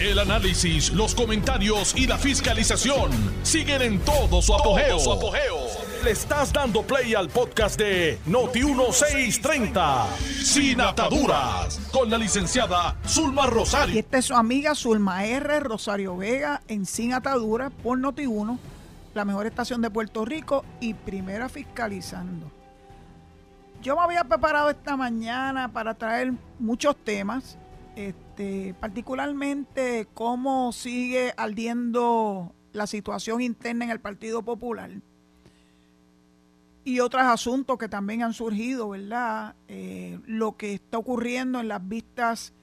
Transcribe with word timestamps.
El 0.00 0.20
análisis, 0.20 0.92
los 0.92 1.12
comentarios 1.12 1.92
y 1.96 2.06
la 2.06 2.16
fiscalización 2.18 3.10
siguen 3.42 3.82
en 3.82 3.98
todo 3.98 4.40
su 4.40 4.54
apogeo. 4.54 4.96
Le 6.04 6.12
estás 6.12 6.52
dando 6.52 6.82
play 6.82 7.16
al 7.16 7.28
podcast 7.28 7.76
de 7.76 8.16
Noti1630, 8.28 10.06
Sin 10.44 10.80
Ataduras, 10.80 11.80
con 11.92 12.08
la 12.08 12.16
licenciada 12.16 12.96
Zulma 13.08 13.46
Rosario. 13.46 13.96
Y 13.96 13.98
esta 13.98 14.18
es 14.18 14.26
su 14.26 14.34
amiga 14.34 14.76
Zulma 14.76 15.26
R. 15.26 15.58
Rosario 15.58 16.16
Vega 16.16 16.62
en 16.68 16.86
Sin 16.86 17.12
Ataduras 17.12 17.72
por 17.82 17.98
Noti1, 17.98 18.56
la 19.14 19.24
mejor 19.24 19.46
estación 19.46 19.82
de 19.82 19.90
Puerto 19.90 20.24
Rico 20.24 20.64
y 20.78 20.94
primera 20.94 21.48
fiscalizando. 21.48 22.52
Yo 23.82 23.96
me 23.96 24.02
había 24.02 24.22
preparado 24.22 24.70
esta 24.70 24.96
mañana 24.96 25.72
para 25.72 25.94
traer 25.94 26.34
muchos 26.60 26.94
temas, 26.94 27.58
este, 27.96 28.27
particularmente 28.80 30.06
cómo 30.14 30.72
sigue 30.72 31.32
ardiendo 31.36 32.54
la 32.72 32.86
situación 32.86 33.40
interna 33.40 33.84
en 33.84 33.90
el 33.90 34.00
Partido 34.00 34.42
Popular 34.42 34.90
y 36.88 37.00
otros 37.00 37.22
asuntos 37.24 37.76
que 37.76 37.88
también 37.88 38.22
han 38.22 38.32
surgido, 38.32 38.88
¿verdad? 38.88 39.54
Eh, 39.68 40.18
lo 40.26 40.56
que 40.56 40.72
está 40.72 40.96
ocurriendo 40.96 41.60
en 41.60 41.68
las 41.68 41.86
vistas 41.86 42.54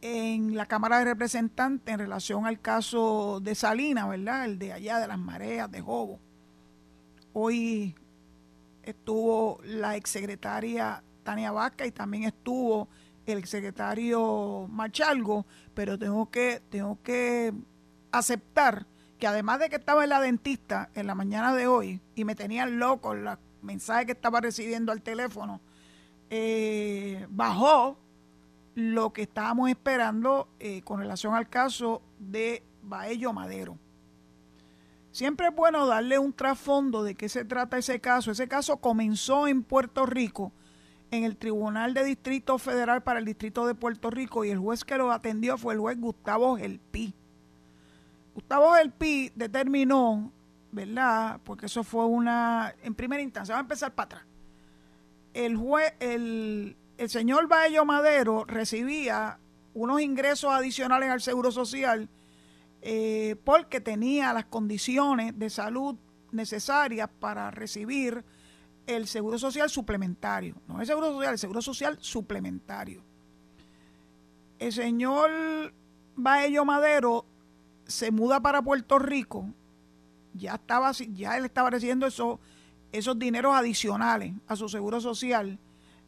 en 0.00 0.56
la 0.56 0.66
Cámara 0.66 0.98
de 0.98 1.04
Representantes 1.04 1.92
en 1.92 2.00
relación 2.00 2.46
al 2.46 2.60
caso 2.60 3.38
de 3.40 3.54
Salina, 3.54 4.08
¿verdad? 4.08 4.44
El 4.44 4.58
de 4.58 4.72
allá 4.72 4.98
de 4.98 5.06
las 5.06 5.18
mareas 5.18 5.70
de 5.70 5.80
Jobo. 5.80 6.18
Hoy 7.32 7.94
estuvo 8.82 9.60
la 9.62 9.94
exsecretaria 9.94 11.04
Tania 11.22 11.52
Vaca 11.52 11.86
y 11.86 11.92
también 11.92 12.24
estuvo 12.24 12.88
el 13.26 13.38
exsecretario 13.38 14.66
Machalgo, 14.68 15.46
pero 15.74 15.98
tengo 15.98 16.30
que, 16.30 16.62
tengo 16.70 16.98
que 17.02 17.52
aceptar 18.12 18.86
que 19.18 19.26
además 19.26 19.60
de 19.60 19.68
que 19.68 19.76
estaba 19.76 20.02
en 20.02 20.10
la 20.10 20.20
dentista 20.20 20.90
en 20.94 21.06
la 21.06 21.14
mañana 21.14 21.54
de 21.54 21.66
hoy 21.66 22.00
y 22.14 22.24
me 22.24 22.34
tenían 22.34 22.78
loco 22.78 23.14
los 23.14 23.38
mensajes 23.62 24.06
que 24.06 24.12
estaba 24.12 24.40
recibiendo 24.40 24.92
al 24.92 25.02
teléfono, 25.02 25.60
eh, 26.30 27.26
bajó 27.28 27.98
lo 28.74 29.12
que 29.12 29.22
estábamos 29.22 29.68
esperando 29.68 30.48
eh, 30.58 30.82
con 30.82 31.00
relación 31.00 31.34
al 31.34 31.48
caso 31.48 32.02
de 32.18 32.62
Baello 32.82 33.32
Madero. 33.32 33.76
Siempre 35.12 35.48
es 35.48 35.54
bueno 35.54 35.86
darle 35.86 36.18
un 36.18 36.32
trasfondo 36.32 37.02
de 37.02 37.16
qué 37.16 37.28
se 37.28 37.44
trata 37.44 37.78
ese 37.78 38.00
caso. 38.00 38.30
Ese 38.30 38.46
caso 38.46 38.76
comenzó 38.76 39.48
en 39.48 39.64
Puerto 39.64 40.06
Rico, 40.06 40.52
en 41.10 41.24
el 41.24 41.36
Tribunal 41.36 41.94
de 41.94 42.04
Distrito 42.04 42.58
Federal 42.58 43.02
para 43.02 43.18
el 43.18 43.24
Distrito 43.24 43.66
de 43.66 43.74
Puerto 43.74 44.10
Rico, 44.10 44.44
y 44.44 44.50
el 44.50 44.58
juez 44.58 44.84
que 44.84 44.96
lo 44.96 45.10
atendió 45.10 45.58
fue 45.58 45.74
el 45.74 45.80
juez 45.80 45.98
Gustavo 45.98 46.56
Gelpi. 46.56 47.14
Gustavo 48.34 48.72
Gelpi 48.74 49.32
determinó, 49.34 50.32
¿verdad? 50.70 51.40
Porque 51.44 51.66
eso 51.66 51.82
fue 51.82 52.06
una, 52.06 52.74
en 52.82 52.94
primera 52.94 53.22
instancia, 53.22 53.54
vamos 53.54 53.64
a 53.64 53.66
empezar 53.66 53.94
para 53.94 54.06
atrás. 54.06 54.22
El 55.34 55.56
juez, 55.56 55.94
el, 56.00 56.76
el 56.96 57.08
señor 57.08 57.48
Baello 57.48 57.84
Madero 57.84 58.44
recibía 58.44 59.38
unos 59.74 60.00
ingresos 60.00 60.52
adicionales 60.52 61.10
al 61.10 61.20
Seguro 61.20 61.52
Social 61.52 62.08
eh, 62.82 63.36
porque 63.44 63.80
tenía 63.80 64.32
las 64.32 64.46
condiciones 64.46 65.38
de 65.38 65.50
salud 65.50 65.96
necesarias 66.32 67.10
para 67.18 67.50
recibir 67.50 68.24
el 68.90 69.06
seguro 69.06 69.38
social 69.38 69.70
suplementario. 69.70 70.54
No 70.66 70.80
el 70.80 70.86
seguro 70.86 71.12
social, 71.12 71.32
el 71.32 71.38
seguro 71.38 71.62
social 71.62 71.98
suplementario. 72.00 73.02
El 74.58 74.72
señor 74.72 75.30
Baello 76.16 76.64
Madero 76.64 77.24
se 77.86 78.10
muda 78.10 78.40
para 78.40 78.62
Puerto 78.62 78.98
Rico. 78.98 79.46
Ya 80.34 80.54
estaba, 80.54 80.92
ya 80.92 81.36
él 81.36 81.44
estaba 81.46 81.70
recibiendo 81.70 82.06
esos, 82.06 82.38
esos 82.92 83.18
dineros 83.18 83.54
adicionales 83.54 84.34
a 84.46 84.56
su 84.56 84.68
seguro 84.68 85.00
social. 85.00 85.58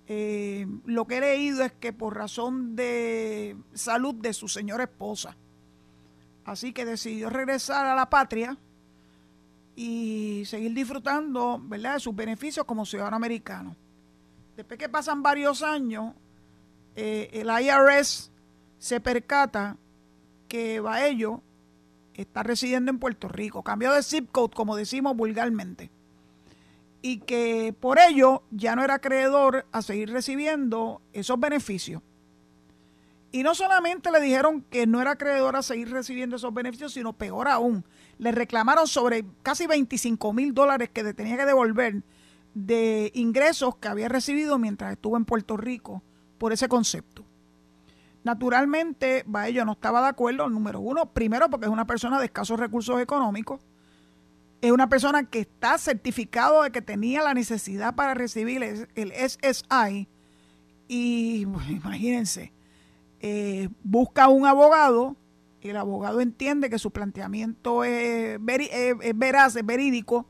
Eh, 0.07 0.67
lo 0.85 1.07
que 1.07 1.19
he 1.19 1.21
leído 1.21 1.65
es 1.65 1.73
que 1.73 1.93
por 1.93 2.17
razón 2.17 2.77
de 2.77 3.57
salud 3.73 4.15
de 4.17 4.33
su 4.33 4.49
señora 4.49 4.85
esposa 4.85 5.37
Así 6.45 6.73
que 6.73 6.85
decidió 6.85 7.31
regresar 7.31 7.87
a 7.87 7.95
la 7.95 8.11
patria 8.11 8.59
y 9.75 10.43
seguir 10.47 10.75
disfrutando 10.75 11.61
¿verdad? 11.63 11.95
de 11.95 12.01
sus 12.01 12.15
beneficios 12.15 12.67
como 12.67 12.85
ciudadano 12.85 13.17
americano. 13.17 13.77
Después 14.57 14.79
que 14.79 14.89
pasan 14.89 15.23
varios 15.23 15.63
años, 15.63 16.15
eh, 16.95 17.31
el 17.33 17.49
IRS 17.49 18.31
se 18.79 19.01
percata 19.01 19.77
que 20.49 20.81
Baello 20.81 21.41
está 22.15 22.43
residiendo 22.43 22.91
en 22.91 22.99
Puerto 22.99 23.29
Rico, 23.29 23.63
cambió 23.63 23.93
de 23.93 24.03
zip 24.03 24.31
code, 24.31 24.55
como 24.55 24.77
decimos 24.77 25.17
vulgarmente, 25.17 25.91
y 27.01 27.19
que 27.19 27.75
por 27.79 27.99
ello 27.99 28.43
ya 28.51 28.77
no 28.77 28.85
era 28.85 28.95
acreedor 28.95 29.67
a 29.73 29.83
seguir 29.83 30.11
recibiendo 30.11 31.01
esos 31.13 31.41
beneficios. 31.41 32.03
Y 33.31 33.43
no 33.43 33.55
solamente 33.55 34.11
le 34.11 34.21
dijeron 34.21 34.61
que 34.63 34.87
no 34.87 35.01
era 35.01 35.13
acreedor 35.13 35.57
a 35.57 35.63
seguir 35.63 35.91
recibiendo 35.91 36.37
esos 36.37 36.53
beneficios, 36.53 36.93
sino 36.93 37.15
peor 37.15 37.49
aún, 37.49 37.85
le 38.23 38.31
reclamaron 38.31 38.87
sobre 38.87 39.25
casi 39.43 39.67
25 39.67 40.33
mil 40.33 40.55
dólares 40.55 40.91
que 40.91 41.03
tenía 41.13 41.37
que 41.37 41.45
devolver 41.45 42.05
de 42.55 43.11
ingresos 43.15 43.75
que 43.79 43.89
había 43.89 44.09
recibido 44.09 44.59
mientras 44.59 44.93
estuvo 44.93 45.17
en 45.17 45.25
Puerto 45.25 45.57
Rico 45.57 46.05
por 46.39 46.53
ese 46.53 46.69
concepto. 46.69 47.25
Naturalmente, 48.23 49.25
Baello 49.27 49.65
no 49.65 49.73
estaba 49.73 50.01
de 50.03 50.07
acuerdo, 50.07 50.49
número 50.49 50.79
uno, 50.79 51.07
primero 51.07 51.51
porque 51.51 51.67
es 51.67 51.73
una 51.73 51.85
persona 51.85 52.21
de 52.21 52.27
escasos 52.27 52.61
recursos 52.61 53.01
económicos, 53.01 53.61
es 54.61 54.71
una 54.71 54.89
persona 54.89 55.25
que 55.25 55.41
está 55.41 55.77
certificado 55.77 56.63
de 56.63 56.71
que 56.71 56.81
tenía 56.81 57.23
la 57.23 57.35
necesidad 57.35 57.97
para 57.97 58.15
recibir 58.15 58.63
el 58.63 59.13
SSI 59.13 60.07
y 60.87 61.41
imagínense, 61.71 62.53
eh, 63.19 63.69
busca 63.83 64.29
un 64.29 64.47
abogado, 64.47 65.17
el 65.71 65.77
abogado 65.77 66.21
entiende 66.21 66.71
que 66.71 66.79
su 66.79 66.91
planteamiento 66.91 67.85
es, 67.85 68.39
veraz, 68.41 69.57
es 69.57 69.67
verídico, 69.67 70.27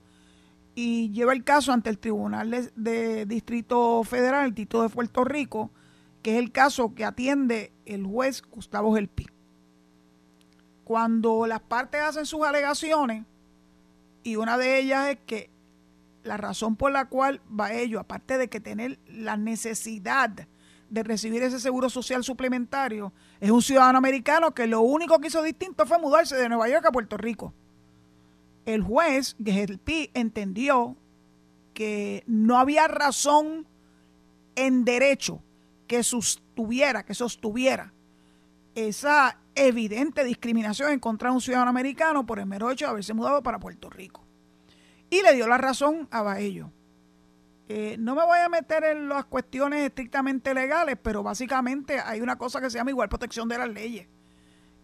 y 0.75 1.10
lleva 1.10 1.32
el 1.32 1.44
caso 1.44 1.72
ante 1.72 1.91
el 1.91 1.98
Tribunal 1.98 2.70
de, 2.75 3.26
Distrito 3.26 4.03
Federal, 4.04 4.47
el 4.47 4.54
Tito 4.54 4.82
de 4.82 4.88
Puerto 4.88 5.25
Rico, 5.25 5.70
que 6.22 6.32
es 6.32 6.38
el 6.38 6.53
caso 6.53 6.94
que 6.94 7.04
atiende 7.04 7.72
el 7.84 8.06
juez 8.06 8.43
Gustavo 8.43 8.94
Gelpi. 8.94 9.26
Cuando 10.84 11.47
las 11.47 11.60
partes 11.60 12.00
hacen 12.00 12.26
sus 12.26 12.43
alegaciones, 12.43 13.25
y 14.22 14.37
una 14.37 14.56
de 14.56 14.78
ellas 14.78 15.09
es 15.09 15.19
que 15.26 15.50
la 16.22 16.37
razón 16.37 16.76
por 16.76 16.93
la 16.93 17.06
cual 17.06 17.41
va 17.49 17.72
ello, 17.72 18.00
aparte 18.00 18.38
de 18.38 18.49
que 18.49 18.60
tener 18.60 18.99
la 19.06 19.37
necesidad 19.37 20.47
de 20.92 21.03
recibir 21.03 21.42
ese 21.42 21.58
seguro 21.58 21.88
social 21.88 22.22
suplementario 22.22 23.14
es 23.41 23.50
un 23.50 23.62
ciudadano 23.62 23.97
americano 23.97 24.53
que 24.53 24.66
lo 24.66 24.82
único 24.82 25.19
que 25.19 25.28
hizo 25.28 25.42
distinto 25.42 25.86
fue 25.86 25.98
mudarse 25.98 26.36
de 26.36 26.50
Nueva 26.50 26.69
York 26.69 26.84
a 26.84 26.92
Puerto 26.92 27.16
Rico. 27.16 27.54
El 28.66 28.82
juez 28.82 29.34
Gelpi 29.42 30.10
entendió 30.12 30.97
que 31.72 32.22
no 32.26 32.58
había 32.58 32.88
razón 32.88 33.66
en 34.54 34.84
derecho 34.84 35.42
que 35.86 36.02
sostuviera, 36.02 37.04
que 37.04 37.14
sostuviera 37.14 37.94
esa 38.75 39.38
evidente 39.54 40.25
discriminación 40.25 40.92
en 40.92 41.00
contra 41.00 41.31
de 41.31 41.36
un 41.36 41.41
ciudadano 41.41 41.70
americano 41.70 42.26
por 42.26 42.38
el 42.38 42.47
mero 42.47 42.70
hecho 42.70 42.84
de 42.84 42.91
haberse 42.91 43.14
mudado 43.14 43.42
para 43.42 43.58
Puerto 43.58 43.88
Rico. 43.88 44.26
Y 45.08 45.22
le 45.22 45.34
dio 45.34 45.48
la 45.48 45.56
razón 45.56 46.06
a 46.10 46.20
Baello. 46.20 46.70
Eh, 47.75 47.97
no 47.99 48.15
me 48.15 48.22
voy 48.22 48.38
a 48.38 48.50
meter 48.50 48.84
en 48.84 49.09
las 49.09 49.25
cuestiones 49.25 49.81
estrictamente 49.87 50.53
legales, 50.53 50.99
pero 51.03 51.22
básicamente 51.22 51.99
hay 52.00 52.21
una 52.21 52.37
cosa 52.37 52.60
que 52.60 52.69
se 52.69 52.77
llama 52.77 52.91
igual 52.91 53.09
protección 53.09 53.49
de 53.49 53.56
las 53.56 53.71
leyes. 53.71 54.09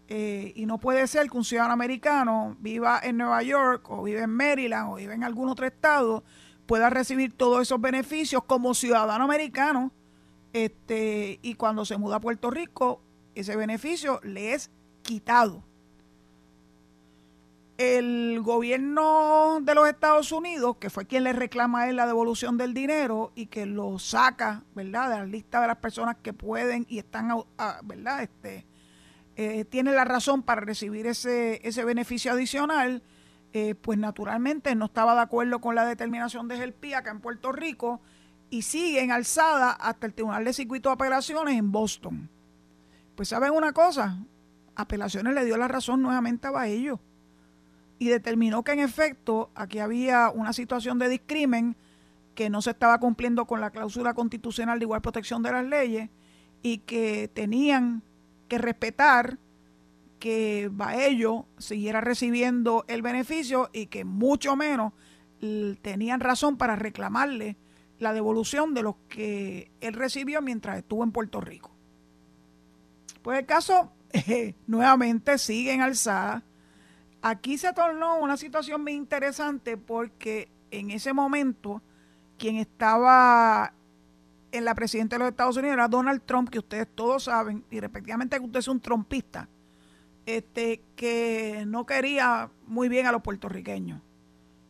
Eh, 0.07 0.55
y 0.57 0.65
no 0.65 0.79
puede 0.79 1.07
ser 1.07 1.29
que 1.29 1.37
un 1.37 1.45
ciudadano 1.45 1.75
americano 1.75 2.57
viva 2.61 2.99
en 3.03 3.19
Nueva 3.19 3.43
York 3.43 3.91
o 3.91 4.05
vive 4.05 4.23
en 4.23 4.31
Maryland 4.31 4.91
o 4.91 4.95
vive 4.95 5.12
en 5.12 5.23
algún 5.23 5.51
otro 5.51 5.67
estado, 5.67 6.25
pueda 6.65 6.89
recibir 6.89 7.37
todos 7.37 7.61
esos 7.61 7.79
beneficios 7.79 8.43
como 8.45 8.73
ciudadano 8.73 9.23
americano 9.23 9.93
este, 10.55 11.41
y 11.43 11.57
cuando 11.57 11.85
se 11.85 11.99
muda 11.99 12.17
a 12.17 12.21
Puerto 12.21 12.51
Rico, 12.51 13.03
ese 13.35 13.55
beneficio 13.55 14.19
le 14.23 14.55
es 14.55 14.71
quitado 15.03 15.62
el 17.79 18.41
gobierno 18.43 19.61
de 19.63 19.75
los 19.77 19.89
Estados 19.89 20.33
Unidos, 20.33 20.79
que 20.79 20.91
fue 20.91 21.07
quien 21.07 21.23
le 21.23 21.33
reclama 21.33 21.83
a 21.83 21.89
él 21.89 21.95
la 21.95 22.09
devolución 22.09 22.59
del 22.59 22.75
dinero 22.75 23.31
y 23.37 23.47
que 23.47 23.67
lo 23.67 24.01
saca, 24.01 24.65
¿verdad?, 24.75 25.11
de 25.11 25.17
la 25.19 25.27
lista 25.27 25.61
de 25.61 25.69
las 25.69 25.77
personas 25.77 26.17
que 26.21 26.33
pueden 26.33 26.87
y 26.89 26.99
están, 26.99 27.31
¿verdad?, 27.85 28.25
este, 28.25 28.67
eh, 29.37 29.65
tiene 29.65 29.93
la 29.93 30.05
razón 30.05 30.43
para 30.43 30.61
recibir 30.61 31.07
ese, 31.07 31.61
ese 31.67 31.85
beneficio 31.85 32.33
adicional, 32.33 33.05
eh, 33.53 33.77
pues 33.77 33.97
naturalmente 33.97 34.75
no 34.75 34.87
estaba 34.87 35.15
de 35.15 35.21
acuerdo 35.21 35.61
con 35.61 35.77
la 35.77 35.87
determinación 35.87 36.49
de 36.49 36.57
GELPI 36.57 36.95
acá 36.95 37.13
en 37.13 37.21
Puerto 37.21 37.53
Rico 37.53 38.01
y 38.51 38.63
sigue 38.63 39.03
en 39.03 39.13
alzada 39.13 39.71
hasta 39.71 40.07
el 40.07 40.15
Tribunal 40.15 40.45
de 40.45 40.53
Circuito 40.53 40.89
de 40.89 40.95
Apelaciones 40.95 41.57
en 41.57 41.71
Boston. 41.71 42.29
Pues 43.15 43.29
saben 43.29 43.53
una 43.53 43.73
cosa, 43.73 44.19
apelaciones 44.75 45.33
le 45.33 45.45
dio 45.45 45.57
la 45.57 45.69
razón 45.69 46.03
nuevamente 46.03 46.49
a 46.49 46.51
Baello 46.51 46.99
y 47.99 48.09
determinó 48.09 48.62
que 48.62 48.73
en 48.73 48.81
efecto 48.81 49.50
aquí 49.55 49.79
había 49.79 50.31
una 50.31 50.53
situación 50.53 50.99
de 50.99 51.09
discrimen 51.09 51.77
que 52.35 52.50
no 52.50 52.62
se 52.62 52.71
estaba 52.71 52.99
cumpliendo 53.00 53.47
con 53.47 53.61
la 53.61 53.71
cláusula 53.71 54.15
constitucional 54.15 54.79
de 54.79 54.85
igual 54.85 55.03
protección 55.03 55.43
de 55.43 55.53
las 55.53 55.65
leyes 55.65 56.09
y 56.62 56.79
que 56.79 57.29
tenían 57.29 58.03
que 58.47 58.59
respetar 58.59 59.39
que 60.19 60.69
Baello 60.73 61.47
siguiera 61.59 62.00
recibiendo 62.00 62.85
el 62.89 63.03
beneficio 63.03 63.71
y 63.73 63.87
que 63.87 64.05
mucho 64.05 64.56
menos 64.56 64.93
tenían 65.83 66.21
razón 66.21 66.56
para 66.56 66.77
reclamarle 66.77 67.56
la 67.99 68.12
devolución 68.12 68.75
de 68.75 68.83
lo 68.83 68.99
que 69.09 69.71
él 69.81 69.95
recibió 69.95 70.43
mientras 70.43 70.79
estuvo 70.79 71.05
en 71.05 71.12
Puerto 71.12 71.41
Rico. 71.41 71.71
Pues 73.23 73.39
el 73.39 73.47
caso 73.47 73.93
nuevamente 74.67 75.39
sigue 75.39 75.73
en 75.73 75.83
alzada. 75.83 76.45
Aquí 77.20 77.59
se 77.59 77.73
tornó 77.73 78.19
una 78.19 78.37
situación 78.37 78.82
muy 78.82 78.93
interesante 78.93 79.76
porque 79.76 80.49
en 80.70 80.91
ese 80.91 81.12
momento 81.12 81.82
quien 82.38 82.56
estaba 82.56 83.73
en 84.53 84.65
la 84.65 84.75
presidencia 84.75 85.19
de 85.19 85.25
los 85.25 85.31
Estados 85.31 85.56
Unidos 85.56 85.75
era 85.75 85.88
Donald 85.88 86.23
Trump, 86.25 86.49
que 86.49 86.59
ustedes 86.59 86.87
todos 86.94 87.25
saben, 87.25 87.65
y 87.70 87.81
respectivamente 87.81 88.38
que 88.38 88.44
usted 88.44 88.61
es 88.61 88.69
un 88.69 88.81
trompista, 88.81 89.49
este, 90.26 90.81
que 90.97 91.65
no 91.67 91.85
quería 91.85 92.50
muy 92.67 92.88
bien 92.88 93.06
a 93.06 93.12
los 93.12 93.23
puertorriqueños. 93.23 94.00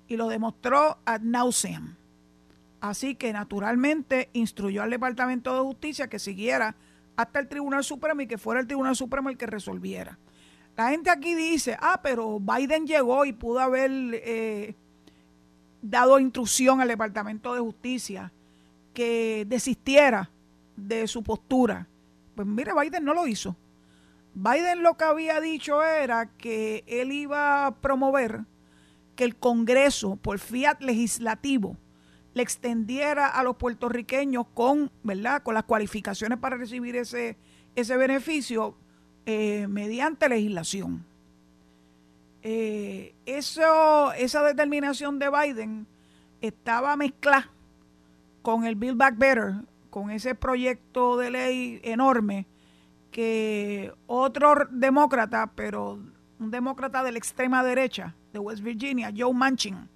Y 0.08 0.16
lo 0.16 0.28
demostró 0.28 0.98
ad 1.04 1.20
nauseam. 1.20 1.96
Así 2.80 3.14
que 3.14 3.32
naturalmente 3.32 4.30
instruyó 4.32 4.82
al 4.82 4.90
Departamento 4.90 5.54
de 5.54 5.60
Justicia 5.60 6.08
que 6.08 6.18
siguiera 6.18 6.76
hasta 7.16 7.40
el 7.40 7.48
Tribunal 7.48 7.84
Supremo 7.84 8.22
y 8.22 8.26
que 8.26 8.38
fuera 8.38 8.60
el 8.60 8.66
Tribunal 8.66 8.96
Supremo 8.96 9.28
el 9.28 9.36
que 9.36 9.46
resolviera. 9.46 10.16
La 10.78 10.90
gente 10.90 11.10
aquí 11.10 11.34
dice, 11.34 11.76
ah, 11.80 11.98
pero 12.04 12.38
Biden 12.38 12.86
llegó 12.86 13.24
y 13.24 13.32
pudo 13.32 13.58
haber 13.58 13.90
eh, 13.92 14.76
dado 15.82 16.20
instrucción 16.20 16.80
al 16.80 16.86
Departamento 16.86 17.52
de 17.52 17.58
Justicia 17.58 18.32
que 18.94 19.44
desistiera 19.48 20.30
de 20.76 21.08
su 21.08 21.24
postura. 21.24 21.88
Pues 22.36 22.46
mire, 22.46 22.70
Biden 22.80 23.04
no 23.04 23.12
lo 23.12 23.26
hizo. 23.26 23.56
Biden 24.34 24.84
lo 24.84 24.96
que 24.96 25.02
había 25.02 25.40
dicho 25.40 25.82
era 25.82 26.26
que 26.26 26.84
él 26.86 27.10
iba 27.10 27.66
a 27.66 27.74
promover 27.74 28.42
que 29.16 29.24
el 29.24 29.34
Congreso, 29.34 30.14
por 30.14 30.38
fiat 30.38 30.80
legislativo, 30.80 31.76
le 32.34 32.44
extendiera 32.44 33.26
a 33.26 33.42
los 33.42 33.56
puertorriqueños 33.56 34.46
con, 34.54 34.92
¿verdad? 35.02 35.42
con 35.42 35.54
las 35.54 35.64
cualificaciones 35.64 36.38
para 36.38 36.56
recibir 36.56 36.94
ese, 36.94 37.36
ese 37.74 37.96
beneficio 37.96 38.76
eh, 39.30 39.66
mediante 39.68 40.26
legislación. 40.26 41.04
Eh, 42.42 43.14
eso, 43.26 44.10
esa 44.14 44.42
determinación 44.42 45.18
de 45.18 45.28
Biden 45.28 45.86
estaba 46.40 46.96
mezclada 46.96 47.50
con 48.40 48.64
el 48.64 48.74
Build 48.74 48.96
Back 48.96 49.18
Better, 49.18 49.56
con 49.90 50.10
ese 50.10 50.34
proyecto 50.34 51.18
de 51.18 51.30
ley 51.30 51.78
enorme 51.84 52.46
que 53.10 53.92
otro 54.06 54.66
demócrata, 54.70 55.52
pero 55.54 55.98
un 56.40 56.50
demócrata 56.50 57.02
de 57.02 57.12
la 57.12 57.18
extrema 57.18 57.62
derecha 57.62 58.14
de 58.32 58.38
West 58.38 58.62
Virginia, 58.62 59.12
Joe 59.14 59.34
Manchin, 59.34 59.90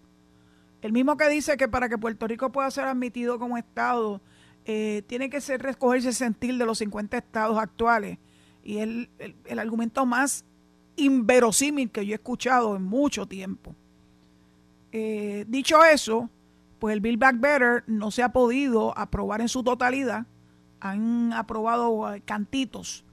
el 0.82 0.92
mismo 0.92 1.16
que 1.16 1.30
dice 1.30 1.56
que 1.56 1.68
para 1.68 1.88
que 1.88 1.96
Puerto 1.96 2.26
Rico 2.26 2.52
pueda 2.52 2.70
ser 2.70 2.84
admitido 2.84 3.38
como 3.38 3.56
Estado, 3.56 4.20
eh, 4.66 5.04
tiene 5.06 5.30
que 5.30 5.40
ser 5.40 5.62
recogerse 5.62 6.08
el 6.08 6.14
sentir 6.14 6.58
de 6.58 6.66
los 6.66 6.76
50 6.76 7.16
estados 7.16 7.56
actuales. 7.56 8.18
Y 8.62 8.78
es 8.78 9.08
el, 9.18 9.58
argumento 9.58 10.06
más 10.06 10.44
inverosímil 10.96 11.90
que 11.90 12.06
yo 12.06 12.12
he 12.12 12.14
escuchado 12.14 12.76
en 12.76 12.82
mucho 12.82 13.26
tiempo. 13.26 13.74
Eh, 14.92 15.44
dicho 15.48 15.84
eso, 15.84 16.28
pues 16.78 16.92
el 16.92 17.00
Bill 17.00 17.16
Back 17.16 17.40
Better 17.40 17.84
no 17.86 18.10
se 18.10 18.22
ha 18.22 18.32
podido 18.32 18.96
aprobar 18.96 19.40
en 19.40 19.48
su 19.48 19.62
totalidad. 19.62 20.26
Han 20.80 21.32
aprobado 21.32 22.12
eh, 22.14 22.20
cantitos 22.24 23.04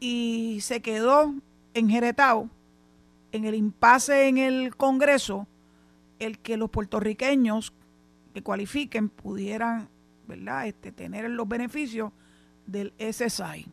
y 0.00 0.58
se 0.62 0.80
quedó 0.80 1.34
enjeretado 1.74 2.48
en 3.32 3.44
el 3.44 3.54
impasse 3.54 4.28
en 4.28 4.38
el 4.38 4.76
Congreso 4.76 5.46
el 6.18 6.38
que 6.38 6.56
los 6.56 6.70
puertorriqueños 6.70 7.72
que 8.34 8.42
cualifiquen 8.42 9.08
pudieran 9.08 9.88
¿verdad? 10.26 10.66
Este, 10.66 10.92
tener 10.92 11.28
los 11.30 11.48
beneficios 11.48 12.12
del 12.66 12.92
SSI. 12.98 13.66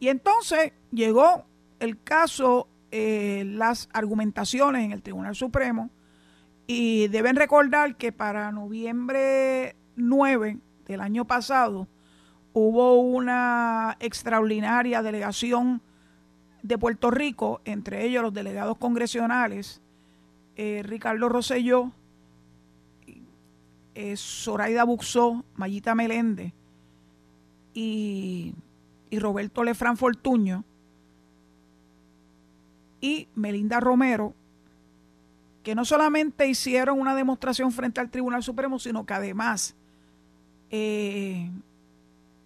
Y 0.00 0.08
entonces 0.08 0.72
llegó 0.92 1.44
el 1.80 2.02
caso, 2.02 2.68
eh, 2.90 3.44
las 3.46 3.88
argumentaciones 3.92 4.84
en 4.84 4.92
el 4.92 5.02
Tribunal 5.02 5.34
Supremo, 5.34 5.90
y 6.66 7.08
deben 7.08 7.36
recordar 7.36 7.96
que 7.96 8.12
para 8.12 8.52
noviembre 8.52 9.74
9 9.96 10.58
del 10.86 11.00
año 11.00 11.26
pasado 11.26 11.88
hubo 12.52 13.00
una 13.00 13.96
extraordinaria 14.00 15.02
delegación 15.02 15.80
de 16.62 16.76
Puerto 16.76 17.10
Rico, 17.10 17.60
entre 17.64 18.04
ellos 18.04 18.22
los 18.22 18.34
delegados 18.34 18.76
congresionales 18.76 19.80
eh, 20.60 20.82
Ricardo 20.82 21.28
Rosselló, 21.28 21.92
eh, 23.94 24.14
Zoraida 24.16 24.82
Buxó, 24.82 25.44
Mayita 25.54 25.94
Meléndez 25.94 26.52
y, 27.74 28.54
y 29.10 29.18
Roberto 29.18 29.64
Lefran 29.64 29.96
Fortuño 29.96 30.64
y 33.00 33.28
Melinda 33.34 33.80
Romero, 33.80 34.34
que 35.62 35.74
no 35.74 35.84
solamente 35.84 36.48
hicieron 36.48 37.00
una 37.00 37.14
demostración 37.14 37.72
frente 37.72 38.00
al 38.00 38.10
Tribunal 38.10 38.42
Supremo, 38.42 38.78
sino 38.78 39.06
que 39.06 39.14
además 39.14 39.76
eh, 40.70 41.50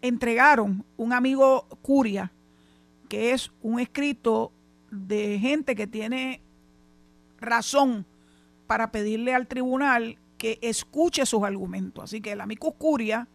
entregaron 0.02 0.84
un 0.96 1.12
amigo 1.12 1.66
Curia, 1.82 2.32
que 3.08 3.32
es 3.32 3.50
un 3.62 3.80
escrito 3.80 4.52
de 4.90 5.38
gente 5.38 5.74
que 5.74 5.86
tiene 5.86 6.40
razón 7.40 8.06
para 8.66 8.90
pedirle 8.90 9.34
al 9.34 9.46
tribunal 9.46 10.18
que 10.38 10.58
escuche 10.62 11.26
sus 11.26 11.42
argumentos. 11.42 12.04
Así 12.04 12.20
que 12.20 12.32
el 12.32 12.40
amicus 12.40 12.74
curia, 12.78 13.28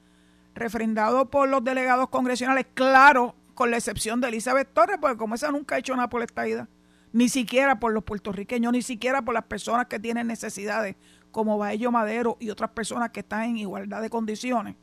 refrendado 0.57 1.30
por 1.30 1.50
los 1.50 1.63
delegados 1.63 2.09
congresionales, 2.09 2.65
claro, 2.74 3.36
con 3.54 3.71
la 3.71 3.77
excepción 3.77 4.21
de 4.21 4.27
Elizabeth 4.30 4.71
Torres, 4.74 4.98
porque 5.00 5.18
como 5.18 5.36
esa 5.36 5.51
nunca 5.51 5.75
ha 5.75 5.80
hecho 5.80 5.95
nada 5.95 6.09
por 6.09 6.19
la 6.19 6.26
estadía, 6.26 6.68
ni 7.14 7.30
siquiera 7.30 7.80
por 7.80 7.94
los 7.94 8.04
puertorriqueños, 8.04 8.71
ni 8.71 8.81
siquiera 8.81 9.21
por 9.21 9.33
las 9.33 9.45
personas 9.45 9.87
que 9.87 9.99
tienen 9.99 10.28
necesidades, 10.28 10.95
como 11.31 11.57
Baello 11.57 11.92
Madero 11.92 12.37
y 12.40 12.49
otras 12.49 12.71
personas 12.71 13.11
que 13.11 13.19
están 13.19 13.44
en 13.44 13.57
igualdad 13.57 14.02
de 14.02 14.09
condiciones, 14.09 14.76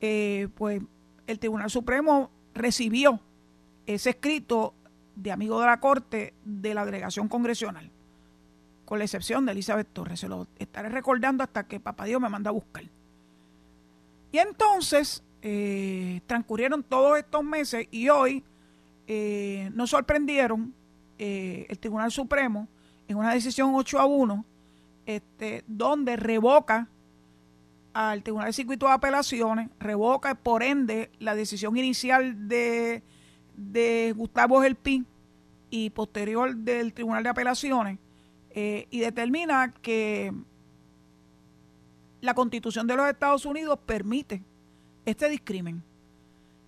eh, 0.00 0.48
pues 0.54 0.80
el 1.26 1.38
Tribunal 1.38 1.70
Supremo 1.70 2.30
recibió 2.54 3.20
ese 3.86 4.10
escrito 4.10 4.74
de 5.16 5.32
amigo 5.32 5.60
de 5.60 5.66
la 5.66 5.80
Corte 5.80 6.34
de 6.44 6.74
la 6.74 6.84
delegación 6.84 7.28
congresional 7.28 7.90
con 8.84 8.98
la 8.98 9.04
excepción 9.04 9.44
de 9.44 9.52
Elizabeth 9.52 9.88
Torres. 9.92 10.20
Se 10.20 10.28
lo 10.28 10.46
estaré 10.58 10.88
recordando 10.88 11.44
hasta 11.44 11.64
que 11.64 11.78
Papá 11.78 12.04
Dios 12.04 12.20
me 12.20 12.28
manda 12.28 12.48
a 12.48 12.52
buscar. 12.52 12.84
Y 14.32 14.38
entonces 14.38 15.22
eh, 15.42 16.20
transcurrieron 16.26 16.82
todos 16.82 17.18
estos 17.18 17.44
meses 17.44 17.86
y 17.90 18.08
hoy 18.08 18.44
eh, 19.06 19.70
nos 19.74 19.90
sorprendieron 19.90 20.74
eh, 21.18 21.66
el 21.68 21.78
Tribunal 21.78 22.10
Supremo 22.10 22.68
en 23.08 23.16
una 23.16 23.32
decisión 23.32 23.74
8 23.74 23.98
a 23.98 24.06
1, 24.06 24.44
este, 25.06 25.64
donde 25.66 26.16
revoca 26.16 26.88
al 27.94 28.22
Tribunal 28.22 28.48
de 28.48 28.52
Circuito 28.52 28.86
de 28.86 28.92
Apelaciones, 28.92 29.70
revoca 29.80 30.34
por 30.34 30.62
ende 30.62 31.10
la 31.18 31.34
decisión 31.34 31.76
inicial 31.76 32.48
de, 32.48 33.02
de 33.56 34.12
Gustavo 34.16 34.60
Gelpín 34.60 35.06
y 35.70 35.90
posterior 35.90 36.54
del 36.54 36.92
Tribunal 36.92 37.22
de 37.22 37.28
Apelaciones 37.30 37.98
eh, 38.50 38.86
y 38.90 39.00
determina 39.00 39.72
que 39.82 40.32
la 42.20 42.34
constitución 42.34 42.86
de 42.86 42.96
los 42.96 43.08
Estados 43.08 43.44
Unidos 43.46 43.78
permite 43.84 44.42
este 45.04 45.28
discrimen, 45.28 45.82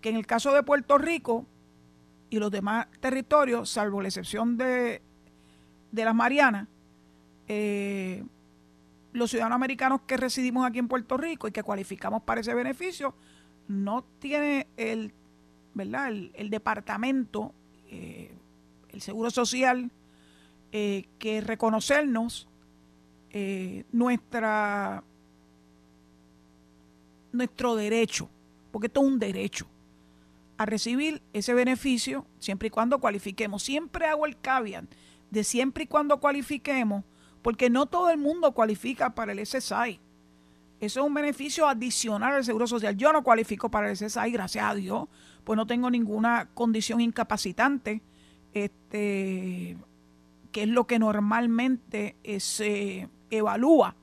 que 0.01 0.09
en 0.09 0.17
el 0.17 0.27
caso 0.27 0.53
de 0.53 0.63
Puerto 0.63 0.99
Rico 0.99 1.47
y 2.31 2.39
los 2.39 2.51
demás 2.51 2.87
territorios, 3.01 3.69
salvo 3.69 4.01
la 4.01 4.09
excepción 4.09 4.57
de, 4.57 5.03
de 5.91 6.05
las 6.05 6.15
Marianas, 6.15 6.69
eh, 7.49 8.25
los 9.13 9.31
ciudadanos 9.31 9.57
americanos 9.57 10.03
que 10.07 10.17
residimos 10.17 10.65
aquí 10.65 10.79
en 10.79 10.87
Puerto 10.87 11.17
Rico 11.17 11.49
y 11.49 11.53
que 11.53 11.65
cualificamos 11.65 12.23
para 12.23 12.41
ese 12.41 12.55
beneficio, 12.55 13.15
no 13.67 14.05
tiene 14.21 14.69
el, 14.77 15.13
¿verdad? 15.75 16.11
el, 16.11 16.51
departamento, 16.51 17.53
eh, 17.89 18.33
el 18.91 19.01
Seguro 19.01 19.31
Social, 19.31 19.91
eh, 20.73 21.07
que 21.19 21.41
reconocernos 21.41 22.47
nuestra 23.93 25.05
nuestro 27.33 27.75
derecho, 27.77 28.29
porque 28.71 28.87
esto 28.87 29.01
es 29.01 29.07
un 29.07 29.19
derecho 29.19 29.67
a 30.57 30.67
recibir 30.67 31.23
ese 31.33 31.55
beneficio 31.55 32.27
siempre 32.39 32.69
y 32.69 32.71
cuando 32.71 32.99
cualifiquemos. 32.99 33.63
Siempre 33.63 34.07
hago 34.07 34.27
el 34.27 34.39
caveat 34.39 34.85
de 35.31 35.45
siempre 35.45 35.85
y 35.85 35.87
cuando 35.87 36.21
cualifiquemos, 36.21 37.05
porque 37.43 37.71
no 37.71 37.87
todo 37.87 38.11
el 38.11 38.19
mundo 38.19 38.53
cualifica 38.53 39.15
para 39.15 39.33
el 39.33 39.45
SSI. 39.45 40.01
Eso 40.81 41.01
es 41.01 41.07
un 41.07 41.15
beneficio 41.15 41.67
adicional 41.67 42.35
al 42.35 42.45
Seguro 42.45 42.67
Social. 42.67 42.97
Yo 42.97 43.13
no 43.13 43.23
cualifico 43.23 43.71
para 43.71 43.91
el 43.91 43.97
SSI, 43.97 44.31
gracias 44.31 44.65
a 44.65 44.75
Dios, 44.75 45.09
pues 45.45 45.57
no 45.57 45.67
tengo 45.67 45.91
ninguna 45.91 46.49
condición 46.55 47.01
incapacitante, 47.01 48.03
este, 48.53 49.77
que 50.53 50.63
es 50.63 50.69
lo 50.69 50.87
que 50.87 50.99
normalmente 50.99 52.17
se 52.39 53.09
evalúa 53.31 53.95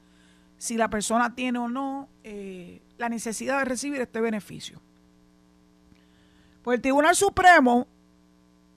si 0.57 0.77
la 0.77 0.89
persona 0.89 1.35
tiene 1.35 1.59
o 1.59 1.67
no 1.67 2.07
eh, 2.23 2.81
la 2.97 3.09
necesidad 3.09 3.59
de 3.59 3.65
recibir 3.65 4.01
este 4.01 4.21
beneficio. 4.21 4.81
Pues 6.63 6.77
el 6.77 6.81
Tribunal 6.81 7.15
Supremo 7.15 7.87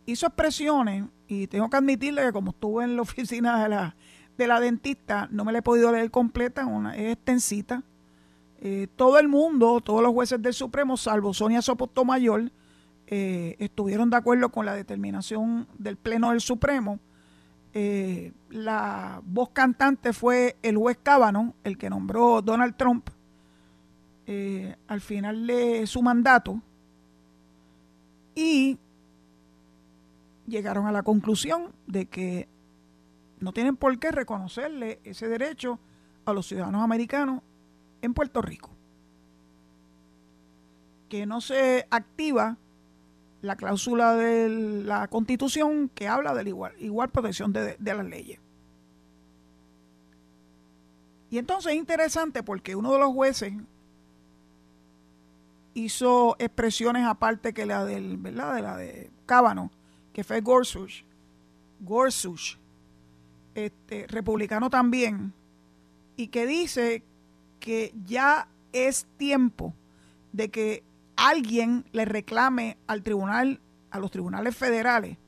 hizo 0.06 0.26
expresiones 0.26 1.04
y 1.26 1.46
tengo 1.46 1.68
que 1.70 1.76
admitirle 1.76 2.22
que 2.22 2.32
como 2.32 2.50
estuve 2.50 2.84
en 2.84 2.96
la 2.96 3.02
oficina 3.02 3.62
de 3.62 3.68
la, 3.68 3.96
de 4.36 4.46
la 4.46 4.60
dentista, 4.60 5.28
no 5.30 5.44
me 5.44 5.52
la 5.52 5.58
he 5.58 5.62
podido 5.62 5.92
leer 5.92 6.10
completa, 6.10 6.66
una, 6.66 6.96
es 6.96 7.12
extensita. 7.12 7.82
Eh, 8.62 8.88
todo 8.94 9.18
el 9.18 9.26
mundo, 9.26 9.80
todos 9.80 10.02
los 10.02 10.12
jueces 10.12 10.40
del 10.42 10.52
Supremo, 10.52 10.96
salvo 10.98 11.32
Sonia 11.32 11.62
Sotomayor, 11.62 12.50
eh, 13.06 13.56
estuvieron 13.58 14.10
de 14.10 14.16
acuerdo 14.16 14.50
con 14.50 14.66
la 14.66 14.74
determinación 14.74 15.66
del 15.78 15.96
Pleno 15.96 16.30
del 16.30 16.40
Supremo. 16.40 17.00
Eh, 17.72 18.32
la 18.50 19.20
voz 19.24 19.50
cantante 19.50 20.12
fue 20.12 20.56
el 20.62 20.76
juez 20.76 20.98
Cábano, 21.02 21.54
el 21.62 21.78
que 21.78 21.90
nombró 21.90 22.42
Donald 22.42 22.76
Trump 22.76 23.08
al 24.86 25.00
final 25.00 25.44
de 25.44 25.88
su 25.88 26.02
mandato 26.02 26.62
y 28.34 28.78
llegaron 30.46 30.86
a 30.86 30.92
la 30.92 31.02
conclusión 31.02 31.72
de 31.86 32.06
que 32.06 32.48
no 33.38 33.52
tienen 33.52 33.76
por 33.76 33.98
qué 33.98 34.10
reconocerle 34.10 35.00
ese 35.04 35.28
derecho 35.28 35.78
a 36.24 36.32
los 36.32 36.46
ciudadanos 36.46 36.82
americanos 36.82 37.42
en 38.02 38.14
Puerto 38.14 38.42
Rico. 38.42 38.70
Que 41.08 41.26
no 41.26 41.40
se 41.40 41.86
activa 41.90 42.56
la 43.42 43.56
cláusula 43.56 44.14
de 44.14 44.48
la 44.48 45.08
constitución 45.08 45.90
que 45.94 46.08
habla 46.08 46.34
de 46.34 46.44
la 46.44 46.48
igual, 46.48 46.72
igual 46.78 47.08
protección 47.10 47.52
de, 47.52 47.76
de 47.78 47.94
las 47.94 48.06
leyes. 48.06 48.38
Y 51.30 51.38
entonces 51.38 51.72
es 51.72 51.78
interesante 51.78 52.42
porque 52.42 52.74
uno 52.74 52.92
de 52.92 52.98
los 52.98 53.12
jueces 53.12 53.54
hizo 55.74 56.36
expresiones 56.38 57.06
aparte 57.06 57.52
que 57.52 57.66
la 57.66 57.84
del, 57.84 58.16
¿verdad? 58.16 58.54
De 58.54 58.62
la 58.62 58.76
de 58.76 59.10
Cábano, 59.26 59.70
que 60.12 60.24
fue 60.24 60.40
Gorsuch, 60.40 61.04
Gorsuch, 61.80 62.58
este, 63.54 64.06
republicano 64.08 64.70
también, 64.70 65.32
y 66.16 66.28
que 66.28 66.46
dice 66.46 67.02
que 67.60 67.94
ya 68.04 68.48
es 68.72 69.06
tiempo 69.16 69.74
de 70.32 70.50
que 70.50 70.82
alguien 71.20 71.84
le 71.92 72.04
reclame 72.04 72.78
al 72.86 73.02
tribunal, 73.02 73.60
a 73.90 73.98
los 73.98 74.10
tribunales 74.10 74.56
federales, 74.56 75.18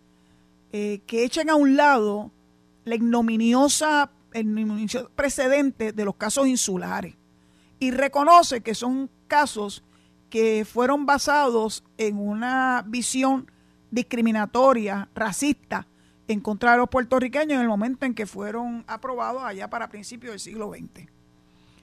eh, 0.72 1.02
que 1.06 1.24
echen 1.24 1.50
a 1.50 1.54
un 1.54 1.76
lado 1.76 2.32
la 2.84 2.94
ignominiosa 2.94 4.10
el 4.32 4.88
precedente 5.14 5.92
de 5.92 6.04
los 6.04 6.16
casos 6.16 6.46
insulares 6.46 7.14
y 7.78 7.90
reconoce 7.90 8.62
que 8.62 8.74
son 8.74 9.10
casos 9.28 9.84
que 10.30 10.64
fueron 10.64 11.04
basados 11.04 11.84
en 11.98 12.18
una 12.18 12.82
visión 12.86 13.50
discriminatoria, 13.90 15.10
racista, 15.14 15.86
en 16.26 16.40
contra 16.40 16.72
de 16.72 16.78
los 16.78 16.88
puertorriqueños 16.88 17.56
en 17.56 17.60
el 17.60 17.68
momento 17.68 18.06
en 18.06 18.14
que 18.14 18.24
fueron 18.24 18.84
aprobados 18.86 19.42
allá 19.42 19.68
para 19.68 19.90
principios 19.90 20.32
del 20.32 20.40
siglo 20.40 20.70
XX. 20.70 21.06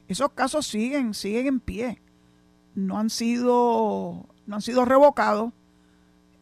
Esos 0.07 0.31
casos 0.31 0.65
siguen, 0.65 1.13
siguen 1.13 1.45
en 1.45 1.59
pie. 1.59 2.01
No 2.85 2.97
han 2.97 3.09
sido, 3.09 4.25
no 4.45 4.55
han 4.55 4.61
sido 4.61 4.85
revocados. 4.85 5.51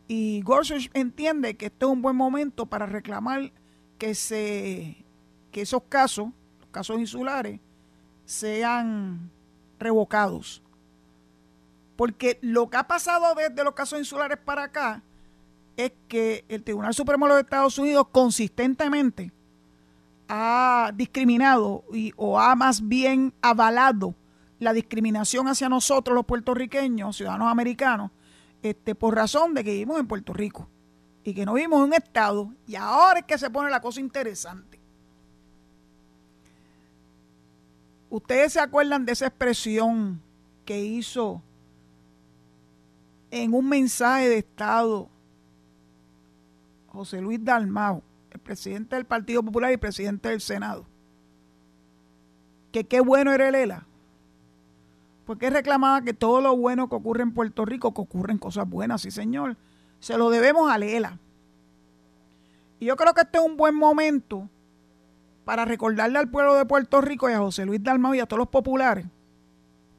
Y 0.07 0.41
Gorsuch 0.41 0.89
entiende 0.93 1.57
que 1.57 1.67
este 1.67 1.85
es 1.85 1.91
un 1.91 2.01
buen 2.01 2.15
momento 2.15 2.65
para 2.65 2.85
reclamar 2.85 3.51
que 3.97 4.15
se 4.15 5.03
que 5.51 5.61
esos 5.61 5.83
casos, 5.89 6.29
los 6.59 6.69
casos 6.71 6.99
insulares, 6.99 7.59
sean 8.25 9.31
revocados. 9.79 10.61
Porque 11.95 12.37
lo 12.41 12.69
que 12.69 12.77
ha 12.77 12.87
pasado 12.87 13.33
desde 13.35 13.63
los 13.63 13.73
casos 13.73 13.99
insulares 13.99 14.37
para 14.37 14.65
acá 14.65 15.01
es 15.75 15.91
que 16.07 16.45
el 16.47 16.63
Tribunal 16.63 16.93
Supremo 16.93 17.25
de 17.25 17.33
los 17.33 17.41
Estados 17.41 17.77
Unidos 17.77 18.07
consistentemente 18.11 19.31
ha 20.27 20.91
discriminado 20.93 21.83
y, 21.93 22.13
o 22.17 22.39
ha 22.39 22.55
más 22.55 22.87
bien 22.87 23.33
avalado 23.41 24.13
la 24.59 24.73
discriminación 24.73 25.47
hacia 25.47 25.69
nosotros 25.69 26.15
los 26.15 26.25
puertorriqueños, 26.25 27.17
ciudadanos 27.17 27.51
americanos, 27.51 28.11
este, 28.61 28.95
por 28.95 29.15
razón 29.15 29.53
de 29.53 29.63
que 29.63 29.71
vivimos 29.71 29.99
en 29.99 30.07
Puerto 30.07 30.33
Rico 30.33 30.67
y 31.23 31.33
que 31.33 31.45
no 31.45 31.53
vivimos 31.53 31.79
en 31.79 31.85
un 31.85 31.93
estado 31.93 32.53
y 32.65 32.75
ahora 32.75 33.19
es 33.19 33.25
que 33.25 33.37
se 33.37 33.49
pone 33.49 33.69
la 33.69 33.81
cosa 33.81 33.99
interesante. 33.99 34.79
Ustedes 38.09 38.53
se 38.53 38.59
acuerdan 38.59 39.05
de 39.05 39.11
esa 39.11 39.27
expresión 39.27 40.21
que 40.65 40.79
hizo 40.79 41.41
en 43.29 43.53
un 43.53 43.67
mensaje 43.67 44.29
de 44.29 44.37
Estado 44.37 45.09
José 46.97 47.21
Luis 47.21 47.43
Dalmao, 47.43 48.01
el 48.31 48.39
presidente 48.39 48.95
del 48.95 49.05
Partido 49.05 49.43
Popular 49.43 49.71
y 49.71 49.77
presidente 49.77 50.29
del 50.29 50.41
Senado, 50.41 50.85
que 52.71 52.85
qué 52.85 53.01
bueno 53.01 53.31
era 53.33 53.49
el 53.49 53.55
ELA, 53.55 53.85
porque 55.27 55.49
reclamaba 55.49 56.01
que 56.01 56.13
todo 56.13 56.39
lo 56.39 56.55
bueno 56.55 56.87
que 56.87 56.95
ocurre 56.95 57.21
en 57.21 57.33
Puerto 57.33 57.65
Rico, 57.65 57.93
que 57.93 57.99
ocurren 57.99 58.37
cosas 58.37 58.67
buenas, 58.67 59.01
sí 59.01 59.11
señor, 59.11 59.57
se 59.99 60.17
lo 60.17 60.29
debemos 60.29 60.71
a 60.71 60.77
Lela. 60.77 61.19
Y 62.79 62.85
yo 62.85 62.95
creo 62.95 63.13
que 63.13 63.21
este 63.21 63.37
es 63.37 63.43
un 63.43 63.57
buen 63.57 63.75
momento 63.75 64.49
para 65.43 65.65
recordarle 65.65 66.17
al 66.17 66.29
pueblo 66.29 66.55
de 66.55 66.65
Puerto 66.65 67.01
Rico 67.01 67.29
y 67.29 67.33
a 67.33 67.39
José 67.39 67.65
Luis 67.65 67.83
Dalmao 67.83 68.15
y 68.15 68.21
a 68.21 68.25
todos 68.25 68.39
los 68.39 68.47
populares, 68.47 69.05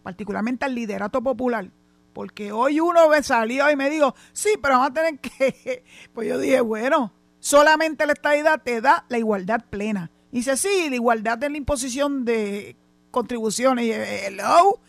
particularmente 0.02 0.64
al 0.64 0.75
liderato 0.75 1.23
popular, 1.23 1.70
porque 2.14 2.50
hoy 2.50 2.80
uno 2.80 3.11
me 3.11 3.23
salió 3.23 3.70
y 3.70 3.76
me 3.76 3.90
dijo, 3.90 4.14
sí, 4.32 4.54
pero 4.62 4.78
vamos 4.78 4.90
a 4.90 4.94
tener 4.94 5.20
que... 5.20 5.85
Pues 6.14 6.26
yo 6.26 6.38
dije, 6.38 6.62
bueno, 6.62 7.12
solamente 7.38 8.06
la 8.06 8.14
estadidad 8.14 8.62
te 8.62 8.80
da 8.80 9.04
la 9.11 9.18
igualdad 9.18 9.62
plena. 9.68 10.11
Y 10.32 10.38
dice, 10.38 10.56
sí, 10.56 10.87
la 10.88 10.94
igualdad 10.94 11.44
en 11.44 11.52
la 11.52 11.58
imposición 11.58 12.25
de 12.25 12.76
contribuciones. 13.11 13.85
Y 13.85 13.92
hello, 13.92 14.80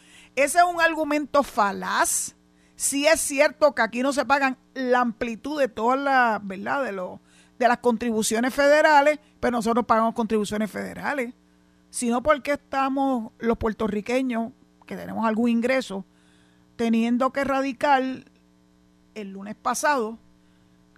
ese 0.41 0.59
es 0.59 0.63
un 0.63 0.81
argumento 0.81 1.43
falaz. 1.43 2.35
Sí 2.75 3.07
es 3.07 3.19
cierto 3.19 3.75
que 3.75 3.81
aquí 3.81 4.01
no 4.01 4.13
se 4.13 4.25
pagan 4.25 4.57
la 4.73 5.01
amplitud 5.01 5.59
de 5.59 5.67
todas 5.67 5.99
las, 5.99 6.45
¿verdad? 6.45 6.83
De, 6.83 6.91
de 6.91 7.67
las 7.67 7.77
contribuciones 7.79 8.53
federales, 8.53 9.19
pero 9.39 9.51
nosotros 9.51 9.85
pagamos 9.85 10.13
contribuciones 10.13 10.71
federales. 10.71 11.33
Sino 11.89 12.21
porque 12.21 12.53
estamos 12.53 13.31
los 13.39 13.57
puertorriqueños, 13.57 14.51
que 14.85 14.95
tenemos 14.95 15.25
algún 15.25 15.49
ingreso, 15.49 16.05
teniendo 16.75 17.31
que 17.31 17.41
erradicar 17.41 18.03
el 19.15 19.31
lunes 19.31 19.55
pasado 19.55 20.19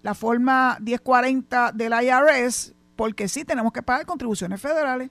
la 0.01 0.13
forma 0.15 0.77
1040 0.81 1.71
del 1.73 1.93
IRS, 1.93 2.73
porque 2.95 3.27
sí 3.27 3.45
tenemos 3.45 3.71
que 3.71 3.83
pagar 3.83 4.05
contribuciones 4.05 4.59
federales. 4.59 5.09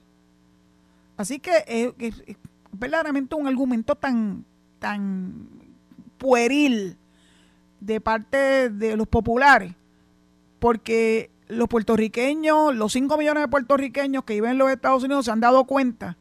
Así 1.17 1.39
que 1.39 1.65
es, 1.67 2.15
verdaderamente 2.73 3.35
un 3.35 3.47
argumento 3.47 3.95
tan, 3.95 4.45
tan 4.79 5.49
pueril 6.19 6.97
de 7.81 8.01
parte 8.01 8.71
de 8.71 8.97
los 8.97 9.09
populares, 9.09 9.75
porque 10.59 11.31
los 11.49 11.69
puertorriqueños, 11.69 12.75
los 12.75 12.93
5 12.93 13.17
millones 13.17 13.45
de 13.45 13.49
puertorriqueños 13.49 14.25
que 14.25 14.35
viven 14.35 14.53
en 14.53 14.59
los 14.59 14.71
Estados 14.71 15.03
Unidos 15.03 15.25
se 15.25 15.31
han 15.31 15.41
dado 15.41 15.65
cuenta 15.65 16.17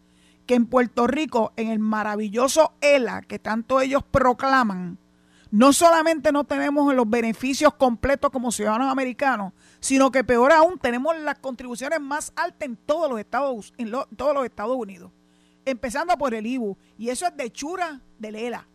que 0.45 0.55
en 0.55 0.65
Puerto 0.65 1.05
Rico, 1.05 1.53
en 1.57 1.69
el 1.69 1.79
maravilloso 1.79 2.73
ELA 2.81 3.21
que 3.21 3.37
tanto 3.37 3.81
ellos 3.81 4.03
proclaman, 4.09 4.97
no 5.51 5.73
solamente 5.73 6.31
no 6.31 6.43
tenemos 6.43 6.93
los 6.93 7.09
beneficios 7.09 7.73
completos 7.75 8.31
como 8.31 8.51
ciudadanos 8.51 8.91
americanos, 8.91 9.53
sino 9.79 10.11
que 10.11 10.23
peor 10.23 10.51
aún 10.51 10.79
tenemos 10.79 11.17
las 11.19 11.39
contribuciones 11.39 11.99
más 11.99 12.33
altas 12.35 12.67
en 12.67 12.75
todos 12.77 13.09
los 13.09 13.19
Estados, 13.19 13.73
en 13.77 13.91
todos 14.15 14.33
los 14.33 14.45
Estados 14.45 14.75
Unidos, 14.75 15.11
empezando 15.69 16.17
por 16.17 16.33
el 16.33 16.45
IBU, 16.45 16.77
y 16.97 17.09
eso 17.09 17.25
es 17.27 17.35
de 17.35 17.51
chura 17.51 18.01
del 18.17 18.35
ELA. 18.35 18.67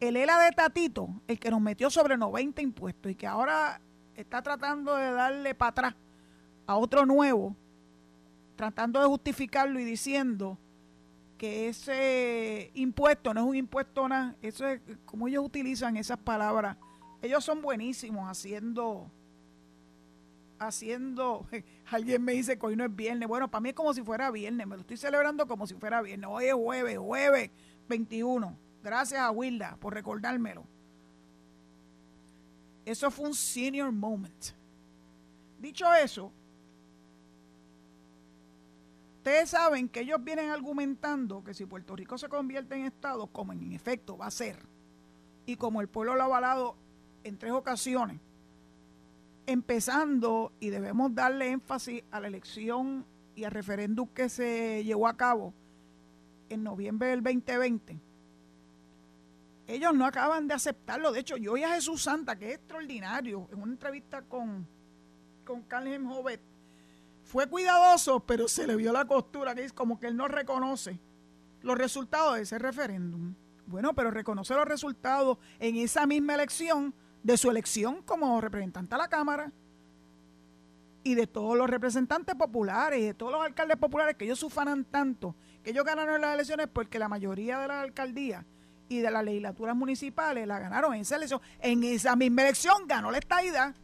El 0.00 0.16
ELA 0.16 0.38
de 0.38 0.52
Tatito, 0.52 1.08
el 1.26 1.38
que 1.38 1.50
nos 1.50 1.60
metió 1.60 1.90
sobre 1.90 2.16
90 2.16 2.62
impuestos 2.62 3.12
y 3.12 3.14
que 3.14 3.26
ahora 3.26 3.80
está 4.16 4.42
tratando 4.42 4.94
de 4.96 5.10
darle 5.12 5.54
para 5.54 5.70
atrás 5.70 5.94
a 6.66 6.76
otro 6.76 7.06
nuevo, 7.06 7.54
tratando 8.56 9.00
de 9.00 9.06
justificarlo 9.06 9.78
y 9.80 9.84
diciendo 9.84 10.58
que 11.38 11.68
ese 11.68 12.70
impuesto 12.74 13.34
no 13.34 13.40
es 13.40 13.46
un 13.46 13.56
impuesto 13.56 14.08
nada, 14.08 14.36
eso 14.40 14.66
es 14.66 14.80
como 15.04 15.28
ellos 15.28 15.44
utilizan 15.44 15.96
esas 15.96 16.18
palabras 16.18 16.76
ellos 17.24 17.42
son 17.42 17.62
buenísimos 17.62 18.28
haciendo 18.28 19.10
haciendo, 20.68 21.46
alguien 21.90 22.22
me 22.22 22.32
dice 22.32 22.58
que 22.58 22.66
hoy 22.66 22.76
no 22.76 22.84
es 22.84 22.94
viernes, 22.94 23.28
bueno, 23.28 23.50
para 23.50 23.60
mí 23.60 23.70
es 23.70 23.74
como 23.74 23.94
si 23.94 24.02
fuera 24.02 24.30
viernes, 24.30 24.66
me 24.66 24.76
lo 24.76 24.82
estoy 24.82 24.96
celebrando 24.96 25.46
como 25.46 25.66
si 25.66 25.74
fuera 25.74 26.02
viernes, 26.02 26.28
hoy 26.30 26.46
es 26.46 26.54
jueves, 26.54 26.98
jueves 26.98 27.50
21, 27.88 28.56
gracias 28.82 29.20
a 29.20 29.30
Wilda 29.30 29.76
por 29.80 29.94
recordármelo. 29.94 30.64
Eso 32.84 33.10
fue 33.10 33.28
un 33.28 33.34
senior 33.34 33.90
moment. 33.90 34.52
Dicho 35.58 35.92
eso, 35.94 36.30
ustedes 39.18 39.48
saben 39.50 39.88
que 39.88 40.00
ellos 40.00 40.22
vienen 40.22 40.50
argumentando 40.50 41.42
que 41.42 41.54
si 41.54 41.64
Puerto 41.64 41.96
Rico 41.96 42.18
se 42.18 42.28
convierte 42.28 42.74
en 42.74 42.84
Estado, 42.84 43.26
como 43.28 43.52
en 43.52 43.72
efecto 43.72 44.18
va 44.18 44.26
a 44.26 44.30
ser, 44.30 44.58
y 45.46 45.56
como 45.56 45.80
el 45.80 45.88
pueblo 45.88 46.14
lo 46.14 46.22
ha 46.22 46.26
avalado 46.26 46.76
en 47.22 47.38
tres 47.38 47.52
ocasiones, 47.52 48.20
empezando, 49.46 50.52
y 50.60 50.70
debemos 50.70 51.14
darle 51.14 51.50
énfasis 51.50 52.02
a 52.10 52.20
la 52.20 52.28
elección 52.28 53.06
y 53.34 53.44
al 53.44 53.50
referéndum 53.50 54.08
que 54.08 54.28
se 54.28 54.84
llevó 54.84 55.08
a 55.08 55.16
cabo 55.16 55.52
en 56.48 56.62
noviembre 56.62 57.08
del 57.08 57.22
2020, 57.22 58.00
ellos 59.66 59.94
no 59.94 60.04
acaban 60.04 60.46
de 60.46 60.54
aceptarlo. 60.54 61.10
De 61.10 61.20
hecho, 61.20 61.36
yo 61.36 61.52
oí 61.52 61.62
a 61.62 61.74
Jesús 61.74 62.02
Santa, 62.02 62.36
que 62.36 62.50
es 62.50 62.54
extraordinario, 62.56 63.48
en 63.50 63.62
una 63.62 63.72
entrevista 63.72 64.22
con, 64.22 64.66
con 65.44 65.62
Carlos 65.62 65.98
Jovet, 66.06 66.40
fue 67.22 67.46
cuidadoso, 67.48 68.20
pero 68.20 68.48
se 68.48 68.66
le 68.66 68.76
vio 68.76 68.92
la 68.92 69.06
costura, 69.06 69.54
que 69.54 69.64
es 69.64 69.72
como 69.72 69.98
que 69.98 70.06
él 70.06 70.16
no 70.16 70.28
reconoce 70.28 71.00
los 71.62 71.78
resultados 71.78 72.36
de 72.36 72.42
ese 72.42 72.58
referéndum. 72.58 73.34
Bueno, 73.66 73.94
pero 73.94 74.10
reconoce 74.10 74.54
los 74.54 74.68
resultados 74.68 75.38
en 75.58 75.76
esa 75.76 76.06
misma 76.06 76.34
elección 76.34 76.94
de 77.24 77.36
su 77.38 77.50
elección 77.50 78.02
como 78.02 78.40
representante 78.40 78.94
a 78.94 78.98
la 78.98 79.08
Cámara 79.08 79.50
y 81.02 81.14
de 81.14 81.26
todos 81.26 81.56
los 81.56 81.68
representantes 81.68 82.34
populares 82.34 83.00
y 83.00 83.06
de 83.06 83.14
todos 83.14 83.32
los 83.32 83.42
alcaldes 83.42 83.78
populares 83.78 84.14
que 84.16 84.26
ellos 84.26 84.38
sufanan 84.38 84.84
tanto, 84.84 85.34
que 85.62 85.70
ellos 85.70 85.84
ganaron 85.84 86.20
las 86.20 86.34
elecciones 86.34 86.68
porque 86.72 86.98
la 86.98 87.08
mayoría 87.08 87.58
de 87.58 87.68
las 87.68 87.82
alcaldías 87.82 88.44
y 88.90 88.98
de 88.98 89.10
las 89.10 89.24
legislaturas 89.24 89.74
municipales 89.74 90.46
la 90.46 90.58
ganaron 90.58 90.94
en 90.94 91.00
esa 91.00 91.16
elección. 91.16 91.40
En 91.60 91.82
esa 91.82 92.14
misma 92.14 92.42
elección 92.42 92.86
ganó 92.86 93.10
la 93.10 93.18
estadidad. 93.18 93.74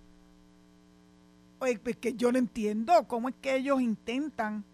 Oye, 1.59 1.79
pues 1.79 1.97
que 1.97 2.15
yo 2.15 2.31
no 2.33 2.39
entiendo 2.39 3.09
cómo 3.09 3.31
es 3.31 3.35
que 3.41 3.57
ellos 3.57 3.81
intentan 3.81 4.65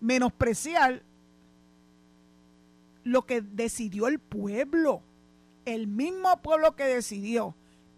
menospreciar 0.00 1.02
lo 3.04 3.24
que 3.24 3.40
decidió 3.40 4.08
el 4.08 4.18
pueblo. 4.18 5.02
El 5.64 5.86
mismo 5.86 6.42
pueblo 6.42 6.74
que 6.74 6.84
decidió 6.84 7.54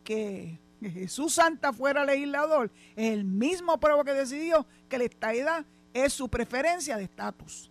que 0.09 0.59
Jesús 0.81 1.35
Santa 1.35 1.71
fuera 1.71 2.03
legislador, 2.03 2.71
el 2.97 3.25
mismo 3.25 3.79
pueblo 3.79 4.05
que 4.05 4.15
decidió 4.15 4.65
que 4.89 4.97
la 4.97 5.05
estadidad 5.05 5.67
es 5.93 6.15
su 6.15 6.31
preferencia 6.31 6.97
de 6.97 7.05
estatus. 7.05 7.71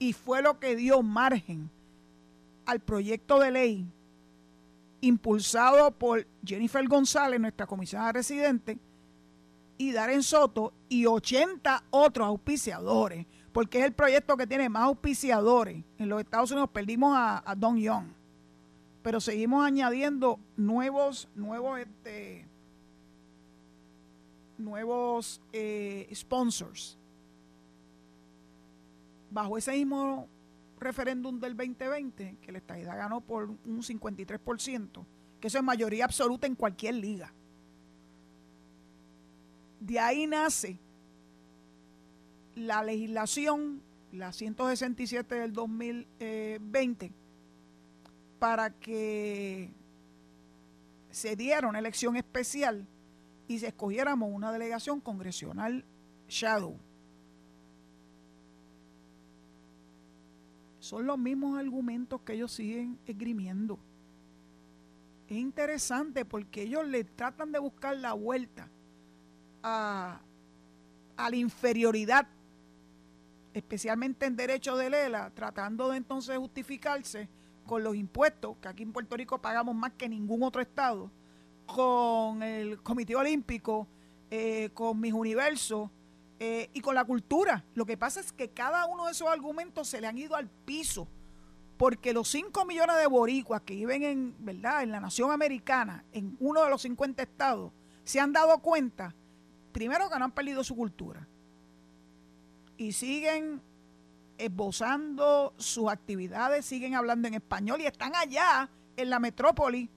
Y 0.00 0.14
fue 0.14 0.42
lo 0.42 0.58
que 0.58 0.74
dio 0.74 1.00
margen 1.00 1.70
al 2.66 2.80
proyecto 2.80 3.38
de 3.38 3.52
ley 3.52 3.86
impulsado 5.00 5.92
por 5.92 6.26
Jennifer 6.44 6.84
González, 6.88 7.38
nuestra 7.38 7.68
comisionada 7.68 8.10
residente, 8.10 8.76
y 9.78 9.92
Darren 9.92 10.24
Soto 10.24 10.72
y 10.88 11.06
80 11.06 11.84
otros 11.90 12.26
auspiciadores, 12.26 13.26
porque 13.52 13.78
es 13.78 13.84
el 13.84 13.92
proyecto 13.92 14.36
que 14.36 14.48
tiene 14.48 14.68
más 14.68 14.82
auspiciadores. 14.84 15.84
En 15.98 16.08
los 16.08 16.20
Estados 16.20 16.50
Unidos 16.50 16.70
perdimos 16.72 17.14
a 17.16 17.54
Don 17.56 17.76
Young 17.76 18.23
pero 19.04 19.20
seguimos 19.20 19.62
añadiendo 19.66 20.40
nuevos, 20.56 21.28
nuevos, 21.34 21.78
este, 21.78 22.48
nuevos 24.56 25.42
eh, 25.52 26.10
sponsors. 26.14 26.96
Bajo 29.30 29.58
ese 29.58 29.72
mismo 29.72 30.26
referéndum 30.80 31.38
del 31.38 31.54
2020, 31.54 32.38
que 32.40 32.50
la 32.50 32.56
estadidad 32.56 32.96
ganó 32.96 33.20
por 33.20 33.50
un 33.50 33.82
53%, 33.82 35.04
que 35.38 35.48
eso 35.48 35.58
es 35.58 35.64
mayoría 35.64 36.06
absoluta 36.06 36.46
en 36.46 36.54
cualquier 36.54 36.94
liga. 36.94 37.30
De 39.80 40.00
ahí 40.00 40.26
nace 40.26 40.78
la 42.54 42.82
legislación, 42.82 43.82
la 44.12 44.32
167 44.32 45.34
del 45.34 45.52
2020, 45.52 47.12
para 48.38 48.70
que 48.70 49.72
se 51.10 51.36
diera 51.36 51.68
una 51.68 51.78
elección 51.78 52.16
especial 52.16 52.86
y 53.46 53.58
se 53.58 53.68
escogiéramos 53.68 54.30
una 54.32 54.52
delegación 54.52 55.00
congresional 55.00 55.84
shadow. 56.28 56.76
Son 60.80 61.06
los 61.06 61.16
mismos 61.16 61.58
argumentos 61.58 62.20
que 62.22 62.34
ellos 62.34 62.52
siguen 62.52 62.98
esgrimiendo. 63.06 63.78
Es 65.28 65.36
interesante 65.36 66.24
porque 66.24 66.62
ellos 66.62 66.86
le 66.86 67.04
tratan 67.04 67.52
de 67.52 67.58
buscar 67.58 67.96
la 67.96 68.12
vuelta 68.12 68.68
a, 69.62 70.20
a 71.16 71.30
la 71.30 71.36
inferioridad, 71.36 72.26
especialmente 73.54 74.26
en 74.26 74.36
derecho 74.36 74.76
de 74.76 74.90
Lela, 74.90 75.30
tratando 75.30 75.90
de 75.90 75.96
entonces 75.96 76.36
justificarse 76.36 77.28
con 77.64 77.82
los 77.82 77.96
impuestos, 77.96 78.56
que 78.58 78.68
aquí 78.68 78.82
en 78.82 78.92
Puerto 78.92 79.16
Rico 79.16 79.40
pagamos 79.40 79.74
más 79.74 79.92
que 79.92 80.08
ningún 80.08 80.42
otro 80.42 80.62
estado, 80.62 81.10
con 81.66 82.42
el 82.42 82.82
Comité 82.82 83.16
Olímpico, 83.16 83.88
eh, 84.30 84.70
con 84.74 85.00
mis 85.00 85.12
universos 85.12 85.90
eh, 86.38 86.70
y 86.72 86.80
con 86.80 86.94
la 86.94 87.04
cultura. 87.04 87.64
Lo 87.74 87.86
que 87.86 87.96
pasa 87.96 88.20
es 88.20 88.32
que 88.32 88.50
cada 88.50 88.86
uno 88.86 89.06
de 89.06 89.12
esos 89.12 89.28
argumentos 89.28 89.88
se 89.88 90.00
le 90.00 90.06
han 90.06 90.18
ido 90.18 90.36
al 90.36 90.48
piso, 90.48 91.08
porque 91.76 92.12
los 92.12 92.28
5 92.28 92.64
millones 92.64 92.96
de 92.96 93.06
boricuas 93.06 93.62
que 93.62 93.74
viven 93.74 94.02
en, 94.02 94.36
¿verdad? 94.38 94.82
en 94.82 94.90
la 94.90 95.00
nación 95.00 95.30
americana, 95.30 96.04
en 96.12 96.36
uno 96.40 96.62
de 96.64 96.70
los 96.70 96.82
50 96.82 97.22
estados, 97.22 97.72
se 98.04 98.20
han 98.20 98.32
dado 98.32 98.58
cuenta, 98.58 99.14
primero 99.72 100.10
que 100.10 100.18
no 100.18 100.26
han 100.26 100.32
perdido 100.32 100.62
su 100.62 100.76
cultura, 100.76 101.26
y 102.76 102.92
siguen 102.92 103.62
esbozando 104.38 105.54
sus 105.56 105.88
actividades, 105.88 106.64
siguen 106.64 106.94
hablando 106.94 107.28
en 107.28 107.34
español 107.34 107.80
y 107.80 107.86
están 107.86 108.14
allá 108.14 108.68
en 108.96 109.10
la 109.10 109.18
metrópoli, 109.18 109.90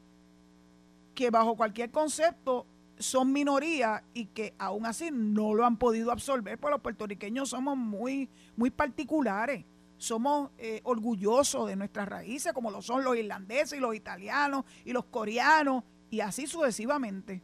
que 1.14 1.30
bajo 1.30 1.56
cualquier 1.56 1.92
concepto 1.92 2.68
son 3.00 3.32
minoría 3.32 4.04
y 4.14 4.26
que 4.26 4.56
aún 4.58 4.86
así 4.86 5.10
no 5.12 5.54
lo 5.54 5.66
han 5.66 5.78
podido 5.78 6.12
absorber, 6.12 6.60
pues 6.60 6.72
los 6.72 6.82
puertorriqueños 6.82 7.50
somos 7.50 7.78
muy, 7.78 8.30
muy 8.56 8.70
particulares, 8.70 9.66
somos 9.98 10.52
eh, 10.58 10.82
orgullosos 10.84 11.68
de 11.68 11.76
nuestras 11.76 12.08
raíces, 12.08 12.54
como 12.54 12.72
lo 12.72 12.82
son 12.82 13.04
los 13.04 13.16
irlandeses 13.16 13.78
y 13.78 13.82
los 13.82 13.96
italianos 13.96 14.66
y 14.86 14.94
los 14.94 15.06
coreanos, 15.06 15.84
y 16.10 16.22
así 16.22 16.48
sucesivamente. 16.48 17.42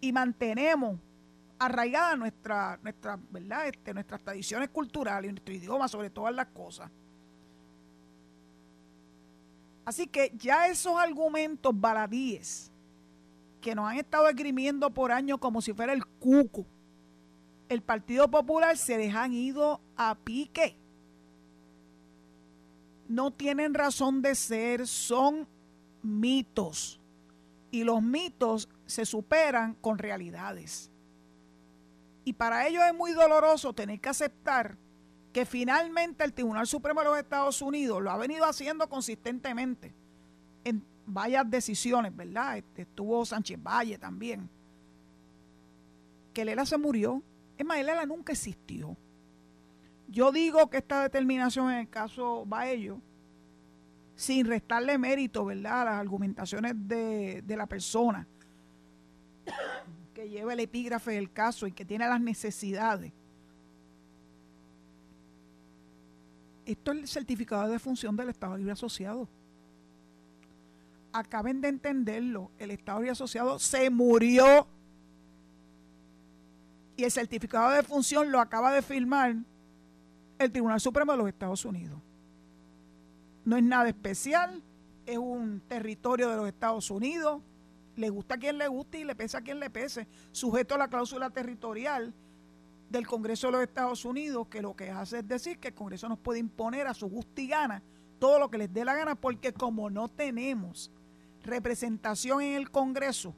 Y 0.00 0.12
mantenemos 0.12 0.98
arraigada 1.58 2.16
nuestra, 2.16 2.78
nuestra, 2.82 3.18
¿verdad? 3.30 3.68
Este, 3.68 3.92
nuestras 3.92 4.22
tradiciones 4.22 4.68
culturales 4.70 5.30
nuestro 5.30 5.54
idioma 5.54 5.88
sobre 5.88 6.10
todas 6.10 6.34
las 6.34 6.46
cosas. 6.48 6.90
Así 9.84 10.06
que 10.06 10.32
ya 10.36 10.68
esos 10.68 10.96
argumentos 10.96 11.72
baladíes 11.78 12.70
que 13.60 13.74
nos 13.74 13.90
han 13.90 13.96
estado 13.96 14.28
esgrimiendo 14.28 14.90
por 14.90 15.10
años 15.12 15.38
como 15.38 15.62
si 15.62 15.72
fuera 15.72 15.92
el 15.92 16.04
cuco, 16.04 16.66
el 17.68 17.82
Partido 17.82 18.30
Popular 18.30 18.76
se 18.76 18.96
dejan 18.96 19.32
ido 19.32 19.80
a 19.96 20.14
pique. 20.14 20.76
No 23.08 23.30
tienen 23.30 23.74
razón 23.74 24.22
de 24.22 24.34
ser, 24.34 24.86
son 24.86 25.48
mitos. 26.02 27.00
Y 27.70 27.84
los 27.84 28.02
mitos 28.02 28.68
se 28.86 29.04
superan 29.04 29.74
con 29.74 29.98
realidades. 29.98 30.90
Y 32.28 32.34
para 32.34 32.66
ellos 32.66 32.82
es 32.86 32.92
muy 32.92 33.12
doloroso 33.12 33.72
tener 33.72 33.98
que 34.00 34.10
aceptar 34.10 34.76
que 35.32 35.46
finalmente 35.46 36.24
el 36.24 36.34
Tribunal 36.34 36.66
Supremo 36.66 37.00
de 37.00 37.06
los 37.06 37.16
Estados 37.16 37.62
Unidos 37.62 38.02
lo 38.02 38.10
ha 38.10 38.18
venido 38.18 38.44
haciendo 38.44 38.86
consistentemente 38.86 39.94
en 40.62 40.84
varias 41.06 41.48
decisiones, 41.48 42.14
¿verdad? 42.14 42.58
Este, 42.58 42.82
estuvo 42.82 43.24
Sánchez 43.24 43.58
Valle 43.62 43.96
también. 43.96 44.50
Que 46.34 46.44
Lela 46.44 46.66
se 46.66 46.76
murió. 46.76 47.22
Es 47.56 47.64
más, 47.64 47.78
Lela 47.78 48.04
nunca 48.04 48.34
existió. 48.34 48.94
Yo 50.08 50.30
digo 50.30 50.68
que 50.68 50.76
esta 50.76 51.04
determinación 51.04 51.70
en 51.70 51.78
el 51.78 51.88
caso 51.88 52.44
Baello, 52.44 53.00
sin 54.16 54.44
restarle 54.44 54.98
mérito, 54.98 55.46
¿verdad?, 55.46 55.80
a 55.80 55.84
las 55.86 55.94
argumentaciones 55.94 56.74
de, 56.76 57.40
de 57.40 57.56
la 57.56 57.66
persona 57.66 58.28
que 60.18 60.28
lleva 60.28 60.52
el 60.52 60.58
epígrafe 60.58 61.12
del 61.12 61.30
caso 61.30 61.68
y 61.68 61.70
que 61.70 61.84
tiene 61.84 62.08
las 62.08 62.20
necesidades. 62.20 63.12
Esto 66.66 66.90
es 66.90 66.98
el 66.98 67.06
certificado 67.06 67.68
de 67.68 67.78
función 67.78 68.16
del 68.16 68.30
Estado 68.30 68.56
Libre 68.56 68.72
Asociado. 68.72 69.28
acaben 71.12 71.60
de 71.60 71.68
entenderlo, 71.68 72.50
el 72.58 72.72
Estado 72.72 73.04
y 73.04 73.08
Asociado 73.10 73.60
se 73.60 73.90
murió 73.90 74.66
y 76.96 77.04
el 77.04 77.12
certificado 77.12 77.70
de 77.70 77.84
función 77.84 78.32
lo 78.32 78.40
acaba 78.40 78.72
de 78.72 78.82
firmar 78.82 79.36
el 80.40 80.50
Tribunal 80.50 80.80
Supremo 80.80 81.12
de 81.12 81.18
los 81.18 81.28
Estados 81.28 81.64
Unidos. 81.64 82.00
No 83.44 83.56
es 83.56 83.62
nada 83.62 83.88
especial, 83.88 84.64
es 85.06 85.16
un 85.16 85.60
territorio 85.68 86.28
de 86.28 86.36
los 86.38 86.48
Estados 86.48 86.90
Unidos, 86.90 87.40
le 87.98 88.10
gusta 88.10 88.36
a 88.36 88.38
quien 88.38 88.58
le 88.58 88.68
guste 88.68 89.00
y 89.00 89.04
le 89.04 89.16
pesa 89.16 89.38
a 89.38 89.40
quien 89.40 89.58
le 89.58 89.70
pese, 89.70 90.06
sujeto 90.30 90.76
a 90.76 90.78
la 90.78 90.88
cláusula 90.88 91.30
territorial 91.30 92.14
del 92.88 93.06
Congreso 93.06 93.48
de 93.48 93.52
los 93.54 93.62
Estados 93.62 94.04
Unidos, 94.04 94.46
que 94.48 94.62
lo 94.62 94.76
que 94.76 94.90
hace 94.90 95.18
es 95.18 95.28
decir 95.28 95.58
que 95.58 95.68
el 95.68 95.74
Congreso 95.74 96.08
nos 96.08 96.18
puede 96.18 96.38
imponer 96.38 96.86
a 96.86 96.94
su 96.94 97.08
gusto 97.08 97.40
y 97.40 97.48
gana 97.48 97.82
todo 98.18 98.38
lo 98.38 98.50
que 98.50 98.58
les 98.58 98.72
dé 98.72 98.84
la 98.84 98.94
gana, 98.94 99.14
porque 99.16 99.52
como 99.52 99.90
no 99.90 100.08
tenemos 100.08 100.90
representación 101.42 102.40
en 102.40 102.54
el 102.54 102.70
Congreso, 102.70 103.34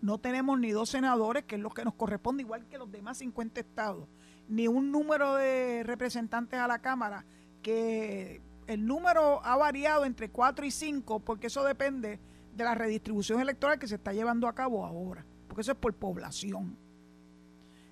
no 0.00 0.18
tenemos 0.18 0.58
ni 0.58 0.70
dos 0.70 0.90
senadores, 0.90 1.44
que 1.44 1.56
es 1.56 1.60
lo 1.60 1.70
que 1.70 1.84
nos 1.84 1.94
corresponde, 1.94 2.42
igual 2.42 2.66
que 2.68 2.78
los 2.78 2.90
demás 2.90 3.18
50 3.18 3.60
estados, 3.60 4.08
ni 4.48 4.68
un 4.68 4.92
número 4.92 5.34
de 5.34 5.82
representantes 5.84 6.58
a 6.60 6.68
la 6.68 6.78
Cámara, 6.78 7.24
que 7.62 8.40
el 8.68 8.86
número 8.86 9.44
ha 9.44 9.56
variado 9.56 10.04
entre 10.04 10.28
4 10.28 10.64
y 10.64 10.70
5, 10.70 11.20
porque 11.20 11.48
eso 11.48 11.64
depende 11.64 12.20
de 12.56 12.64
la 12.64 12.74
redistribución 12.74 13.40
electoral 13.40 13.78
que 13.78 13.86
se 13.86 13.96
está 13.96 14.12
llevando 14.12 14.48
a 14.48 14.54
cabo 14.54 14.84
ahora, 14.84 15.24
porque 15.46 15.60
eso 15.60 15.72
es 15.72 15.78
por 15.78 15.94
población. 15.94 16.76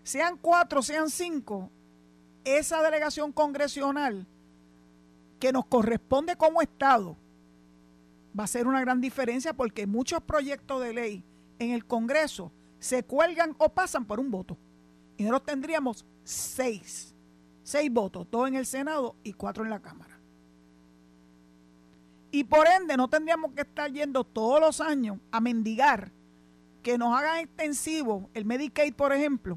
Sean 0.03 0.39
cuatro, 0.39 0.83
sean 0.83 1.11
cinco, 1.11 1.71
esa 2.45 2.83
delegación 2.83 3.33
congresional 3.33 4.27
que 5.39 5.53
nos 5.53 5.67
corresponde 5.67 6.37
como 6.37 6.63
Estado 6.63 7.17
va 8.39 8.45
a 8.45 8.49
ser 8.49 8.67
una 8.67 8.81
gran 8.81 9.01
diferencia 9.01 9.55
porque 9.55 9.87
muchos 9.87 10.23
proyectos 10.23 10.83
de 10.83 10.93
ley 10.93 11.25
en 11.59 11.71
el 11.71 11.87
Congreso 11.87 12.53
se 12.79 13.05
cuelgan 13.05 13.55
o 13.59 13.69
pasan 13.69 14.05
por 14.05 14.21
un 14.21 14.31
voto. 14.31 14.59
Y 15.17 15.23
nosotros 15.23 15.47
tendríamos 15.47 16.05
seis, 16.25 17.15
seis 17.63 17.91
votos, 17.91 18.27
dos 18.31 18.49
en 18.49 18.57
el 18.57 18.67
Senado 18.67 19.17
y 19.23 19.33
cuatro 19.33 19.65
en 19.65 19.71
la 19.71 19.81
Cámara. 19.81 20.14
Y 22.35 22.43
por 22.43 22.67
ende 22.67 22.97
no 22.97 23.07
tendríamos 23.07 23.53
que 23.53 23.61
estar 23.61 23.93
yendo 23.93 24.25
todos 24.25 24.59
los 24.59 24.81
años 24.81 25.19
a 25.31 25.41
mendigar 25.41 26.11
que 26.83 26.99
nos 26.99 27.17
hagan 27.17 27.39
extensivo 27.39 28.29
el 28.35 28.45
Medicaid, 28.45 28.93
por 28.93 29.13
ejemplo, 29.13 29.57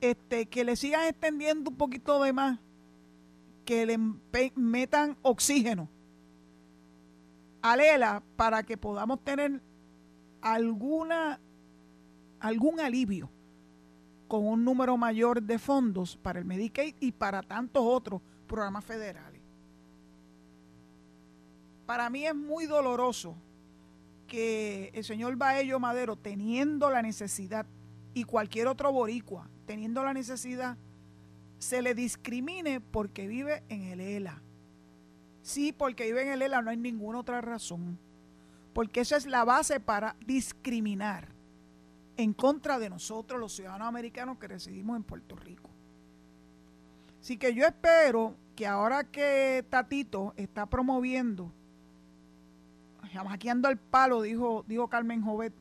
este, 0.00 0.46
que 0.46 0.64
le 0.64 0.74
sigan 0.74 1.06
extendiendo 1.06 1.70
un 1.70 1.76
poquito 1.76 2.20
de 2.24 2.32
más, 2.32 2.58
que 3.64 3.86
le 3.86 3.98
metan 4.56 5.16
oxígeno 5.22 5.88
a 7.62 7.76
Lela 7.76 8.20
para 8.34 8.64
que 8.64 8.76
podamos 8.76 9.22
tener 9.22 9.62
alguna 10.40 11.38
algún 12.40 12.80
alivio 12.80 13.30
con 14.26 14.44
un 14.44 14.64
número 14.64 14.96
mayor 14.96 15.40
de 15.40 15.60
fondos 15.60 16.16
para 16.16 16.40
el 16.40 16.44
Medicaid 16.44 16.96
y 16.98 17.12
para 17.12 17.44
tantos 17.44 17.84
otros 17.86 18.22
programas 18.48 18.84
federales. 18.84 19.27
Para 21.88 22.10
mí 22.10 22.26
es 22.26 22.34
muy 22.34 22.66
doloroso 22.66 23.34
que 24.26 24.90
el 24.92 25.04
señor 25.04 25.36
Baello 25.36 25.80
Madero, 25.80 26.16
teniendo 26.16 26.90
la 26.90 27.00
necesidad, 27.00 27.64
y 28.12 28.24
cualquier 28.24 28.66
otro 28.66 28.92
boricua, 28.92 29.48
teniendo 29.64 30.04
la 30.04 30.12
necesidad, 30.12 30.76
se 31.58 31.80
le 31.80 31.94
discrimine 31.94 32.82
porque 32.82 33.26
vive 33.26 33.62
en 33.70 33.84
el 33.84 34.02
ELA. 34.02 34.42
Sí, 35.40 35.72
porque 35.72 36.04
vive 36.04 36.24
en 36.24 36.32
el 36.32 36.42
ELA, 36.42 36.60
no 36.60 36.68
hay 36.68 36.76
ninguna 36.76 37.20
otra 37.20 37.40
razón. 37.40 37.98
Porque 38.74 39.00
esa 39.00 39.16
es 39.16 39.24
la 39.24 39.46
base 39.46 39.80
para 39.80 40.14
discriminar 40.26 41.28
en 42.18 42.34
contra 42.34 42.78
de 42.78 42.90
nosotros, 42.90 43.40
los 43.40 43.54
ciudadanos 43.54 43.88
americanos 43.88 44.36
que 44.36 44.48
residimos 44.48 44.94
en 44.94 45.04
Puerto 45.04 45.36
Rico. 45.36 45.70
Así 47.18 47.38
que 47.38 47.54
yo 47.54 47.64
espero 47.64 48.34
que 48.54 48.66
ahora 48.66 49.04
que 49.04 49.64
Tatito 49.70 50.34
está 50.36 50.66
promoviendo 50.66 51.54
jamaqueando 53.08 53.68
al 53.68 53.78
palo, 53.78 54.22
dijo, 54.22 54.64
dijo 54.66 54.88
Carmen 54.88 55.22
Jovet, 55.22 55.54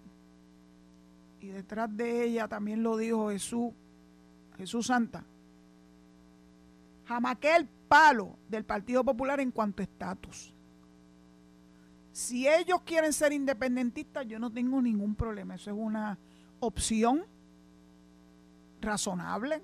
y 1.39 1.47
detrás 1.47 1.95
de 1.95 2.23
ella 2.23 2.47
también 2.47 2.83
lo 2.83 2.97
dijo 2.97 3.29
Jesús, 3.29 3.71
Jesús 4.57 4.87
Santa. 4.87 5.23
Jamaquea 7.05 7.57
el 7.57 7.67
palo 7.87 8.37
del 8.49 8.65
Partido 8.65 9.03
Popular 9.03 9.39
en 9.39 9.51
cuanto 9.51 9.81
a 9.81 9.85
estatus. 9.85 10.53
Si 12.11 12.47
ellos 12.47 12.81
quieren 12.81 13.13
ser 13.13 13.31
independentistas, 13.31 14.25
yo 14.25 14.39
no 14.39 14.51
tengo 14.51 14.81
ningún 14.81 15.15
problema. 15.15 15.55
Eso 15.55 15.69
es 15.69 15.77
una 15.77 16.17
opción 16.59 17.25
razonable, 18.81 19.61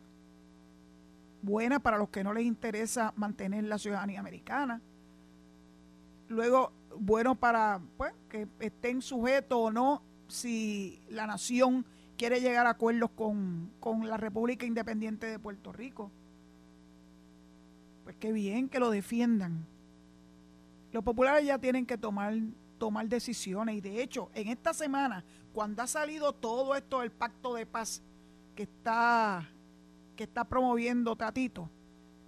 buena 1.41 1.79
para 1.79 1.97
los 1.97 2.09
que 2.09 2.23
no 2.23 2.33
les 2.33 2.45
interesa 2.45 3.13
mantener 3.15 3.63
la 3.63 3.77
ciudadanía 3.77 4.19
americana. 4.19 4.81
Luego, 6.29 6.71
bueno 6.99 7.35
para 7.35 7.81
pues, 7.97 8.13
que 8.29 8.47
estén 8.59 9.01
sujetos 9.01 9.57
o 9.57 9.71
no 9.71 10.01
si 10.27 11.01
la 11.09 11.27
nación 11.27 11.85
quiere 12.17 12.41
llegar 12.41 12.67
a 12.67 12.71
acuerdos 12.71 13.11
con, 13.11 13.71
con 13.79 14.07
la 14.07 14.17
República 14.17 14.65
Independiente 14.65 15.27
de 15.27 15.39
Puerto 15.39 15.71
Rico. 15.71 16.11
Pues 18.03 18.15
qué 18.19 18.31
bien 18.31 18.69
que 18.69 18.79
lo 18.79 18.89
defiendan. 18.89 19.65
Los 20.91 21.03
populares 21.03 21.45
ya 21.45 21.57
tienen 21.57 21.85
que 21.85 21.97
tomar, 21.97 22.33
tomar 22.77 23.07
decisiones 23.07 23.75
y 23.77 23.81
de 23.81 24.01
hecho 24.03 24.29
en 24.33 24.47
esta 24.47 24.73
semana, 24.73 25.23
cuando 25.53 25.81
ha 25.81 25.87
salido 25.87 26.33
todo 26.33 26.75
esto 26.75 27.01
del 27.01 27.11
pacto 27.11 27.55
de 27.55 27.65
paz 27.65 28.01
que 28.55 28.63
está, 28.63 29.49
que 30.15 30.23
está 30.23 30.43
promoviendo 30.43 31.15
Tatito, 31.15 31.69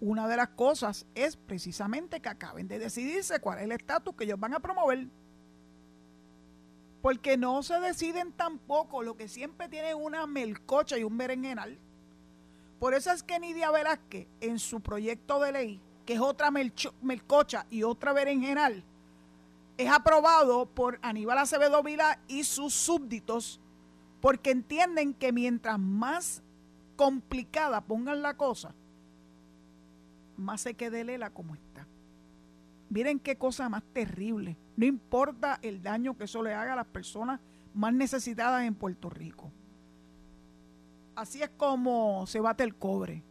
una 0.05 0.27
de 0.27 0.37
las 0.37 0.49
cosas 0.49 1.07
es 1.15 1.35
precisamente 1.35 2.21
que 2.21 2.29
acaben 2.29 2.67
de 2.67 2.77
decidirse 2.77 3.39
cuál 3.39 3.57
es 3.57 3.63
el 3.63 3.71
estatus 3.71 4.15
que 4.15 4.25
ellos 4.25 4.39
van 4.39 4.53
a 4.53 4.59
promover. 4.59 5.07
Porque 7.01 7.37
no 7.37 7.63
se 7.63 7.79
deciden 7.79 8.31
tampoco 8.31 9.01
lo 9.01 9.17
que 9.17 9.27
siempre 9.27 9.67
tienen 9.67 9.97
una 9.97 10.27
melcocha 10.27 10.97
y 10.97 11.03
un 11.03 11.17
berenjenal. 11.17 11.79
Por 12.79 12.93
eso 12.93 13.11
es 13.11 13.23
que 13.23 13.39
Nidia 13.39 13.71
Velázquez, 13.71 14.27
en 14.41 14.59
su 14.59 14.79
proyecto 14.81 15.39
de 15.39 15.51
ley, 15.51 15.81
que 16.05 16.13
es 16.13 16.19
otra 16.19 16.51
melcocha 16.51 17.65
y 17.71 17.81
otra 17.81 18.13
berenjenal, 18.13 18.83
es 19.77 19.89
aprobado 19.89 20.67
por 20.67 20.99
Aníbal 21.01 21.39
Acevedo 21.39 21.81
Vila 21.81 22.19
y 22.27 22.43
sus 22.43 22.75
súbditos, 22.75 23.59
porque 24.21 24.51
entienden 24.51 25.15
que 25.15 25.31
mientras 25.31 25.79
más 25.79 26.43
complicada 26.95 27.81
pongan 27.81 28.21
la 28.21 28.37
cosa, 28.37 28.75
más 30.37 30.61
se 30.61 30.73
quede 30.73 31.03
Lela 31.03 31.29
como 31.29 31.55
está. 31.55 31.87
Miren 32.89 33.19
qué 33.19 33.37
cosa 33.37 33.69
más 33.69 33.83
terrible. 33.93 34.57
No 34.75 34.85
importa 34.85 35.59
el 35.61 35.81
daño 35.81 36.17
que 36.17 36.25
eso 36.25 36.43
le 36.43 36.53
haga 36.53 36.73
a 36.73 36.77
las 36.77 36.87
personas 36.87 37.39
más 37.73 37.93
necesitadas 37.93 38.63
en 38.63 38.75
Puerto 38.75 39.09
Rico. 39.09 39.51
Así 41.15 41.41
es 41.41 41.49
como 41.57 42.25
se 42.27 42.39
bate 42.39 42.63
el 42.63 42.75
cobre. 42.75 43.23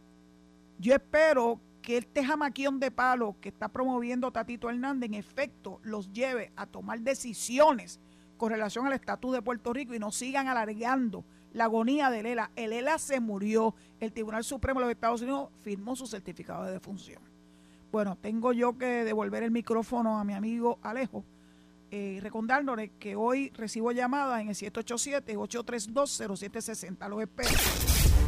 Yo 0.79 0.93
espero 0.93 1.59
que 1.81 1.97
este 1.97 2.25
jamaquión 2.25 2.79
de 2.79 2.91
palo 2.91 3.35
que 3.39 3.49
está 3.49 3.69
promoviendo 3.69 4.31
Tatito 4.31 4.69
Hernández 4.69 5.07
en 5.07 5.13
efecto 5.13 5.79
los 5.83 6.11
lleve 6.11 6.51
a 6.55 6.65
tomar 6.65 6.99
decisiones 7.01 7.99
con 8.37 8.51
relación 8.51 8.87
al 8.87 8.93
estatus 8.93 9.33
de 9.33 9.41
Puerto 9.41 9.71
Rico 9.71 9.93
y 9.93 9.99
no 9.99 10.11
sigan 10.11 10.47
alargando 10.47 11.23
la 11.55 11.63
agonía 11.65 12.11
del 12.11 12.27
ELA. 12.27 12.51
El 12.55 12.71
ELA 12.73 12.99
se 12.99 13.19
murió. 13.19 13.73
El 13.99 14.11
Tribunal 14.11 14.43
Supremo 14.43 14.81
de 14.81 14.87
los 14.87 14.93
Estados 14.93 15.21
Unidos 15.21 15.49
firmó 15.63 15.95
su 15.95 16.05
certificado 16.05 16.65
de 16.65 16.73
defunción. 16.73 17.21
Bueno, 17.91 18.15
tengo 18.21 18.51
yo 18.51 18.77
que 18.77 19.05
devolver 19.05 19.41
el 19.41 19.49
micrófono 19.51 20.19
a 20.19 20.25
mi 20.25 20.33
amigo 20.33 20.77
Alejo. 20.83 21.23
Eh, 21.91 22.19
recordándole 22.21 22.91
que 22.99 23.15
hoy 23.15 23.51
recibo 23.55 23.93
llamadas 23.93 24.41
en 24.41 24.49
el 24.49 24.55
787-832-0760. 24.55 27.07
Los 27.07 27.21
espero. 27.21 27.51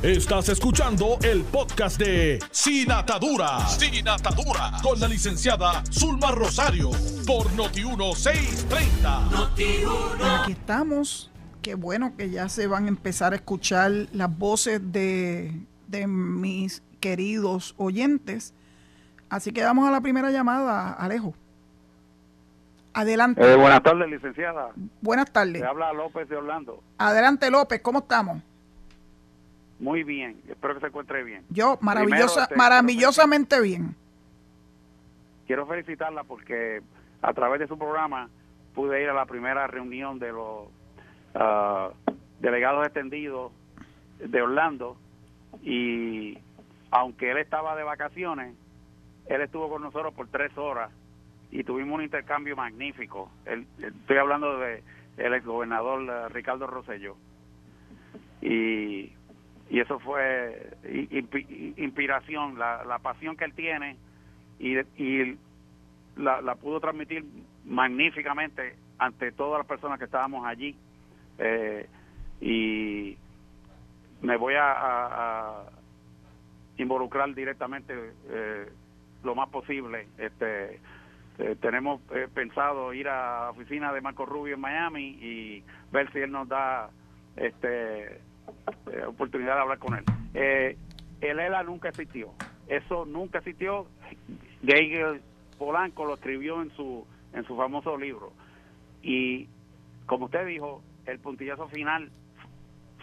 Estás 0.03 0.47
escuchando 0.47 1.17
el 1.21 1.43
podcast 1.43 1.99
de 1.99 2.39
Sin 2.51 2.89
Atadura. 2.91 3.67
Sin 3.67 4.07
Atadura. 4.07 4.71
Con 4.81 5.01
la 5.01 5.09
licenciada 5.09 5.83
Zulma 5.91 6.31
Rosario. 6.31 6.91
Por 7.25 7.51
Noti1630. 7.51 9.31
Noti 9.31 9.83
Aquí 10.23 10.53
estamos 10.53 11.29
qué 11.67 11.75
bueno 11.75 12.15
que 12.15 12.29
ya 12.29 12.47
se 12.47 12.65
van 12.65 12.85
a 12.85 12.87
empezar 12.87 13.33
a 13.33 13.35
escuchar 13.35 13.91
las 14.13 14.37
voces 14.37 14.79
de, 14.93 15.51
mis 16.07 16.81
queridos 17.01 17.75
oyentes. 17.77 18.53
Así 19.29 19.51
que 19.51 19.65
vamos 19.65 19.85
a 19.85 19.91
la 19.91 19.99
primera 19.99 20.31
llamada, 20.31 20.93
Alejo. 20.93 21.33
Adelante. 22.93 23.41
Eh, 23.41 23.57
buenas 23.57 23.83
tardes, 23.83 24.09
licenciada. 24.09 24.69
Buenas 25.01 25.29
tardes. 25.29 25.59
Se 25.59 25.67
habla 25.67 25.91
López 25.91 26.29
de 26.29 26.37
Orlando. 26.37 26.81
Adelante, 26.99 27.51
López, 27.51 27.81
¿cómo 27.81 27.99
estamos? 27.99 28.41
Muy 29.77 30.03
bien, 30.03 30.39
espero 30.47 30.75
que 30.75 30.79
se 30.79 30.87
encuentre 30.87 31.21
bien. 31.25 31.43
Yo, 31.49 31.77
maravillosa, 31.81 32.43
este, 32.43 32.55
maravillosamente 32.55 33.59
bien. 33.59 33.93
Quiero 35.45 35.67
felicitarla 35.67 36.23
porque 36.23 36.81
a 37.21 37.33
través 37.33 37.59
de 37.59 37.67
su 37.67 37.77
programa 37.77 38.29
pude 38.73 39.03
ir 39.03 39.09
a 39.09 39.13
la 39.13 39.25
primera 39.25 39.67
reunión 39.67 40.17
de 40.17 40.31
los 40.31 40.76
ah, 41.35 41.91
delegados 42.39 42.85
extendidos 42.85 43.51
de 44.19 44.41
Orlando 44.41 44.97
y 45.61 46.37
aunque 46.91 47.31
él 47.31 47.37
estaba 47.37 47.75
de 47.75 47.83
vacaciones, 47.83 48.55
él 49.27 49.41
estuvo 49.41 49.69
con 49.69 49.81
nosotros 49.81 50.13
por 50.13 50.27
tres 50.27 50.57
horas 50.57 50.91
y 51.51 51.63
tuvimos 51.63 51.95
un 51.95 52.03
intercambio 52.03 52.55
magnífico. 52.55 53.31
estoy 53.45 54.17
hablando 54.17 54.59
de 54.59 54.83
el 55.17 55.33
exgobernador 55.33 56.05
gobernador 56.05 56.31
Ricardo 56.31 56.67
Rosello. 56.67 57.15
Y, 58.41 59.11
y 59.69 59.79
eso 59.79 59.99
fue 59.99 60.77
inspiración, 61.77 62.57
la, 62.59 62.85
la 62.85 62.99
pasión 62.99 63.35
que 63.35 63.45
él 63.45 63.53
tiene 63.53 63.97
y, 64.59 64.77
y 65.01 65.37
la, 66.15 66.41
la 66.41 66.55
pudo 66.55 66.79
transmitir 66.79 67.25
magníficamente 67.65 68.75
ante 68.99 69.31
todas 69.31 69.59
las 69.59 69.67
personas 69.67 69.99
que 69.99 70.05
estábamos 70.05 70.45
allí. 70.45 70.75
Eh, 71.37 71.87
y 72.41 73.17
me 74.21 74.37
voy 74.37 74.55
a, 74.57 75.63
involucrar 76.77 77.33
directamente 77.33 77.93
eh, 78.29 78.69
lo 79.23 79.33
más 79.35 79.49
posible. 79.49 80.07
Este, 80.17 80.79
eh, 81.39 81.55
tenemos 81.59 82.01
pensado 82.33 82.93
ir 82.93 83.07
a 83.07 83.45
la 83.45 83.49
oficina 83.49 83.91
de 83.91 84.01
Marco 84.01 84.25
Rubio 84.25 84.55
en 84.55 84.61
Miami 84.61 85.17
y 85.19 85.63
ver 85.91 86.11
si 86.11 86.19
él 86.19 86.31
nos 86.31 86.47
da 86.47 86.89
este 87.35 88.21
oportunidad 89.07 89.55
de 89.55 89.61
hablar 89.61 89.79
con 89.79 89.95
él. 89.95 90.03
el 90.33 91.39
ELA 91.39 91.63
nunca 91.63 91.89
existió. 91.89 92.31
Eso 92.67 93.05
nunca 93.05 93.39
existió. 93.39 93.87
Geigel 94.63 95.21
Polanco 95.57 96.05
lo 96.05 96.13
escribió 96.13 96.61
en 96.61 96.71
su, 96.75 97.05
en 97.33 97.43
su 97.45 97.55
famoso 97.55 97.97
libro. 97.97 98.31
Y 99.01 99.47
como 100.05 100.25
usted 100.25 100.45
dijo, 100.45 100.81
el 101.07 101.19
puntillazo 101.19 101.67
final 101.69 102.11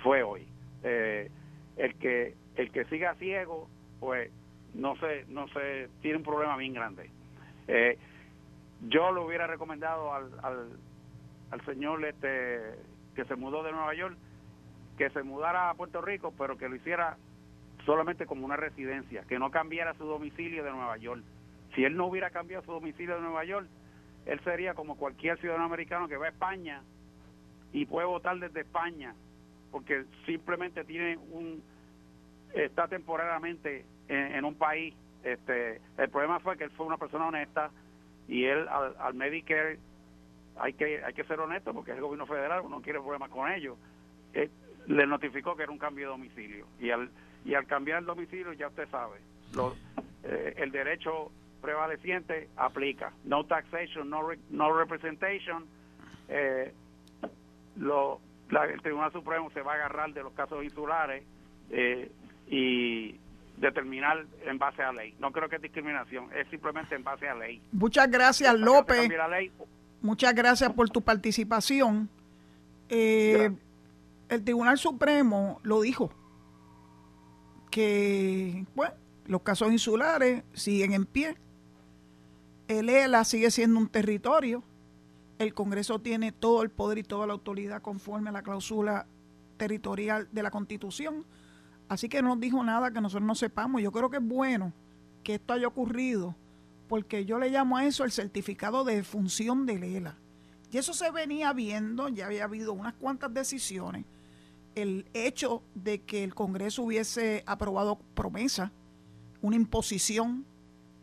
fue 0.03 0.23
hoy. 0.23 0.47
Eh, 0.83 1.31
el 1.77 1.95
que 1.97 2.35
el 2.57 2.71
que 2.71 2.85
siga 2.85 3.15
ciego, 3.15 3.69
pues 4.01 4.31
no 4.75 4.97
sé, 4.97 5.25
no 5.29 5.49
sé, 5.49 5.89
tiene 6.03 6.19
un 6.19 6.23
problema 6.23 6.57
bien 6.57 6.75
grande. 6.75 7.11
Eh, 7.67 7.99
yo 8.89 9.13
le 9.13 9.21
hubiera 9.21 9.47
recomendado 9.47 10.13
al, 10.13 10.31
al, 10.43 10.69
al 11.51 11.65
señor 11.65 12.05
este 12.05 12.77
que 13.17 13.25
se 13.25 13.37
mudó 13.37 13.63
de 13.63 13.73
Nueva 13.73 13.95
York 13.95 14.17
que 14.97 15.11
se 15.11 15.23
mudara 15.23 15.71
a 15.71 15.75
Puerto 15.75 16.01
Rico, 16.01 16.33
pero 16.37 16.57
que 16.57 16.69
lo 16.69 16.77
hiciera 16.77 17.17
solamente 17.85 18.27
como 18.27 18.45
una 18.45 18.57
residencia, 18.57 19.25
que 19.29 19.39
no 19.39 19.51
cambiara 19.51 19.95
su 19.95 20.05
domicilio 20.05 20.65
de 20.65 20.71
Nueva 20.71 20.97
York. 20.97 21.23
Si 21.75 21.85
él 21.85 21.97
no 21.97 22.07
hubiera 22.07 22.31
cambiado 22.31 22.65
su 22.65 22.73
domicilio 22.73 23.17
de 23.17 23.21
Nueva 23.21 23.45
York, 23.45 23.67
él 24.27 24.41
sería 24.45 24.75
como 24.75 24.97
cualquier 24.97 25.39
ciudadano 25.39 25.67
americano 25.67 26.09
que 26.09 26.17
va 26.17 26.27
a 26.27 26.31
España 26.31 26.83
y 27.75 27.87
puede 27.87 28.07
votar 28.07 28.39
desde 28.39 28.61
España, 28.61 29.15
porque 29.73 30.05
simplemente 30.25 30.85
tiene 30.85 31.19
un 31.19 31.63
está 32.55 32.87
temporariamente 32.87 33.85
en, 34.07 34.45
un 34.45 34.55
país. 34.55 34.95
Este, 35.25 35.81
el 35.99 36.09
problema 36.09 36.39
fue 36.39 36.57
que 36.57 36.65
él 36.65 36.71
fue 36.71 36.87
una 36.87 36.99
persona 36.99 37.27
honesta 37.27 37.71
y 38.29 38.45
él 38.45 38.69
al, 38.69 39.15
Medicare 39.15 39.81
hay 40.57 40.75
que 40.75 41.03
hay 41.05 41.13
que 41.15 41.25
ser 41.25 41.41
honesto 41.41 41.75
porque 41.75 41.91
es 41.91 41.97
el 41.97 42.03
gobierno 42.03 42.27
federal, 42.27 42.63
uno 42.65 42.81
quiere 42.81 43.01
problemas 43.01 43.31
con 43.31 43.51
ellos. 43.51 43.77
Eh, 44.35 44.49
le 44.87 45.07
notificó 45.07 45.57
que 45.57 45.65
era 45.65 45.73
un 45.73 45.79
cambio 45.79 46.07
de 46.07 46.13
domicilio 46.13 46.67
y 46.79 46.91
al 46.91 47.11
y 47.45 47.55
al 47.55 47.67
cambiar 47.67 47.99
el 47.99 48.07
domicilio 48.07 48.53
ya 48.53 48.69
usted 48.69 48.89
sabe, 48.89 49.19
eh, 50.23 50.55
el 50.59 50.71
derecho 50.71 51.33
prevaleciente 51.61 52.51
aplica. 52.57 53.13
No 53.25 53.45
taxation, 53.47 54.09
no, 54.09 54.29
no 54.51 54.73
representation. 54.79 55.67
Eh, 56.29 56.73
lo, 57.77 58.21
el 58.51 58.83
Tribunal 58.83 59.13
Supremo 59.13 59.51
se 59.51 59.63
va 59.63 59.73
a 59.73 59.75
agarrar 59.77 60.13
de 60.13 60.23
los 60.23 60.33
casos 60.33 60.63
insulares 60.65 61.25
eh, 61.71 62.11
y 62.49 63.19
determinar 63.57 64.25
en 64.45 64.59
base 64.59 64.83
a 64.83 64.93
ley. 64.93 65.15
No 65.19 65.33
creo 65.33 65.49
que 65.49 65.57
es 65.57 65.63
discriminación, 65.63 66.29
es 66.35 66.49
simplemente 66.49 66.95
en 66.95 67.05
base 67.05 67.29
a 67.29 67.35
ley. 67.35 67.61
Muchas 67.73 68.11
gracias, 68.11 68.55
López. 68.59 69.09
Muchas 70.01 70.35
gracias 70.35 70.73
por 70.73 70.91
tu 70.91 71.03
participación. 71.03 72.09
Eh, 72.89 73.51
el 74.29 74.45
Tribunal 74.45 74.77
Supremo 74.79 75.61
lo 75.63 75.81
dijo, 75.81 76.13
que 77.71 78.65
bueno, 78.75 78.95
los 79.27 79.43
casos 79.43 79.73
insulares 79.73 80.45
siguen 80.53 80.93
en 80.93 81.07
pie 81.07 81.37
el 82.69 82.89
ELA 82.89 83.25
sigue 83.25 83.51
siendo 83.51 83.79
un 83.79 83.89
territorio. 83.89 84.63
El 85.45 85.53
Congreso 85.53 85.99
tiene 85.99 86.33
todo 86.33 86.63
el 86.63 86.71
poder 86.71 86.97
y 86.97 87.03
toda 87.03 87.27
la 87.27 87.35
autoridad 87.35 87.83
conforme 87.83 88.31
a 88.31 88.33
la 88.33 88.43
cláusula 88.43 89.07
territorial 89.59 90.27
de 90.33 90.43
la 90.43 90.51
Constitución. 90.51 91.27
Así 91.87 92.09
que 92.09 92.23
no 92.23 92.31
nos 92.31 92.41
dijo 92.41 92.65
nada 92.65 92.91
que 92.91 93.01
nosotros 93.03 93.27
no 93.27 93.35
sepamos. 93.35 93.83
Yo 93.83 93.93
creo 93.93 94.09
que 94.09 94.17
es 94.17 94.27
bueno 94.27 94.73
que 95.23 95.35
esto 95.35 95.53
haya 95.53 95.69
ocurrido 95.69 96.35
porque 96.89 97.27
yo 97.27 97.39
le 97.39 97.51
llamo 97.51 97.77
a 97.77 97.85
eso 97.85 98.05
el 98.05 98.11
certificado 98.11 98.85
de 98.85 99.03
función 99.03 99.67
del 99.67 99.85
ELA. 99.85 100.17
Y 100.73 100.79
eso 100.79 100.95
se 100.95 101.11
venía 101.11 101.53
viendo, 101.53 102.09
ya 102.09 102.25
había 102.25 102.45
habido 102.45 102.73
unas 102.73 102.95
cuantas 102.95 103.33
decisiones. 103.35 104.07
El 104.75 105.07
hecho 105.13 105.63
de 105.75 106.01
que 106.01 106.25
el 106.25 106.35
Congreso 106.35 106.83
hubiese 106.83 107.45
aprobado 107.47 107.99
promesa, 108.15 108.73
una 109.43 109.57
imposición 109.57 110.47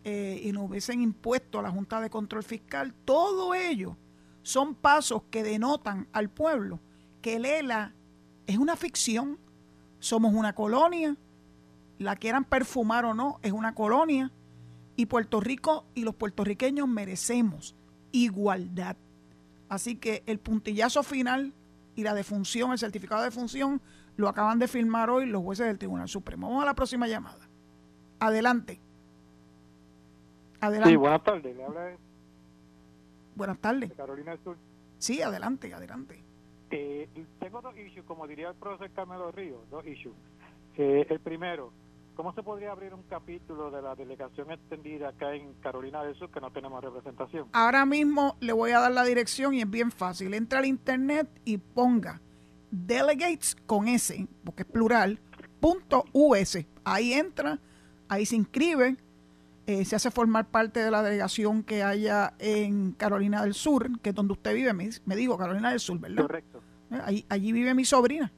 eh, 0.04 0.41
y 0.43 0.51
nos 0.51 0.67
hubiesen 0.67 0.99
impuesto 1.01 1.60
a 1.60 1.62
la 1.62 1.69
Junta 1.69 2.01
de 2.01 2.10
Control 2.10 2.43
Fiscal, 2.43 2.91
todo 3.06 3.54
ello 3.54 3.97
son 4.43 4.75
pasos 4.75 5.23
que 5.30 5.43
denotan 5.43 6.08
al 6.13 6.30
pueblo 6.30 6.80
que 7.21 7.36
el 7.36 7.45
ELA 7.45 7.93
es 8.47 8.58
una 8.58 8.75
ficción, 8.75 9.38
somos 9.99 10.34
una 10.34 10.54
colonia, 10.54 11.15
la 11.99 12.15
quieran 12.15 12.43
perfumar 12.43 13.06
o 13.06 13.13
no, 13.13 13.39
es 13.43 13.51
una 13.51 13.75
colonia, 13.75 14.32
y 14.95 15.06
Puerto 15.06 15.39
Rico 15.39 15.86
y 15.93 16.04
los 16.04 16.15
puertorriqueños 16.15 16.88
merecemos 16.88 17.75
igualdad. 18.12 18.97
Así 19.69 19.95
que 19.95 20.23
el 20.25 20.39
puntillazo 20.39 21.04
final 21.04 21.54
y 21.95 22.04
la 22.04 22.13
defunción, 22.13 22.71
el 22.71 22.80
certificado 22.80 23.21
de 23.21 23.30
defunción, 23.30 23.82
lo 24.17 24.27
acaban 24.27 24.60
de 24.60 24.67
firmar 24.67 25.10
hoy 25.10 25.25
los 25.25 25.41
jueces 25.43 25.67
del 25.67 25.77
Tribunal 25.77 26.10
Supremo. 26.10 26.47
Vamos 26.47 26.63
a 26.63 26.65
la 26.65 26.75
próxima 26.75 27.08
llamada. 27.08 27.47
Adelante. 28.19 28.82
Adelante. 30.60 30.89
Sí, 30.89 30.95
buenas 30.95 31.23
tardes. 31.23 31.56
Le 31.56 31.63
habla 31.63 31.97
buenas 33.41 33.60
tardes. 33.60 33.91
Carolina 33.93 34.32
del 34.32 34.43
Sur. 34.43 34.58
Sí, 34.99 35.19
adelante, 35.23 35.73
adelante. 35.73 36.23
Eh, 36.69 37.10
tengo 37.39 37.60
dos 37.60 37.75
issues, 37.75 38.06
como 38.06 38.27
diría 38.27 38.49
el 38.49 38.56
profesor 38.56 38.91
Carmelo 38.91 39.32
Ríos, 39.32 39.67
dos 39.71 39.84
issues. 39.88 40.13
Eh, 40.77 41.08
el 41.10 41.19
primero, 41.19 41.73
¿cómo 42.15 42.34
se 42.36 42.43
podría 42.43 42.71
abrir 42.71 42.93
un 42.93 43.01
capítulo 43.10 43.71
de 43.71 43.82
la 43.82 43.95
delegación 43.95 44.51
extendida 44.51 45.10
acá 45.10 45.34
en 45.34 45.54
Carolina 45.56 46.04
del 46.04 46.13
Sur 46.15 46.30
que 46.30 46.39
no 46.39 46.51
tenemos 46.51 46.84
representación? 46.84 47.47
Ahora 47.51 47.84
mismo 47.84 48.38
le 48.41 48.54
voy 48.54 48.71
a 48.71 48.80
dar 48.80 48.91
la 48.91 49.04
dirección 49.04 49.56
y 49.56 49.62
es 49.62 49.69
bien 49.69 49.91
fácil. 49.91 50.36
Entra 50.36 50.60
al 50.60 50.67
internet 50.67 51.27
y 51.43 51.58
ponga 51.58 52.21
delegates 52.69 53.56
con 53.65 53.88
S, 53.88 54.27
porque 54.45 54.62
es 54.62 54.69
plural, 54.69 55.19
punto 55.60 56.06
US. 56.13 56.63
Ahí 56.84 57.13
entra, 57.13 57.60
ahí 58.08 58.27
se 58.27 58.36
inscribe 58.36 58.97
eh, 59.71 59.86
se 59.86 59.95
hace 59.95 60.12
formar 60.12 60.47
parte 60.47 60.84
de 60.84 60.91
la 60.91 61.03
delegación 61.03 61.63
que 61.63 61.84
haya 61.84 62.34
en 62.39 62.91
Carolina 62.91 63.43
del 63.43 63.53
Sur, 63.53 63.99
que 64.01 64.10
es 64.10 64.15
donde 64.15 64.34
usted 64.34 64.53
vive, 64.53 64.73
me, 64.73 65.15
digo 65.15 65.38
Carolina 65.38 65.69
del 65.69 65.79
Sur, 65.79 65.99
¿verdad? 65.99 66.23
Correcto. 66.23 66.62
Eh, 66.91 67.25
allí 67.29 67.51
vive 67.51 67.73
mi 67.73 67.86
sobrina. 67.86 68.31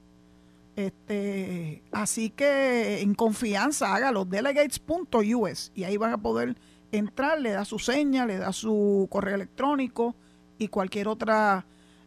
Este, 0.76 1.84
así 1.92 2.30
que 2.32 3.02
en 3.02 3.14
confianza 3.14 3.96
hágalo, 3.96 4.26
delegates.us 4.26 5.72
y 5.76 5.84
ahí 5.84 5.98
van 5.98 6.14
a 6.14 6.18
poder 6.18 6.56
entrar, 6.92 7.40
le 7.40 7.52
da 7.52 7.64
su 7.64 7.80
seña, 7.80 8.26
le 8.26 8.38
da 8.38 8.52
su 8.52 9.08
correo 9.10 9.36
electrónico 9.36 10.16
y 10.58 10.68
cualquier 10.68 11.08
otra, 11.08 11.66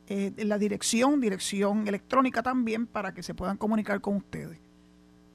eh, 0.08 0.32
la 0.38 0.58
dirección, 0.58 1.20
dirección 1.20 1.86
electrónica 1.88 2.42
también 2.42 2.86
para 2.86 3.14
que 3.14 3.22
se 3.22 3.34
puedan 3.34 3.56
comunicar 3.56 4.00
con 4.00 4.16
ustedes. 4.16 4.58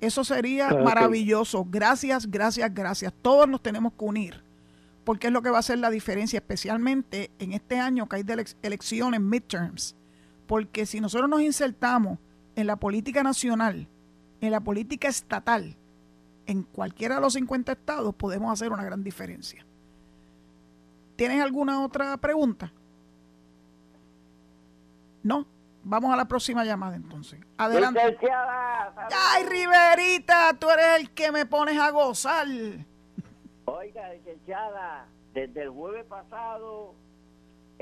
Eso 0.01 0.23
sería 0.23 0.69
maravilloso. 0.69 1.65
Gracias, 1.69 2.29
gracias, 2.29 2.73
gracias. 2.73 3.13
Todos 3.21 3.47
nos 3.47 3.61
tenemos 3.61 3.93
que 3.93 4.03
unir, 4.03 4.43
porque 5.03 5.27
es 5.27 5.33
lo 5.33 5.43
que 5.43 5.51
va 5.51 5.57
a 5.57 5.59
hacer 5.59 5.77
la 5.77 5.91
diferencia, 5.91 6.37
especialmente 6.39 7.29
en 7.37 7.53
este 7.53 7.79
año 7.79 8.09
que 8.09 8.17
hay 8.17 8.23
de 8.23 8.45
elecciones, 8.63 9.21
midterms. 9.21 9.95
Porque 10.47 10.87
si 10.87 10.99
nosotros 10.99 11.29
nos 11.29 11.41
insertamos 11.41 12.17
en 12.55 12.65
la 12.65 12.77
política 12.77 13.21
nacional, 13.21 13.87
en 14.41 14.51
la 14.51 14.59
política 14.59 15.07
estatal, 15.07 15.77
en 16.47 16.63
cualquiera 16.63 17.15
de 17.15 17.21
los 17.21 17.33
50 17.33 17.71
estados, 17.71 18.15
podemos 18.15 18.51
hacer 18.51 18.71
una 18.71 18.83
gran 18.83 19.03
diferencia. 19.03 19.65
¿Tienes 21.15 21.41
alguna 21.41 21.85
otra 21.85 22.17
pregunta? 22.17 22.73
No. 25.21 25.45
Vamos 25.83 26.13
a 26.13 26.17
la 26.17 26.25
próxima 26.25 26.63
llamada 26.63 26.95
entonces. 26.95 27.39
Adelante. 27.57 28.17
Ay, 29.33 29.45
Riverita, 29.45 30.53
tú 30.59 30.69
eres 30.69 30.99
el 30.99 31.11
que 31.11 31.31
me 31.31 31.45
pones 31.45 31.79
a 31.79 31.89
gozar. 31.89 32.47
Oiga, 33.65 34.13
licenciada, 34.13 35.07
desde 35.33 35.63
el 35.63 35.69
jueves 35.69 36.05
pasado 36.05 36.95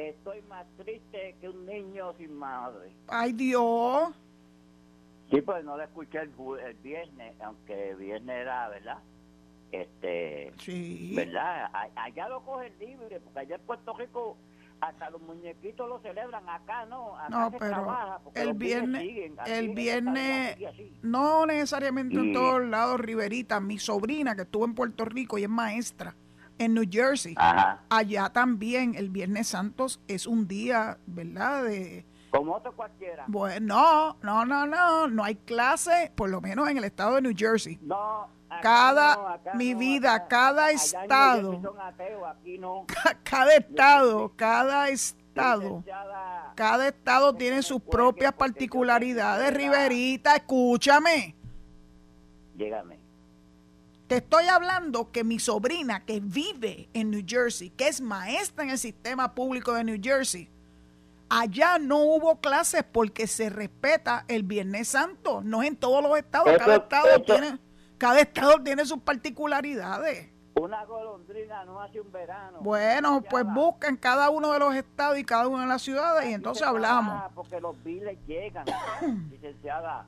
Estoy 0.08 0.42
más 0.44 0.66
triste 0.78 1.36
que 1.42 1.50
un 1.50 1.66
niño 1.66 2.14
sin 2.18 2.34
madre. 2.38 2.94
Ay, 3.10 3.34
Dios. 3.34 4.16
Sí, 5.30 5.42
pues 5.42 5.64
no 5.66 5.76
lo 5.76 5.84
escuché 5.84 6.20
el, 6.20 6.32
el 6.66 6.74
viernes, 6.76 7.36
aunque 7.42 7.90
el 7.90 7.98
viernes 7.98 8.36
era, 8.38 8.70
¿verdad? 8.70 9.00
Este, 9.74 10.54
sí. 10.58 11.14
¿verdad? 11.16 11.70
Allá 11.96 12.30
lo 12.30 12.42
cogen 12.46 12.74
libre, 12.80 13.20
porque 13.20 13.40
allá 13.40 13.56
en 13.56 13.62
Puerto 13.62 13.94
Rico 13.94 14.38
hasta 14.82 15.10
los 15.10 15.22
muñequitos 15.22 15.88
lo 15.88 16.00
celebran, 16.00 16.48
acá 16.50 16.86
no, 16.86 17.18
acá 17.18 17.30
no, 17.30 17.52
pero 17.52 18.20
el 18.36 18.54
viernes, 18.54 19.32
el 19.46 19.70
viernes, 19.70 20.58
no 21.02 21.46
necesariamente 21.46 22.16
en 22.16 22.34
todos 22.34 22.66
lados, 22.66 23.00
Riverita, 23.00 23.60
mi 23.60 23.78
sobrina 23.80 24.36
que 24.36 24.44
estuvo 24.44 24.66
en 24.66 24.76
Puerto 24.76 25.06
Rico 25.06 25.38
y 25.38 25.44
es 25.44 25.50
maestra 25.50 26.16
en 26.58 26.74
New 26.74 26.86
Jersey, 26.90 27.36
allá 27.90 28.30
también 28.30 28.96
el 28.96 29.10
Viernes 29.10 29.48
Santos 29.48 30.02
es 30.08 30.28
un 30.28 30.48
día, 30.48 30.98
¿verdad? 31.08 31.64
De, 31.64 32.06
como 32.30 32.56
otro 32.56 32.76
cualquiera. 32.76 33.26
Bueno, 33.28 34.16
no, 34.22 34.46
no, 34.46 34.68
no, 34.68 35.08
no 35.08 35.24
hay 35.24 35.36
clase, 35.36 36.12
por 36.16 36.30
lo 36.30 36.42
menos 36.42 36.70
en 36.70 36.78
el 36.78 36.84
estado 36.84 37.16
de 37.16 37.22
New 37.24 37.34
Jersey. 37.36 37.80
No, 37.82 38.28
cada, 38.62 39.40
mi 39.54 39.74
vida, 39.74 40.28
cada 40.28 40.72
estado, 40.72 41.62
cada 43.24 43.56
estado, 43.56 44.34
cada 44.36 44.90
estado, 44.90 45.84
cada 46.56 46.88
estado 46.88 47.34
tiene 47.36 47.62
sus 47.62 47.82
propias 47.82 48.34
particularidades. 48.34 49.54
Riverita, 49.54 50.36
escúchame. 50.36 51.36
Dígame. 52.56 53.00
Te 54.08 54.18
estoy 54.18 54.48
hablando 54.48 55.12
que 55.12 55.24
mi 55.24 55.38
sobrina 55.38 56.04
que 56.04 56.20
vive 56.20 56.90
en 56.94 57.12
New 57.12 57.24
Jersey, 57.26 57.70
que 57.70 57.88
es 57.88 58.02
maestra 58.02 58.64
en 58.64 58.72
el 58.72 58.80
sistema 58.80 59.36
público 59.36 59.74
de 59.74 59.84
New 59.84 60.00
Jersey, 60.02 60.50
allá 61.30 61.78
no 61.78 62.00
hubo 62.00 62.42
clases 62.42 62.84
porque 62.92 63.28
se 63.28 63.52
respeta 63.52 64.26
el 64.28 64.42
Viernes 64.42 64.88
Santo, 64.88 65.42
no 65.44 65.62
en 65.62 65.76
todos 65.76 66.02
los 66.02 66.18
estados, 66.18 66.58
cada 66.58 66.78
estado 66.78 67.22
tiene 67.22 67.60
cada 68.00 68.22
estado 68.22 68.64
tiene 68.64 68.86
sus 68.86 69.00
particularidades. 69.00 70.32
Una 70.56 70.84
golondrina 70.86 71.64
no 71.66 71.82
hace 71.82 72.02
un 72.02 72.12
verano. 72.12 72.60
Bueno, 72.62 73.22
pues 73.30 73.46
busquen 73.46 73.96
cada 73.98 74.30
uno 74.30 74.52
de 74.52 74.60
los 74.60 74.74
estados 74.74 75.20
y 75.20 75.24
cada 75.24 75.48
una 75.48 75.62
de 75.62 75.68
las 75.68 75.82
ciudades 75.82 76.30
y 76.30 76.34
entonces 76.34 76.66
hablamos. 76.66 77.32
Porque 77.36 77.62
los 77.62 77.82
biles 77.84 78.18
llegan, 78.26 78.66
licenciada. 79.32 80.08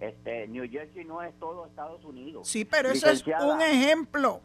Este, 0.00 0.46
New 0.48 0.68
Jersey 0.70 1.04
no 1.04 1.22
es 1.22 1.34
todo 1.38 1.66
Estados 1.66 2.04
Unidos. 2.04 2.48
Sí, 2.48 2.64
pero 2.64 2.90
eso 2.90 3.08
es 3.08 3.24
un 3.26 3.62
ejemplo. 3.62 4.40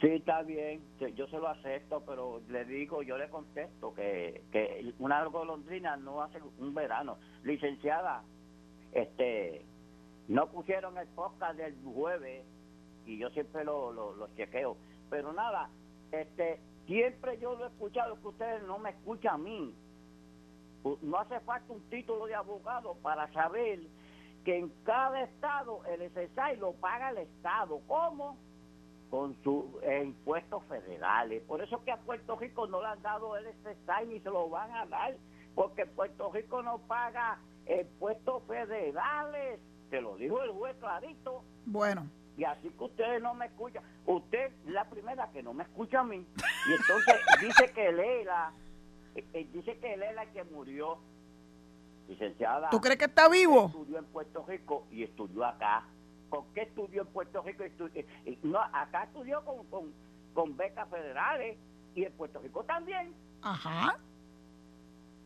Sí, 0.00 0.08
está 0.08 0.42
bien, 0.42 0.82
yo 1.14 1.26
se 1.26 1.38
lo 1.38 1.48
acepto, 1.48 2.02
pero 2.06 2.42
le 2.48 2.64
digo, 2.66 3.02
yo 3.02 3.16
le 3.16 3.30
contesto 3.30 3.94
que, 3.94 4.42
que 4.52 4.92
una 4.98 5.24
golondrina 5.24 5.96
no 5.96 6.22
hace 6.22 6.38
un 6.58 6.74
verano. 6.74 7.16
Licenciada, 7.42 8.22
este, 8.92 9.64
no 10.28 10.48
pusieron 10.48 10.98
el 10.98 11.06
podcast 11.08 11.56
del 11.56 11.76
jueves 11.84 12.44
y 13.04 13.18
yo 13.18 13.30
siempre 13.30 13.64
lo, 13.64 13.92
lo, 13.92 14.28
chequeo. 14.34 14.76
Pero 15.08 15.32
nada, 15.32 15.70
este 16.10 16.60
siempre 16.86 17.38
yo 17.38 17.54
lo 17.54 17.64
he 17.64 17.68
escuchado 17.68 18.20
que 18.20 18.28
ustedes 18.28 18.62
no 18.64 18.78
me 18.78 18.90
escuchan 18.90 19.34
a 19.34 19.38
mí. 19.38 19.74
No 21.02 21.18
hace 21.18 21.40
falta 21.40 21.72
un 21.72 21.82
título 21.88 22.26
de 22.26 22.34
abogado 22.34 22.94
para 23.02 23.32
saber 23.32 23.80
que 24.44 24.58
en 24.58 24.68
cada 24.84 25.22
estado 25.22 25.84
el 25.86 26.10
SSI 26.10 26.58
lo 26.58 26.72
paga 26.74 27.10
el 27.10 27.18
estado. 27.18 27.80
¿Cómo? 27.86 28.36
Con 29.10 29.36
sus 29.42 29.64
impuestos 30.02 30.64
federales. 30.64 31.42
Por 31.44 31.62
eso 31.62 31.82
que 31.84 31.92
a 31.92 31.98
Puerto 31.98 32.36
Rico 32.36 32.66
no 32.66 32.80
le 32.80 32.88
han 32.88 33.02
dado 33.02 33.36
el 33.36 33.46
SSI 33.46 34.06
ni 34.08 34.20
se 34.20 34.30
lo 34.30 34.48
van 34.48 34.72
a 34.72 34.86
dar, 34.86 35.16
porque 35.54 35.86
Puerto 35.86 36.30
Rico 36.32 36.62
no 36.62 36.78
paga 36.78 37.38
impuestos 37.66 38.42
federales 38.44 39.60
lo 40.00 40.16
dijo 40.16 40.42
el 40.42 40.50
juez 40.50 40.76
clarito. 40.78 41.44
Bueno. 41.64 42.08
Y 42.36 42.44
así 42.44 42.68
que 42.68 42.84
ustedes 42.84 43.22
no 43.22 43.34
me 43.34 43.46
escuchan. 43.46 43.82
Usted 44.04 44.46
es 44.46 44.66
la 44.66 44.84
primera 44.88 45.30
que 45.30 45.42
no 45.42 45.54
me 45.54 45.64
escucha 45.64 46.00
a 46.00 46.04
mí. 46.04 46.26
Y 46.68 46.72
entonces 46.72 47.16
dice 47.40 47.72
que 47.72 47.92
Lela, 47.92 48.52
eh, 49.14 49.24
eh, 49.32 49.48
dice 49.52 49.78
que 49.78 49.96
Lela 49.96 50.26
que 50.32 50.44
murió, 50.44 50.98
licenciada. 52.08 52.70
¿Tú 52.70 52.80
crees 52.80 52.98
que 52.98 53.06
está 53.06 53.28
vivo? 53.28 53.66
Estudió 53.66 53.98
en 53.98 54.04
Puerto 54.06 54.44
Rico 54.46 54.86
y 54.90 55.02
estudió 55.02 55.44
acá. 55.44 55.84
¿Por 56.28 56.44
qué 56.54 56.62
estudió 56.62 57.02
en 57.02 57.08
Puerto 57.08 57.42
Rico? 57.42 57.64
Eh, 57.94 58.38
no, 58.42 58.60
acá 58.60 59.04
estudió 59.04 59.44
con, 59.44 59.64
con, 59.66 59.92
con 60.34 60.56
becas 60.56 60.88
federales 60.90 61.56
y 61.94 62.04
en 62.04 62.12
Puerto 62.12 62.40
Rico 62.40 62.64
también. 62.64 63.14
Ajá. 63.42 63.98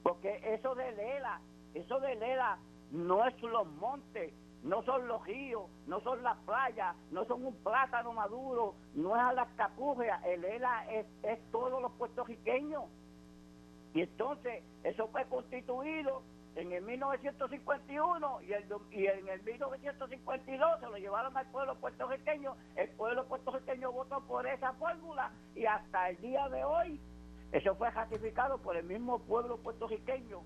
Porque 0.03 0.41
eso 0.55 0.75
de 0.75 0.93
Lela, 0.93 1.41
eso 1.75 2.01
de 2.01 2.15
Lela 2.17 2.59
no 2.91 3.27
es 3.27 3.41
los 3.43 3.67
montes, 3.67 4.33
no 4.63 4.83
son 4.83 5.09
los 5.09 5.25
ríos, 5.25 5.65
no 5.87 6.01
son 6.01 6.23
las 6.23 6.37
playas, 6.39 6.95
no 7.11 7.25
son 7.25 7.45
un 7.45 7.55
plátano 7.57 8.13
maduro, 8.13 8.75
no 8.95 9.17
es 9.17 9.23
a 9.23 9.33
las 9.33 9.49
capurrias, 9.57 10.23
el 10.25 10.45
ELA 10.45 10.91
es, 10.91 11.07
es 11.23 11.39
todos 11.51 11.81
los 11.81 11.93
puertorriqueños. 11.93 12.85
Y 13.95 14.03
entonces 14.03 14.63
eso 14.85 15.09
fue 15.09 15.25
constituido 15.25 16.23
en 16.57 16.73
el 16.73 16.83
1951 16.83 18.43
y, 18.43 18.53
el, 18.53 18.65
y 18.91 19.07
en 19.07 19.29
el 19.29 19.43
1952 19.43 20.81
se 20.81 20.87
lo 20.87 20.97
llevaron 20.97 21.37
al 21.37 21.47
pueblo 21.47 21.75
puertorriqueño, 21.77 22.55
el 22.77 22.89
pueblo 22.91 23.25
puertorriqueño 23.27 23.93
votó 23.93 24.21
por 24.23 24.47
esa 24.47 24.73
fórmula 24.75 25.31
y 25.55 25.65
hasta 25.65 26.11
el 26.11 26.21
día 26.21 26.49
de 26.49 26.65
hoy 26.65 27.01
eso 27.53 27.75
fue 27.77 27.91
ratificado 27.91 28.59
por 28.59 28.77
el 28.77 28.85
mismo 28.85 29.19
pueblo 29.21 29.57
puertorriqueño 29.59 30.43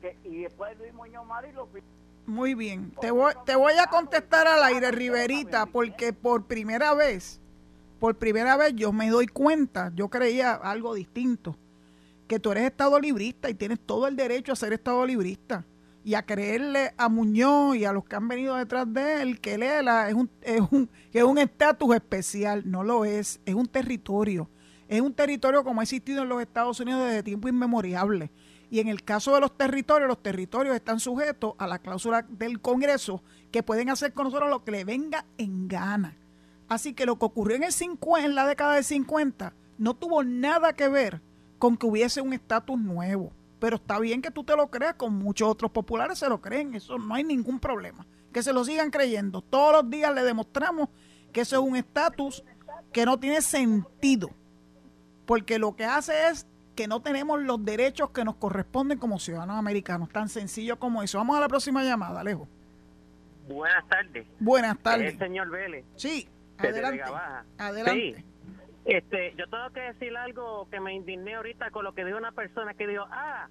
que, 0.00 0.16
y 0.24 0.42
después 0.42 0.76
Luis 0.78 0.94
Muñoz 0.94 1.26
Marín 1.26 1.54
lo 1.54 1.66
muy 2.28 2.54
bien. 2.54 2.92
Te 3.00 3.10
voy, 3.10 3.32
te 3.44 3.56
voy 3.56 3.72
a 3.82 3.86
contestar 3.86 4.46
al 4.46 4.62
aire, 4.62 4.90
Riverita, 4.90 5.66
porque 5.66 6.12
por 6.12 6.46
primera 6.46 6.94
vez, 6.94 7.40
por 7.98 8.16
primera 8.16 8.56
vez 8.56 8.74
yo 8.74 8.92
me 8.92 9.08
doy 9.08 9.26
cuenta, 9.26 9.90
yo 9.94 10.08
creía 10.08 10.52
algo 10.54 10.94
distinto, 10.94 11.56
que 12.28 12.38
tú 12.38 12.52
eres 12.52 12.64
estado 12.64 13.00
librista 13.00 13.48
y 13.50 13.54
tienes 13.54 13.80
todo 13.80 14.06
el 14.06 14.14
derecho 14.14 14.52
a 14.52 14.56
ser 14.56 14.72
estado 14.72 15.04
librista 15.06 15.64
y 16.04 16.14
a 16.14 16.22
creerle 16.22 16.92
a 16.96 17.08
Muñoz 17.08 17.76
y 17.76 17.84
a 17.84 17.92
los 17.92 18.04
que 18.04 18.16
han 18.16 18.28
venido 18.28 18.54
detrás 18.56 18.92
de 18.92 19.22
él 19.22 19.40
que 19.40 19.58
Lela 19.58 20.08
es 20.08 20.14
un 20.14 20.30
es 20.42 20.60
un 20.70 20.88
es 21.12 21.22
un 21.22 21.38
estatus 21.38 21.94
especial, 21.94 22.62
no 22.66 22.84
lo 22.84 23.04
es, 23.04 23.40
es 23.46 23.54
un 23.54 23.66
territorio, 23.66 24.48
es 24.86 25.00
un 25.00 25.12
territorio 25.12 25.64
como 25.64 25.80
ha 25.80 25.84
existido 25.84 26.22
en 26.22 26.28
los 26.28 26.40
Estados 26.40 26.78
Unidos 26.80 27.06
desde 27.06 27.22
tiempo 27.22 27.48
inmemoriable 27.48 28.30
y 28.70 28.80
en 28.80 28.88
el 28.88 29.02
caso 29.02 29.34
de 29.34 29.40
los 29.40 29.56
territorios, 29.56 30.08
los 30.08 30.22
territorios 30.22 30.74
están 30.74 31.00
sujetos 31.00 31.54
a 31.58 31.66
la 31.66 31.78
cláusula 31.78 32.26
del 32.28 32.60
Congreso 32.60 33.22
que 33.50 33.62
pueden 33.62 33.88
hacer 33.88 34.12
con 34.12 34.24
nosotros 34.24 34.50
lo 34.50 34.64
que 34.64 34.72
le 34.72 34.84
venga 34.84 35.24
en 35.38 35.68
gana. 35.68 36.16
Así 36.68 36.92
que 36.92 37.06
lo 37.06 37.18
que 37.18 37.24
ocurrió 37.24 37.56
en, 37.56 37.62
el 37.64 37.72
en 37.72 38.34
la 38.34 38.46
década 38.46 38.74
de 38.74 38.82
50 38.82 39.54
no 39.78 39.94
tuvo 39.94 40.22
nada 40.22 40.74
que 40.74 40.88
ver 40.88 41.22
con 41.58 41.76
que 41.76 41.86
hubiese 41.86 42.20
un 42.20 42.34
estatus 42.34 42.78
nuevo. 42.78 43.32
Pero 43.58 43.76
está 43.76 43.98
bien 43.98 44.22
que 44.22 44.30
tú 44.30 44.44
te 44.44 44.54
lo 44.54 44.70
creas, 44.70 44.94
con 44.94 45.14
muchos 45.14 45.48
otros 45.48 45.70
populares 45.70 46.18
se 46.18 46.28
lo 46.28 46.40
creen, 46.40 46.74
eso 46.74 46.98
no 46.98 47.14
hay 47.14 47.24
ningún 47.24 47.58
problema. 47.58 48.06
Que 48.32 48.42
se 48.42 48.52
lo 48.52 48.64
sigan 48.64 48.90
creyendo. 48.90 49.40
Todos 49.40 49.72
los 49.72 49.90
días 49.90 50.14
le 50.14 50.22
demostramos 50.22 50.90
que 51.32 51.40
eso 51.40 51.56
es 51.56 51.62
un 51.62 51.76
estatus 51.76 52.44
que 52.92 53.06
no 53.06 53.18
tiene 53.18 53.40
sentido. 53.40 54.30
Porque 55.26 55.58
lo 55.58 55.74
que 55.74 55.86
hace 55.86 56.28
es 56.28 56.46
que 56.78 56.86
no 56.86 57.02
tenemos 57.02 57.42
los 57.42 57.64
derechos 57.64 58.10
que 58.10 58.22
nos 58.22 58.36
corresponden 58.36 58.98
como 58.98 59.18
ciudadanos 59.18 59.56
americanos. 59.58 60.10
Tan 60.10 60.28
sencillo 60.28 60.78
como 60.78 61.02
eso. 61.02 61.18
Vamos 61.18 61.36
a 61.36 61.40
la 61.40 61.48
próxima 61.48 61.82
llamada, 61.82 62.20
Alejo. 62.20 62.46
Buenas 63.48 63.88
tardes. 63.88 64.28
Buenas 64.38 64.78
tardes. 64.78 65.14
El 65.14 65.18
señor 65.18 65.50
Vélez. 65.50 65.84
Sí, 65.96 66.28
adelante. 66.56 67.02
Adelante. 67.58 68.24
Este, 68.84 69.34
yo 69.34 69.48
tengo 69.48 69.70
que 69.70 69.80
decir 69.80 70.16
algo 70.16 70.68
que 70.70 70.78
me 70.78 70.94
indigné 70.94 71.34
ahorita 71.34 71.72
con 71.72 71.82
lo 71.84 71.94
que 71.94 72.04
dijo 72.04 72.16
una 72.16 72.30
persona 72.30 72.72
que 72.74 72.86
dijo, 72.86 73.04
ah, 73.10 73.48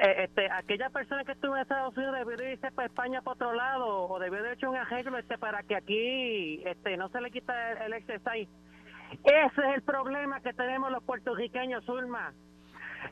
eh, 0.00 0.24
este, 0.24 0.50
aquella 0.50 0.88
persona 0.88 1.22
que 1.22 1.32
estuvo 1.32 1.54
en 1.56 1.62
Estados 1.62 1.94
Unidos 1.94 2.16
debió 2.16 2.50
irse 2.50 2.70
para 2.70 2.86
España 2.86 3.20
por 3.20 3.34
otro 3.34 3.52
lado 3.52 4.08
o 4.08 4.18
debió 4.18 4.42
de 4.42 4.54
hecho 4.54 4.70
un 4.70 4.76
arreglo 4.78 5.18
este 5.18 5.36
para 5.36 5.62
que 5.64 5.76
aquí 5.76 6.62
este 6.64 6.96
no 6.96 7.10
se 7.10 7.20
le 7.20 7.30
quita 7.30 7.72
el, 7.84 7.92
el 7.92 8.02
Ese 8.02 8.48
es 9.22 9.74
el 9.74 9.82
problema 9.82 10.40
que 10.40 10.54
tenemos 10.54 10.90
los 10.90 11.04
puertorriqueños, 11.04 11.84
Zulma 11.84 12.32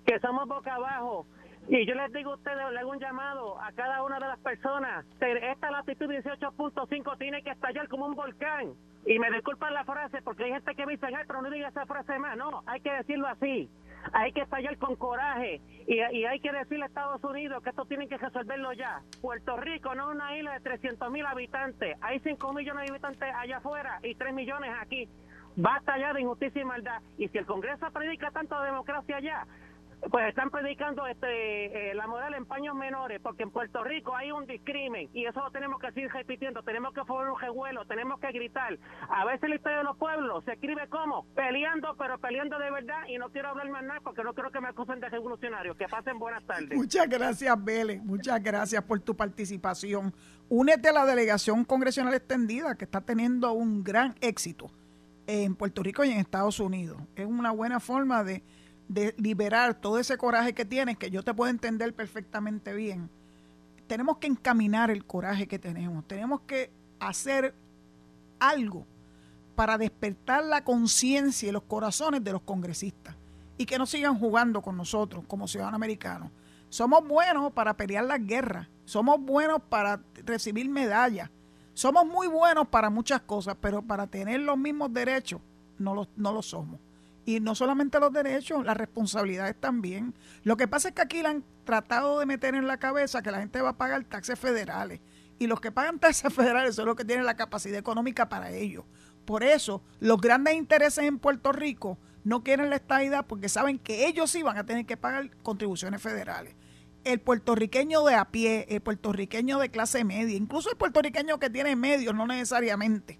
que 0.04 0.18
somos 0.20 0.48
boca 0.48 0.74
abajo. 0.74 1.26
Y 1.68 1.86
yo 1.86 1.94
les 1.94 2.12
digo 2.12 2.32
a 2.32 2.34
ustedes, 2.34 2.72
le 2.72 2.80
hago 2.80 2.90
un 2.90 2.98
llamado 2.98 3.60
a 3.60 3.70
cada 3.72 4.02
una 4.02 4.18
de 4.18 4.26
las 4.26 4.38
personas. 4.40 5.06
Esta 5.20 5.70
latitud 5.70 6.06
18.5 6.06 7.18
tiene 7.18 7.42
que 7.42 7.50
estallar 7.50 7.88
como 7.88 8.06
un 8.06 8.14
volcán. 8.14 8.74
Y 9.06 9.18
me 9.18 9.30
disculpan 9.30 9.74
la 9.74 9.84
frase 9.84 10.22
porque 10.22 10.44
hay 10.44 10.52
gente 10.52 10.74
que 10.74 10.86
me 10.86 10.92
dice, 10.92 11.06
ay, 11.06 11.24
pero 11.26 11.42
no 11.42 11.50
diga 11.50 11.68
esa 11.68 11.86
frase 11.86 12.18
más. 12.18 12.36
No, 12.36 12.62
hay 12.66 12.80
que 12.80 12.92
decirlo 12.92 13.28
así. 13.28 13.70
Hay 14.12 14.32
que 14.32 14.40
estallar 14.40 14.76
con 14.78 14.96
coraje 14.96 15.60
y, 15.86 16.00
hay 16.00 16.40
que 16.40 16.50
decirle 16.50 16.84
a 16.84 16.88
Estados 16.88 17.22
Unidos 17.22 17.62
que 17.62 17.70
esto 17.70 17.84
tienen 17.84 18.08
que 18.08 18.18
resolverlo 18.18 18.72
ya. 18.72 19.00
Puerto 19.20 19.56
Rico 19.56 19.94
no 19.94 20.10
es 20.10 20.16
una 20.16 20.36
isla 20.36 20.54
de 20.54 20.60
300 20.60 21.10
mil 21.10 21.24
habitantes. 21.24 21.96
Hay 22.00 22.18
5 22.18 22.52
millones 22.52 22.86
de 22.86 22.90
habitantes 22.90 23.34
allá 23.34 23.58
afuera 23.58 24.00
y 24.02 24.16
3 24.16 24.34
millones 24.34 24.72
aquí. 24.80 25.08
Basta 25.54 25.98
ya 25.98 26.12
de 26.12 26.22
injusticia 26.22 26.62
y 26.62 26.64
maldad. 26.64 27.00
Y 27.18 27.28
si 27.28 27.38
el 27.38 27.46
Congreso 27.46 27.90
predica 27.92 28.30
tanto 28.32 28.60
democracia 28.60 29.16
allá, 29.16 29.46
pues 30.10 30.28
están 30.28 30.50
predicando 30.50 31.06
este 31.06 31.90
eh, 31.90 31.94
la 31.94 32.06
moral 32.06 32.34
en 32.34 32.44
paños 32.44 32.74
menores, 32.74 33.20
porque 33.22 33.44
en 33.44 33.50
Puerto 33.50 33.84
Rico 33.84 34.14
hay 34.16 34.32
un 34.32 34.46
discrimen 34.46 35.08
y 35.12 35.26
eso 35.26 35.40
lo 35.40 35.50
tenemos 35.50 35.80
que 35.80 35.92
seguir 35.92 36.10
repitiendo, 36.12 36.62
tenemos 36.62 36.92
que 36.92 37.04
formar 37.04 37.30
un 37.30 37.40
revuelo, 37.40 37.84
tenemos 37.86 38.18
que 38.20 38.32
gritar. 38.32 38.78
A 39.08 39.24
veces 39.24 39.48
la 39.48 39.56
historia 39.56 39.78
de 39.78 39.84
los 39.84 39.96
pueblos 39.96 40.44
se 40.44 40.52
escribe 40.52 40.88
como 40.88 41.24
peleando, 41.34 41.94
pero 41.96 42.18
peleando 42.18 42.58
de 42.58 42.70
verdad 42.70 43.02
y 43.08 43.18
no 43.18 43.30
quiero 43.30 43.50
hablar 43.50 43.68
más 43.70 43.84
nada 43.84 44.00
porque 44.00 44.24
no 44.24 44.34
quiero 44.34 44.50
que 44.50 44.60
me 44.60 44.68
acusen 44.68 45.00
de 45.00 45.08
revolucionario. 45.08 45.76
Que 45.76 45.86
pasen 45.86 46.18
buenas 46.18 46.44
tardes. 46.44 46.76
Muchas 46.76 47.08
gracias, 47.08 47.64
Vélez. 47.64 48.02
Muchas 48.02 48.42
gracias 48.42 48.82
por 48.82 48.98
tu 49.00 49.16
participación. 49.16 50.12
Únete 50.48 50.88
a 50.88 50.92
la 50.92 51.06
delegación 51.06 51.64
congresional 51.64 52.12
extendida 52.14 52.74
que 52.76 52.84
está 52.84 53.00
teniendo 53.00 53.52
un 53.52 53.84
gran 53.84 54.14
éxito 54.20 54.70
en 55.26 55.54
Puerto 55.54 55.82
Rico 55.82 56.04
y 56.04 56.10
en 56.10 56.18
Estados 56.18 56.58
Unidos. 56.60 57.00
Es 57.14 57.26
una 57.26 57.52
buena 57.52 57.78
forma 57.80 58.24
de 58.24 58.42
de 58.88 59.14
liberar 59.16 59.74
todo 59.74 59.98
ese 59.98 60.18
coraje 60.18 60.52
que 60.52 60.64
tienes, 60.64 60.98
que 60.98 61.10
yo 61.10 61.22
te 61.22 61.34
puedo 61.34 61.50
entender 61.50 61.94
perfectamente 61.94 62.74
bien, 62.74 63.08
tenemos 63.86 64.18
que 64.18 64.26
encaminar 64.26 64.90
el 64.90 65.04
coraje 65.04 65.46
que 65.46 65.58
tenemos, 65.58 66.06
tenemos 66.06 66.40
que 66.42 66.70
hacer 66.98 67.54
algo 68.38 68.86
para 69.54 69.78
despertar 69.78 70.44
la 70.44 70.64
conciencia 70.64 71.48
y 71.48 71.52
los 71.52 71.62
corazones 71.64 72.24
de 72.24 72.32
los 72.32 72.42
congresistas 72.42 73.14
y 73.58 73.66
que 73.66 73.78
no 73.78 73.86
sigan 73.86 74.18
jugando 74.18 74.62
con 74.62 74.76
nosotros 74.76 75.24
como 75.28 75.46
ciudadanos 75.46 75.76
americanos. 75.76 76.30
Somos 76.68 77.06
buenos 77.06 77.52
para 77.52 77.76
pelear 77.76 78.04
las 78.04 78.26
guerras, 78.26 78.66
somos 78.84 79.20
buenos 79.20 79.60
para 79.68 80.00
recibir 80.24 80.68
medallas, 80.70 81.30
somos 81.74 82.06
muy 82.06 82.28
buenos 82.28 82.66
para 82.68 82.88
muchas 82.88 83.20
cosas, 83.20 83.56
pero 83.60 83.82
para 83.82 84.06
tener 84.06 84.40
los 84.40 84.56
mismos 84.56 84.92
derechos 84.92 85.40
no 85.78 85.94
lo, 85.94 86.08
no 86.16 86.40
somos. 86.42 86.80
Y 87.24 87.40
no 87.40 87.54
solamente 87.54 88.00
los 88.00 88.12
derechos, 88.12 88.64
las 88.64 88.76
responsabilidades 88.76 89.56
también. 89.58 90.14
Lo 90.42 90.56
que 90.56 90.66
pasa 90.66 90.88
es 90.88 90.94
que 90.94 91.02
aquí 91.02 91.22
le 91.22 91.28
han 91.28 91.44
tratado 91.64 92.18
de 92.18 92.26
meter 92.26 92.54
en 92.54 92.66
la 92.66 92.78
cabeza 92.78 93.22
que 93.22 93.30
la 93.30 93.38
gente 93.38 93.60
va 93.60 93.70
a 93.70 93.78
pagar 93.78 94.04
taxes 94.04 94.38
federales. 94.38 95.00
Y 95.38 95.46
los 95.46 95.60
que 95.60 95.72
pagan 95.72 95.98
taxes 95.98 96.32
federales 96.34 96.74
son 96.74 96.86
los 96.86 96.96
que 96.96 97.04
tienen 97.04 97.26
la 97.26 97.36
capacidad 97.36 97.78
económica 97.78 98.28
para 98.28 98.50
ello. 98.50 98.84
Por 99.24 99.44
eso, 99.44 99.82
los 100.00 100.20
grandes 100.20 100.54
intereses 100.54 101.04
en 101.04 101.18
Puerto 101.18 101.52
Rico 101.52 101.98
no 102.24 102.42
quieren 102.42 102.70
la 102.70 102.76
estadidad 102.76 103.26
porque 103.26 103.48
saben 103.48 103.78
que 103.78 104.06
ellos 104.06 104.30
sí 104.30 104.42
van 104.42 104.56
a 104.56 104.66
tener 104.66 104.86
que 104.86 104.96
pagar 104.96 105.30
contribuciones 105.42 106.02
federales. 106.02 106.54
El 107.04 107.20
puertorriqueño 107.20 108.04
de 108.04 108.14
a 108.14 108.26
pie, 108.26 108.66
el 108.68 108.80
puertorriqueño 108.80 109.58
de 109.58 109.70
clase 109.70 110.04
media, 110.04 110.36
incluso 110.36 110.70
el 110.70 110.76
puertorriqueño 110.76 111.38
que 111.38 111.50
tiene 111.50 111.74
medios, 111.74 112.14
no 112.14 112.26
necesariamente, 112.26 113.18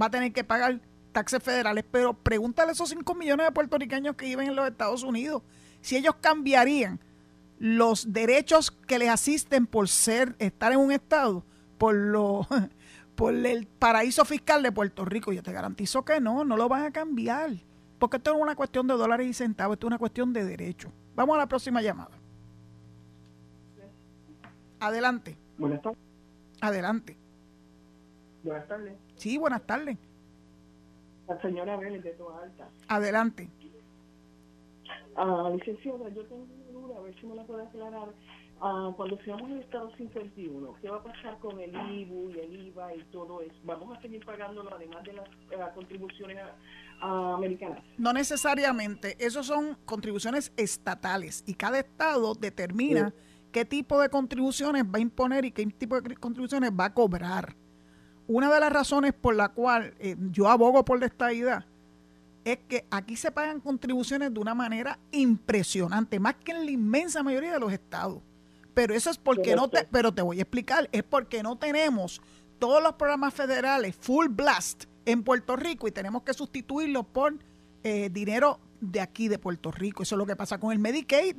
va 0.00 0.06
a 0.06 0.10
tener 0.10 0.32
que 0.32 0.44
pagar 0.44 0.80
taxes 1.14 1.42
federales, 1.42 1.84
pero 1.90 2.12
pregúntale 2.12 2.70
a 2.70 2.72
esos 2.72 2.90
5 2.90 3.14
millones 3.14 3.46
de 3.46 3.52
puertorriqueños 3.52 4.16
que 4.16 4.26
viven 4.26 4.48
en 4.48 4.56
los 4.56 4.68
Estados 4.68 5.02
Unidos 5.02 5.42
si 5.80 5.96
ellos 5.96 6.16
cambiarían 6.20 7.00
los 7.58 8.12
derechos 8.12 8.70
que 8.70 8.98
les 8.98 9.08
asisten 9.08 9.66
por 9.66 9.88
ser 9.88 10.34
estar 10.38 10.72
en 10.72 10.78
un 10.78 10.92
estado 10.92 11.44
por 11.78 11.94
lo 11.94 12.46
por 13.14 13.34
el 13.34 13.66
paraíso 13.66 14.24
fiscal 14.24 14.62
de 14.62 14.72
Puerto 14.72 15.04
Rico. 15.04 15.32
Yo 15.32 15.42
te 15.42 15.52
garantizo 15.52 16.04
que 16.04 16.20
no, 16.20 16.44
no 16.44 16.56
lo 16.56 16.68
van 16.68 16.84
a 16.84 16.90
cambiar. 16.90 17.52
Porque 17.98 18.16
esto 18.16 18.34
es 18.34 18.40
una 18.40 18.56
cuestión 18.56 18.86
de 18.86 18.94
dólares 18.94 19.26
y 19.28 19.32
centavos, 19.32 19.76
esto 19.76 19.86
es 19.86 19.88
una 19.88 19.98
cuestión 19.98 20.32
de 20.32 20.44
derechos. 20.44 20.92
Vamos 21.14 21.36
a 21.36 21.38
la 21.38 21.46
próxima 21.46 21.80
llamada. 21.80 22.18
Adelante. 24.80 25.36
Buenas 25.56 25.80
tardes. 25.80 25.98
Adelante. 26.60 27.16
Buenas 28.42 28.66
tardes. 28.66 28.94
Sí, 29.16 29.38
buenas 29.38 29.62
tardes. 29.62 29.96
La 31.28 31.40
señora 31.40 31.76
Vélez 31.76 32.02
de 32.02 32.10
Toda 32.12 32.42
Alta. 32.42 32.68
Adelante. 32.88 33.48
Ah, 35.16 35.50
licenciada, 35.54 36.08
yo 36.10 36.24
tengo 36.24 36.42
una 36.42 36.80
duda, 36.80 36.98
a 36.98 37.02
ver 37.02 37.14
si 37.20 37.26
me 37.26 37.36
la 37.36 37.44
puede 37.44 37.62
aclarar. 37.62 38.08
Ah, 38.60 38.92
cuando 38.96 39.18
seamos 39.24 39.50
el 39.50 39.60
Estado 39.60 39.90
51, 39.96 40.74
¿qué 40.80 40.88
va 40.88 40.96
a 40.96 41.02
pasar 41.02 41.38
con 41.38 41.60
el 41.60 41.70
IBU 41.70 42.30
y 42.30 42.38
el 42.38 42.66
IVA 42.68 42.94
y 42.94 43.02
todo 43.12 43.40
eso? 43.42 43.54
¿Vamos 43.64 43.96
a 43.96 44.00
seguir 44.00 44.24
pagándolo 44.24 44.74
además 44.74 45.04
de 45.04 45.12
las 45.12 45.28
eh, 45.28 45.74
contribuciones 45.74 46.38
americanas? 47.00 47.82
No 47.98 48.12
necesariamente. 48.12 49.16
Esos 49.18 49.46
son 49.46 49.76
contribuciones 49.84 50.52
estatales 50.56 51.44
y 51.46 51.54
cada 51.54 51.78
estado 51.78 52.34
determina 52.34 53.12
qué 53.52 53.64
tipo 53.64 54.00
de 54.00 54.08
contribuciones 54.08 54.84
va 54.84 54.98
a 54.98 55.00
imponer 55.00 55.44
y 55.44 55.52
qué 55.52 55.66
tipo 55.66 56.00
de 56.00 56.16
contribuciones 56.16 56.70
va 56.70 56.86
a 56.86 56.94
cobrar. 56.94 57.54
Una 58.26 58.52
de 58.52 58.60
las 58.60 58.72
razones 58.72 59.12
por 59.12 59.34
la 59.34 59.50
cual 59.50 59.94
eh, 59.98 60.16
yo 60.30 60.48
abogo 60.48 60.84
por 60.84 60.98
la 60.98 61.06
estadidad 61.06 61.66
es 62.44 62.58
que 62.68 62.86
aquí 62.90 63.16
se 63.16 63.30
pagan 63.30 63.60
contribuciones 63.60 64.32
de 64.32 64.40
una 64.40 64.54
manera 64.54 64.98
impresionante, 65.12 66.20
más 66.20 66.36
que 66.36 66.52
en 66.52 66.64
la 66.64 66.70
inmensa 66.70 67.22
mayoría 67.22 67.52
de 67.52 67.60
los 67.60 67.72
estados. 67.72 68.22
Pero 68.74 68.94
eso 68.94 69.10
es 69.10 69.18
porque 69.18 69.54
no 69.54 69.68
te, 69.68 69.84
pero 69.90 70.12
te 70.12 70.22
voy 70.22 70.38
a 70.38 70.42
explicar, 70.42 70.88
es 70.92 71.02
porque 71.02 71.42
no 71.42 71.56
tenemos 71.56 72.20
todos 72.58 72.82
los 72.82 72.94
programas 72.94 73.32
federales 73.32 73.96
full 73.96 74.28
blast 74.28 74.84
en 75.06 75.22
Puerto 75.22 75.56
Rico 75.56 75.86
y 75.86 75.92
tenemos 75.92 76.22
que 76.22 76.34
sustituirlos 76.34 77.06
por 77.06 77.34
eh, 77.82 78.10
dinero 78.10 78.58
de 78.80 79.00
aquí 79.00 79.28
de 79.28 79.38
Puerto 79.38 79.70
Rico. 79.70 80.02
Eso 80.02 80.14
es 80.14 80.18
lo 80.18 80.26
que 80.26 80.36
pasa 80.36 80.58
con 80.58 80.72
el 80.72 80.78
Medicaid, 80.78 81.36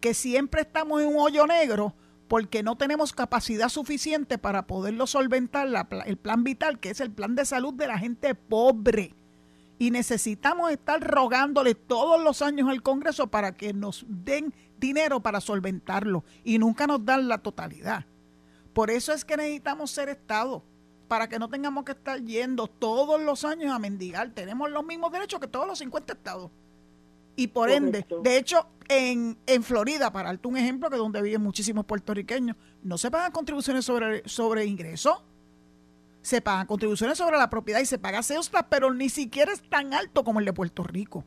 que 0.00 0.14
siempre 0.14 0.62
estamos 0.62 1.00
en 1.02 1.08
un 1.08 1.16
hoyo 1.18 1.46
negro 1.46 1.94
porque 2.32 2.62
no 2.62 2.76
tenemos 2.76 3.12
capacidad 3.12 3.68
suficiente 3.68 4.38
para 4.38 4.66
poderlo 4.66 5.06
solventar 5.06 5.68
el 6.06 6.16
plan 6.16 6.44
vital, 6.44 6.80
que 6.80 6.88
es 6.88 7.00
el 7.00 7.10
plan 7.10 7.34
de 7.34 7.44
salud 7.44 7.74
de 7.74 7.86
la 7.86 7.98
gente 7.98 8.34
pobre. 8.34 9.14
Y 9.78 9.90
necesitamos 9.90 10.70
estar 10.70 10.98
rogándole 11.06 11.74
todos 11.74 12.24
los 12.24 12.40
años 12.40 12.70
al 12.70 12.82
Congreso 12.82 13.26
para 13.26 13.54
que 13.54 13.74
nos 13.74 14.06
den 14.08 14.54
dinero 14.78 15.20
para 15.20 15.42
solventarlo 15.42 16.24
y 16.42 16.58
nunca 16.58 16.86
nos 16.86 17.04
dan 17.04 17.28
la 17.28 17.36
totalidad. 17.36 18.06
Por 18.72 18.90
eso 18.90 19.12
es 19.12 19.26
que 19.26 19.36
necesitamos 19.36 19.90
ser 19.90 20.08
Estado, 20.08 20.64
para 21.08 21.28
que 21.28 21.38
no 21.38 21.50
tengamos 21.50 21.84
que 21.84 21.92
estar 21.92 22.18
yendo 22.22 22.66
todos 22.66 23.20
los 23.20 23.44
años 23.44 23.70
a 23.74 23.78
mendigar. 23.78 24.30
Tenemos 24.30 24.70
los 24.70 24.86
mismos 24.86 25.12
derechos 25.12 25.38
que 25.38 25.48
todos 25.48 25.66
los 25.66 25.80
50 25.80 26.14
estados. 26.14 26.50
Y 27.36 27.48
por 27.48 27.70
ende, 27.70 28.06
de 28.22 28.36
hecho, 28.36 28.66
en, 28.88 29.38
en 29.46 29.62
Florida, 29.62 30.12
para 30.12 30.28
darte 30.28 30.48
un 30.48 30.56
ejemplo, 30.56 30.90
que 30.90 30.96
es 30.96 31.02
donde 31.02 31.22
viven 31.22 31.42
muchísimos 31.42 31.84
puertorriqueños, 31.84 32.56
no 32.82 32.98
se 32.98 33.10
pagan 33.10 33.32
contribuciones 33.32 33.84
sobre, 33.84 34.28
sobre 34.28 34.66
ingresos, 34.66 35.22
se 36.20 36.40
pagan 36.40 36.66
contribuciones 36.66 37.18
sobre 37.18 37.38
la 37.38 37.50
propiedad 37.50 37.80
y 37.80 37.86
se 37.86 37.98
paga 37.98 38.22
cesta, 38.22 38.68
pero 38.68 38.92
ni 38.92 39.08
siquiera 39.08 39.52
es 39.52 39.62
tan 39.68 39.94
alto 39.94 40.24
como 40.24 40.40
el 40.40 40.46
de 40.46 40.52
Puerto 40.52 40.82
Rico. 40.82 41.24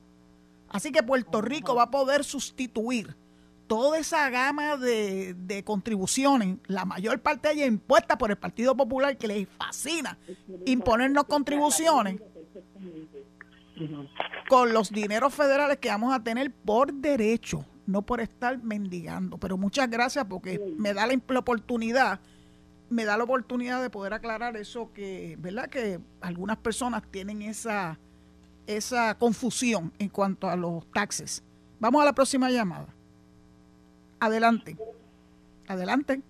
Así 0.70 0.91
que 0.91 1.03
Puerto 1.03 1.41
Rico 1.41 1.76
va 1.76 1.84
a 1.84 1.91
poder 1.91 2.24
sustituir 2.24 3.16
toda 3.68 3.97
esa 3.97 4.30
gama 4.30 4.78
de, 4.78 5.34
de 5.34 5.64
contribuciones, 5.64 6.58
la 6.68 6.86
mayor 6.86 7.20
parte 7.20 7.47
de 7.47 7.53
ellas 7.56 7.68
impuestas 7.68 8.18
por 8.18 8.30
el 8.30 8.38
Partido 8.38 8.76
Popular, 8.76 9.18
que 9.18 9.28
les 9.28 9.47
fascina 9.49 10.18
imponernos 10.66 11.26
contribuciones 11.26 12.22
con 14.47 14.73
los 14.73 14.91
dineros 14.91 15.34
federales 15.34 15.78
que 15.78 15.89
vamos 15.89 16.13
a 16.13 16.23
tener 16.23 16.51
por 16.51 16.93
derecho, 16.93 17.65
no 17.86 18.01
por 18.01 18.21
estar 18.21 18.61
mendigando. 18.61 19.38
Pero 19.38 19.57
muchas 19.57 19.89
gracias 19.89 20.26
porque 20.26 20.59
me 20.78 20.93
da 20.93 21.07
la, 21.07 21.15
oportunidad, 21.39 22.19
me 22.89 23.05
da 23.05 23.17
la 23.17 23.23
oportunidad 23.23 23.82
de 23.82 23.89
poder 23.89 24.13
aclarar 24.13 24.55
eso 24.57 24.91
que, 24.93 25.36
¿verdad? 25.39 25.69
Que 25.69 25.99
algunas 26.21 26.57
personas 26.57 27.03
tienen 27.09 27.41
esa, 27.41 27.99
esa 28.67 29.17
confusión 29.17 29.91
en 29.99 30.09
cuanto 30.09 30.49
a 30.49 30.55
los 30.55 30.89
taxes. 30.91 31.43
Vamos 31.80 32.01
a 32.01 32.05
la 32.05 32.13
próxima 32.13 32.49
llamada. 32.49 32.88
Adelante. 34.19 34.78
Adelante. 35.67 36.21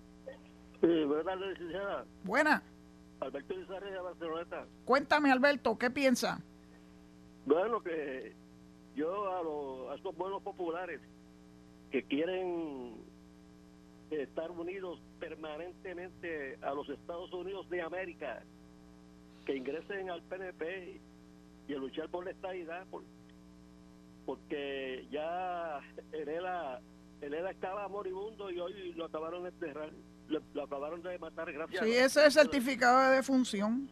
Sí, 0.80 1.04
buenas 1.04 1.40
licenciada. 1.40 2.04
Buena. 2.24 2.62
Alberto 3.20 3.54
de 3.54 3.98
Barcelona. 4.00 4.66
Cuéntame, 4.84 5.32
Alberto, 5.32 5.78
¿qué 5.78 5.90
piensa? 5.90 6.40
Bueno, 7.46 7.80
que 7.80 8.34
yo 8.96 9.32
a, 9.32 9.42
los, 9.42 9.90
a 9.90 9.94
estos 9.94 10.16
buenos 10.16 10.42
populares 10.42 11.00
que 11.90 12.02
quieren 12.02 12.96
estar 14.10 14.50
unidos 14.50 15.00
permanentemente 15.20 16.58
a 16.60 16.74
los 16.74 16.88
Estados 16.88 17.32
Unidos 17.32 17.68
de 17.70 17.82
América, 17.82 18.42
que 19.44 19.56
ingresen 19.56 20.10
al 20.10 20.22
PNP 20.22 21.00
y 21.68 21.74
a 21.74 21.78
luchar 21.78 22.08
por 22.08 22.24
la 22.24 22.32
estabilidad, 22.32 22.84
porque 24.24 25.06
ya 25.10 25.80
Herela 26.12 26.80
estaba 27.50 27.88
moribundo 27.88 28.50
y 28.50 28.58
hoy 28.58 28.92
lo 28.94 29.04
acabaron 29.04 29.44
de 29.44 29.50
enterrar, 29.50 29.92
lo, 30.28 30.62
acabaron 30.64 31.00
de 31.00 31.16
matar 31.20 31.52
gracias 31.52 31.84
Sí, 31.84 31.92
ese 31.92 32.04
es 32.04 32.16
el 32.26 32.32
certificado 32.32 33.08
de 33.08 33.16
defunción. 33.16 33.88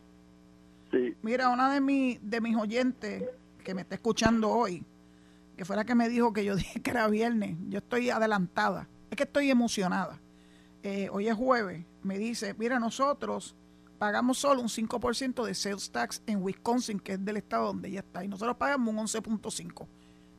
Sí. 0.90 1.14
Mira, 1.22 1.50
una 1.50 1.72
de, 1.72 1.80
mi, 1.80 2.18
de 2.20 2.40
mis 2.40 2.56
oyentes 2.56 3.24
que 3.64 3.74
me 3.74 3.82
está 3.82 3.96
escuchando 3.96 4.50
hoy, 4.50 4.84
que 5.56 5.64
fuera 5.64 5.84
que 5.84 5.96
me 5.96 6.08
dijo 6.08 6.32
que 6.32 6.44
yo 6.44 6.54
dije 6.56 6.80
que 6.80 6.90
era 6.90 7.08
viernes, 7.08 7.56
yo 7.68 7.78
estoy 7.78 8.10
adelantada, 8.10 8.88
es 9.10 9.16
que 9.16 9.24
estoy 9.24 9.50
emocionada. 9.50 10.20
Eh, 10.84 11.08
hoy 11.10 11.28
es 11.28 11.34
jueves, 11.34 11.84
me 12.02 12.18
dice, 12.18 12.54
mira, 12.58 12.78
nosotros 12.78 13.56
pagamos 13.98 14.38
solo 14.38 14.60
un 14.60 14.68
5% 14.68 15.44
de 15.44 15.54
sales 15.54 15.90
tax 15.90 16.22
en 16.26 16.42
Wisconsin, 16.42 17.00
que 17.00 17.14
es 17.14 17.24
del 17.24 17.38
estado 17.38 17.68
donde 17.68 17.88
ella 17.88 18.00
está, 18.00 18.22
y 18.22 18.28
nosotros 18.28 18.56
pagamos 18.58 18.94
un 18.94 19.00
11.5%. 19.00 19.88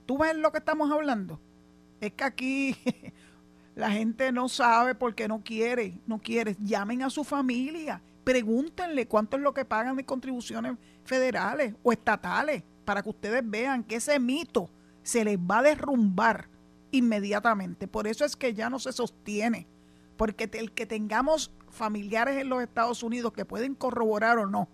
¿Tú 0.05 0.19
ves 0.19 0.35
lo 0.35 0.51
que 0.51 0.59
estamos 0.59 0.91
hablando? 0.91 1.41
Es 1.99 2.13
que 2.13 2.23
aquí 2.23 2.77
la 3.75 3.89
gente 3.89 4.31
no 4.31 4.49
sabe 4.49 4.93
porque 4.93 5.27
no 5.27 5.43
quiere, 5.43 5.99
no 6.05 6.19
quiere. 6.19 6.55
Llamen 6.61 7.01
a 7.01 7.09
su 7.09 7.23
familia, 7.23 8.03
pregúntenle 8.23 9.07
cuánto 9.07 9.37
es 9.37 9.41
lo 9.41 9.51
que 9.51 9.65
pagan 9.65 9.95
de 9.95 10.05
contribuciones 10.05 10.77
federales 11.03 11.73
o 11.81 11.91
estatales 11.91 12.61
para 12.85 13.01
que 13.01 13.09
ustedes 13.09 13.41
vean 13.43 13.83
que 13.83 13.95
ese 13.97 14.19
mito 14.19 14.69
se 15.03 15.25
les 15.25 15.37
va 15.37 15.59
a 15.59 15.63
derrumbar 15.63 16.47
inmediatamente. 16.91 17.87
Por 17.87 18.07
eso 18.07 18.23
es 18.23 18.35
que 18.35 18.53
ya 18.53 18.69
no 18.69 18.79
se 18.79 18.93
sostiene, 18.93 19.67
porque 20.17 20.49
el 20.53 20.71
que 20.71 20.85
tengamos 20.85 21.51
familiares 21.69 22.37
en 22.37 22.49
los 22.49 22.61
Estados 22.61 23.03
Unidos 23.03 23.33
que 23.33 23.45
pueden 23.45 23.75
corroborar 23.75 24.37
o 24.37 24.47
no, 24.47 24.69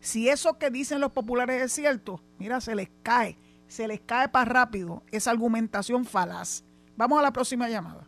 si 0.00 0.28
eso 0.28 0.58
que 0.58 0.70
dicen 0.70 1.00
los 1.00 1.12
populares 1.12 1.62
es 1.62 1.72
cierto, 1.72 2.20
mira, 2.38 2.60
se 2.60 2.74
les 2.74 2.90
cae, 3.02 3.38
se 3.68 3.86
les 3.86 4.00
cae 4.00 4.28
para 4.28 4.44
rápido 4.44 5.02
esa 5.12 5.30
argumentación 5.30 6.04
falaz. 6.04 6.64
Vamos 6.96 7.18
a 7.18 7.22
la 7.22 7.32
próxima 7.32 7.68
llamada. 7.68 8.06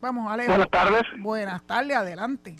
Vamos, 0.00 0.30
Alejo. 0.30 0.50
Buenas 0.50 0.70
tardes. 0.70 1.02
Buenas 1.18 1.62
tardes, 1.62 1.96
adelante. 1.96 2.56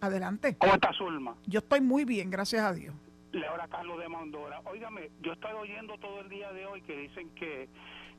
Adelante. 0.00 0.56
¿Cómo 0.56 0.74
está 0.74 0.92
Zulma? 0.92 1.36
Yo 1.46 1.60
estoy 1.60 1.80
muy 1.80 2.04
bien, 2.04 2.30
gracias 2.30 2.62
a 2.62 2.72
Dios. 2.72 2.94
Le 3.36 3.46
habla 3.46 3.68
Carlos 3.68 3.98
de 3.98 4.08
Mondora. 4.08 4.60
Óigame, 4.64 5.10
yo 5.20 5.32
estoy 5.32 5.52
oyendo 5.52 5.98
todo 5.98 6.20
el 6.20 6.28
día 6.30 6.50
de 6.52 6.64
hoy 6.64 6.80
que 6.80 6.96
dicen 6.96 7.28
que 7.34 7.68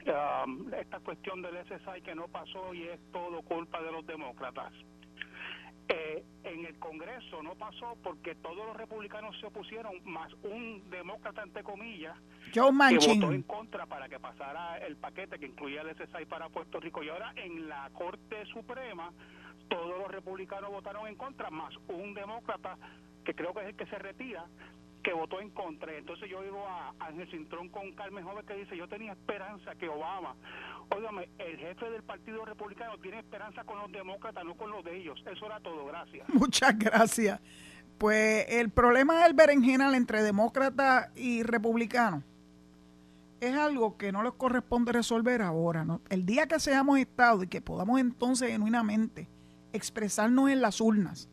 um, 0.06 0.72
esta 0.76 1.00
cuestión 1.00 1.42
del 1.42 1.58
SSI 1.66 2.02
que 2.04 2.14
no 2.14 2.28
pasó 2.28 2.72
y 2.72 2.84
es 2.84 3.00
todo 3.12 3.42
culpa 3.42 3.82
de 3.82 3.92
los 3.92 4.06
demócratas. 4.06 4.72
Eh, 5.90 6.24
en 6.44 6.66
el 6.66 6.78
Congreso 6.78 7.42
no 7.42 7.56
pasó 7.56 7.98
porque 8.04 8.36
todos 8.36 8.58
los 8.58 8.78
republicanos 8.78 9.36
se 9.40 9.48
opusieron, 9.48 9.96
más 10.04 10.32
un 10.44 10.88
demócrata, 10.92 11.42
entre 11.42 11.64
comillas, 11.64 12.16
Joe 12.54 12.72
que 12.90 13.08
votó 13.08 13.32
en 13.32 13.42
contra 13.42 13.88
para 13.88 14.08
que 14.08 14.20
pasara 14.20 14.78
el 14.80 14.98
paquete 14.98 15.40
que 15.40 15.48
incluía 15.48 15.82
el 15.82 15.96
SSI 15.96 16.26
para 16.26 16.50
Puerto 16.50 16.80
Rico. 16.80 17.02
Y 17.02 17.10
ahora 17.10 17.34
en 17.38 17.68
la 17.68 17.90
Corte 17.94 18.46
Suprema 18.54 19.12
todos 19.68 19.98
los 19.98 20.12
republicanos 20.12 20.70
votaron 20.70 21.08
en 21.08 21.16
contra, 21.16 21.50
más 21.50 21.74
un 21.88 22.14
demócrata, 22.14 22.78
que 23.26 23.34
creo 23.34 23.54
que 23.54 23.62
es 23.62 23.68
el 23.68 23.76
que 23.76 23.86
se 23.88 23.98
retira, 23.98 24.46
que 25.08 25.14
votó 25.14 25.40
en 25.40 25.52
contra. 25.52 25.98
Entonces 25.98 26.30
yo 26.30 26.40
oigo 26.40 26.68
a 26.68 26.94
Ángel 27.00 27.32
Cintrón 27.32 27.70
con 27.70 27.94
Carmen 27.94 28.26
Joven 28.26 28.46
que 28.46 28.56
dice, 28.56 28.76
yo 28.76 28.90
tenía 28.90 29.14
esperanza 29.14 29.74
que 29.76 29.88
Obama, 29.88 30.36
óigame, 30.94 31.30
el 31.38 31.58
jefe 31.58 31.90
del 31.90 32.04
Partido 32.04 32.44
Republicano 32.44 32.98
tiene 32.98 33.20
esperanza 33.20 33.64
con 33.64 33.80
los 33.80 33.90
demócratas, 33.90 34.44
no 34.44 34.56
con 34.56 34.70
los 34.70 34.84
de 34.84 34.98
ellos. 34.98 35.24
Eso 35.32 35.46
era 35.46 35.62
todo, 35.62 35.86
gracias. 35.86 36.28
Muchas 36.34 36.78
gracias. 36.78 37.40
Pues 37.98 38.48
el 38.50 38.70
problema 38.70 39.24
del 39.24 39.34
berenjenal 39.34 39.96
entre 39.96 40.22
demócratas 40.24 41.10
y 41.16 41.42
republicanos 41.42 42.26
es 43.40 43.56
algo 43.56 43.96
que 43.96 44.12
no 44.12 44.24
les 44.24 44.34
corresponde 44.34 44.92
resolver 44.92 45.42
ahora. 45.42 45.86
El 46.10 46.26
día 46.26 46.48
que 46.48 46.60
seamos 46.60 47.00
Estado 47.00 47.44
y 47.44 47.48
que 47.48 47.62
podamos 47.62 48.02
entonces 48.02 48.50
genuinamente 48.50 49.30
expresarnos 49.72 50.50
en 50.50 50.60
las 50.60 50.82
urnas, 50.82 51.30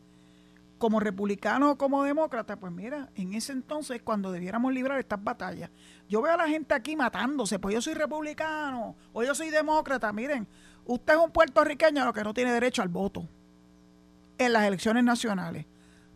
como 0.79 1.01
republicanos 1.01 1.73
o 1.73 1.79
como 1.79 2.03
demócratas, 2.05 2.57
pues 2.59 2.73
mira, 2.73 3.09
en 3.15 3.35
ese 3.35 3.53
entonces 3.53 4.03
cuando 4.03 4.33
debiéramos 4.33 4.73
librar 4.73 4.99
estas 4.99 5.23
batallas. 5.23 5.71
Yo 6.09 6.21
veo 6.21 6.35
a 6.35 6.37
la 6.37 6.49
gente 6.49 6.75
aquí 6.75 6.97
matándose, 6.97 7.59
pues 7.59 7.75
yo 7.75 7.81
soy 7.81 7.95
republicano 7.95 8.97
o 9.13 9.23
yo 9.23 9.35
soy 9.35 9.51
demócrata. 9.51 10.13
Miren, 10.13 10.47
usted 10.85 11.15
es 11.15 11.19
un 11.19 11.31
puertorriqueño 11.31 12.05
lo 12.05 12.13
que 12.13 12.25
no 12.25 12.35
tiene 12.35 12.53
derecho 12.53 12.83
al 12.83 12.89
voto 12.89 13.29
en 14.39 14.53
las 14.53 14.65
elecciones 14.65 15.05
nacionales. 15.05 15.67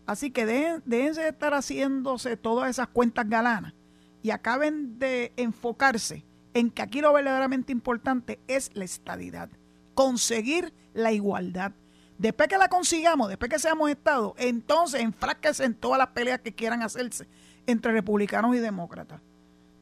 Así 0.06 0.30
que 0.30 0.46
dejen, 0.46 0.82
déjense 0.86 1.22
de 1.22 1.28
estar 1.28 1.52
haciéndose 1.52 2.36
todas 2.36 2.70
esas 2.70 2.88
cuentas 2.88 3.28
galanas 3.28 3.74
y 4.22 4.30
acaben 4.30 4.98
de 4.98 5.32
enfocarse 5.36 6.24
en 6.54 6.70
que 6.70 6.82
aquí 6.82 7.00
lo 7.00 7.12
verdaderamente 7.12 7.72
importante 7.72 8.40
es 8.48 8.70
la 8.74 8.84
estadidad, 8.84 9.50
conseguir 9.94 10.72
la 10.94 11.12
igualdad. 11.12 11.72
Después 12.18 12.48
que 12.48 12.58
la 12.58 12.68
consigamos, 12.68 13.28
después 13.28 13.48
que 13.48 13.60
seamos 13.60 13.88
Estado, 13.90 14.34
entonces 14.38 15.00
enfrásquense 15.00 15.64
en 15.64 15.74
todas 15.74 15.98
las 15.98 16.08
peleas 16.08 16.40
que 16.40 16.52
quieran 16.52 16.82
hacerse 16.82 17.28
entre 17.64 17.92
republicanos 17.92 18.56
y 18.56 18.58
demócratas. 18.58 19.20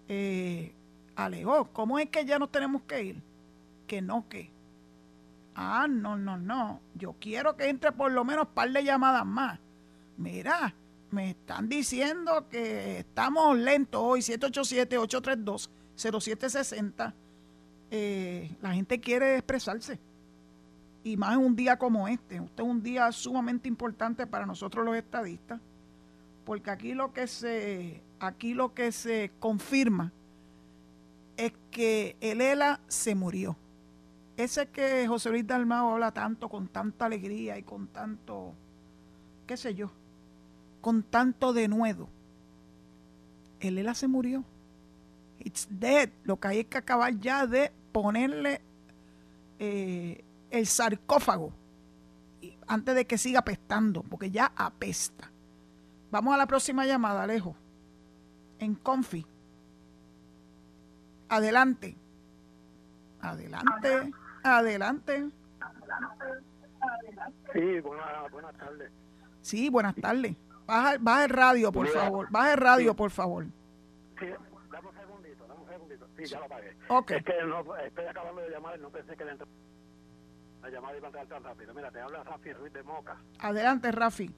Eh, 0.08 0.74
alegó, 1.14 1.72
¿cómo 1.72 1.98
es 1.98 2.10
que 2.10 2.26
ya 2.26 2.38
nos 2.38 2.52
tenemos 2.52 2.82
que 2.82 3.02
ir? 3.02 3.22
Que 3.86 4.02
no, 4.02 4.28
que. 4.28 4.50
Ah, 5.54 5.86
no, 5.88 6.18
no, 6.18 6.36
no. 6.36 6.82
Yo 6.94 7.14
quiero 7.18 7.56
que 7.56 7.70
entre 7.70 7.90
por 7.92 8.12
lo 8.12 8.22
menos 8.22 8.48
un 8.48 8.52
par 8.52 8.70
de 8.70 8.84
llamadas 8.84 9.24
más. 9.24 9.58
Mira, 10.18 10.74
me 11.10 11.30
están 11.30 11.70
diciendo 11.70 12.50
que 12.50 12.98
estamos 12.98 13.56
lentos 13.56 14.02
hoy, 14.04 14.20
787-832-0760. 14.20 17.14
Eh, 17.90 18.54
la 18.60 18.74
gente 18.74 19.00
quiere 19.00 19.36
expresarse. 19.36 19.98
Y 21.06 21.16
más 21.16 21.34
en 21.34 21.38
un 21.38 21.54
día 21.54 21.78
como 21.78 22.08
este. 22.08 22.38
Este 22.38 22.62
es 22.64 22.68
un 22.68 22.82
día 22.82 23.12
sumamente 23.12 23.68
importante 23.68 24.26
para 24.26 24.44
nosotros 24.44 24.84
los 24.84 24.96
estadistas. 24.96 25.60
Porque 26.44 26.68
aquí 26.68 26.94
lo 26.94 27.12
que 27.12 27.28
se, 27.28 28.02
aquí 28.18 28.54
lo 28.54 28.74
que 28.74 28.90
se 28.90 29.30
confirma 29.38 30.12
es 31.36 31.52
que 31.70 32.16
el 32.20 32.40
ELA 32.40 32.80
se 32.88 33.14
murió. 33.14 33.56
Ese 34.36 34.66
que 34.66 35.06
José 35.06 35.30
Luis 35.30 35.46
Dalmao 35.46 35.92
habla 35.92 36.10
tanto, 36.10 36.48
con 36.48 36.66
tanta 36.66 37.06
alegría 37.06 37.56
y 37.56 37.62
con 37.62 37.86
tanto, 37.86 38.52
qué 39.46 39.56
sé 39.56 39.76
yo, 39.76 39.92
con 40.80 41.04
tanto 41.04 41.52
denuedo. 41.52 42.08
El 43.60 43.78
ELA 43.78 43.94
se 43.94 44.08
murió. 44.08 44.42
It's 45.38 45.68
dead. 45.70 46.10
Lo 46.24 46.40
que 46.40 46.48
hay 46.48 46.58
es 46.58 46.66
que 46.66 46.78
acabar 46.78 47.16
ya 47.20 47.46
de 47.46 47.70
ponerle 47.92 48.60
eh, 49.60 50.24
el 50.50 50.66
sarcófago 50.66 51.52
antes 52.68 52.94
de 52.94 53.06
que 53.06 53.18
siga 53.18 53.40
apestando, 53.40 54.02
porque 54.02 54.30
ya 54.30 54.52
apesta. 54.56 55.30
Vamos 56.10 56.34
a 56.34 56.36
la 56.36 56.46
próxima 56.46 56.84
llamada, 56.86 57.22
Alejo. 57.22 57.56
En 58.58 58.74
Confi. 58.74 59.26
Adelante. 61.28 61.96
Adelante. 63.20 64.12
Adelante. 64.42 65.30
Sí, 67.52 67.80
buenas 67.80 68.30
buenas 68.30 68.56
tardes. 68.56 68.90
Sí, 69.40 69.68
buenas 69.70 69.94
tardes. 69.96 70.36
Baja, 70.66 70.96
baja 71.00 71.24
el 71.24 71.30
radio, 71.30 71.72
por 71.72 71.86
favor. 71.88 72.28
Baja 72.30 72.52
el 72.52 72.58
radio, 72.58 72.94
por 72.94 73.10
favor. 73.10 73.44
Sí, 74.18 74.26
dame 74.70 74.88
un 74.88 74.94
segundito, 74.96 75.46
dame 75.46 75.60
un 75.62 75.68
segundito. 75.68 76.08
Sí, 76.16 76.24
ya 76.26 76.40
lo 76.40 76.48
pagué. 76.48 76.76
Ok. 76.88 77.10
Es 77.12 77.24
que 77.24 77.32
no, 77.46 77.76
estoy 77.76 78.04
acabando 78.06 78.42
de 78.42 78.50
llamar 78.50 78.78
no 78.80 78.90
pensé 78.90 79.16
que 79.16 79.24
la, 79.24 79.32
entre- 79.32 79.46
la 80.66 80.72
llamada 80.72 80.96
iba 80.96 81.06
a 81.06 81.10
entrar 81.10 81.26
tan 81.28 81.44
rápido. 81.44 81.72
Mira, 81.74 81.90
te 81.90 82.00
habla 82.00 82.24
Rafi 82.24 82.52
Ruiz 82.52 82.72
de 82.72 82.82
Moca. 82.82 83.16
Adelante, 83.38 83.92
Rafi. 83.92 84.28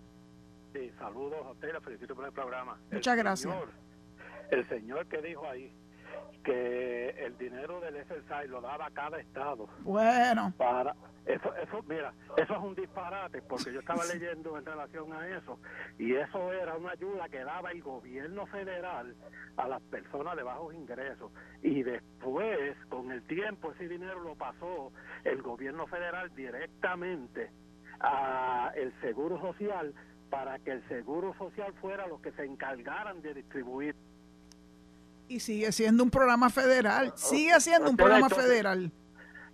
Sí, 0.74 0.92
saludos 0.98 1.38
a 1.46 1.50
usted 1.52 1.68
y 1.68 1.72
la 1.72 1.80
felicito 1.80 2.14
por 2.14 2.26
el 2.26 2.32
programa. 2.32 2.78
El 2.90 2.96
Muchas 2.98 3.16
gracias. 3.16 3.52
señor- 3.54 3.72
el 4.50 4.68
señor 4.68 5.06
que 5.06 5.22
dijo 5.22 5.46
ahí 5.48 5.72
que 6.44 7.10
el 7.10 7.36
dinero 7.36 7.80
del 7.80 7.96
SSI 8.06 8.48
lo 8.48 8.60
daba 8.60 8.90
cada 8.90 9.18
estado. 9.18 9.68
Bueno, 9.80 10.52
para 10.56 10.94
eso 11.26 11.54
eso 11.56 11.82
mira 11.86 12.14
eso 12.38 12.54
es 12.54 12.58
un 12.62 12.74
disparate 12.74 13.42
porque 13.42 13.70
yo 13.72 13.80
estaba 13.80 14.02
leyendo 14.12 14.56
en 14.56 14.64
relación 14.64 15.12
a 15.12 15.28
eso 15.28 15.58
y 15.98 16.14
eso 16.14 16.52
era 16.52 16.76
una 16.76 16.92
ayuda 16.92 17.28
que 17.28 17.44
daba 17.44 17.70
el 17.70 17.82
gobierno 17.82 18.46
federal 18.46 19.14
a 19.58 19.68
las 19.68 19.82
personas 19.82 20.36
de 20.36 20.42
bajos 20.42 20.74
ingresos. 20.74 21.30
Y 21.62 21.82
después 21.82 22.76
con 22.88 23.10
el 23.10 23.22
tiempo 23.24 23.72
ese 23.72 23.88
dinero 23.88 24.20
lo 24.20 24.34
pasó 24.34 24.92
el 25.24 25.42
gobierno 25.42 25.86
federal 25.86 26.34
directamente 26.34 27.50
a 28.00 28.72
el 28.74 28.92
seguro 29.00 29.40
social 29.40 29.92
para 30.30 30.58
que 30.58 30.72
el 30.72 30.88
seguro 30.88 31.34
social 31.34 31.72
fuera 31.80 32.06
los 32.06 32.20
que 32.20 32.32
se 32.32 32.44
encargaran 32.44 33.20
de 33.22 33.34
distribuir 33.34 33.94
y 35.28 35.40
sigue 35.40 35.70
siendo 35.72 36.02
un 36.02 36.10
programa 36.10 36.50
federal. 36.50 37.12
Sigue 37.16 37.58
siendo 37.60 37.90
un 37.90 37.96
programa 37.96 38.28
federal. 38.28 38.90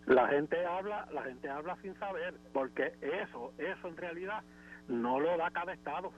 la 0.06 0.28
gente 0.28 0.64
habla 0.66 1.06
la 1.12 1.22
gente 1.22 1.48
habla 1.48 1.76
sin 1.82 1.98
saber 1.98 2.34
porque 2.52 2.92
eso 3.00 3.52
eso 3.58 3.88
en 3.88 3.96
realidad 3.96 4.42
no 4.86 5.18
lo 5.18 5.36
da 5.38 5.50
cada 5.50 5.72
estado 5.72 6.12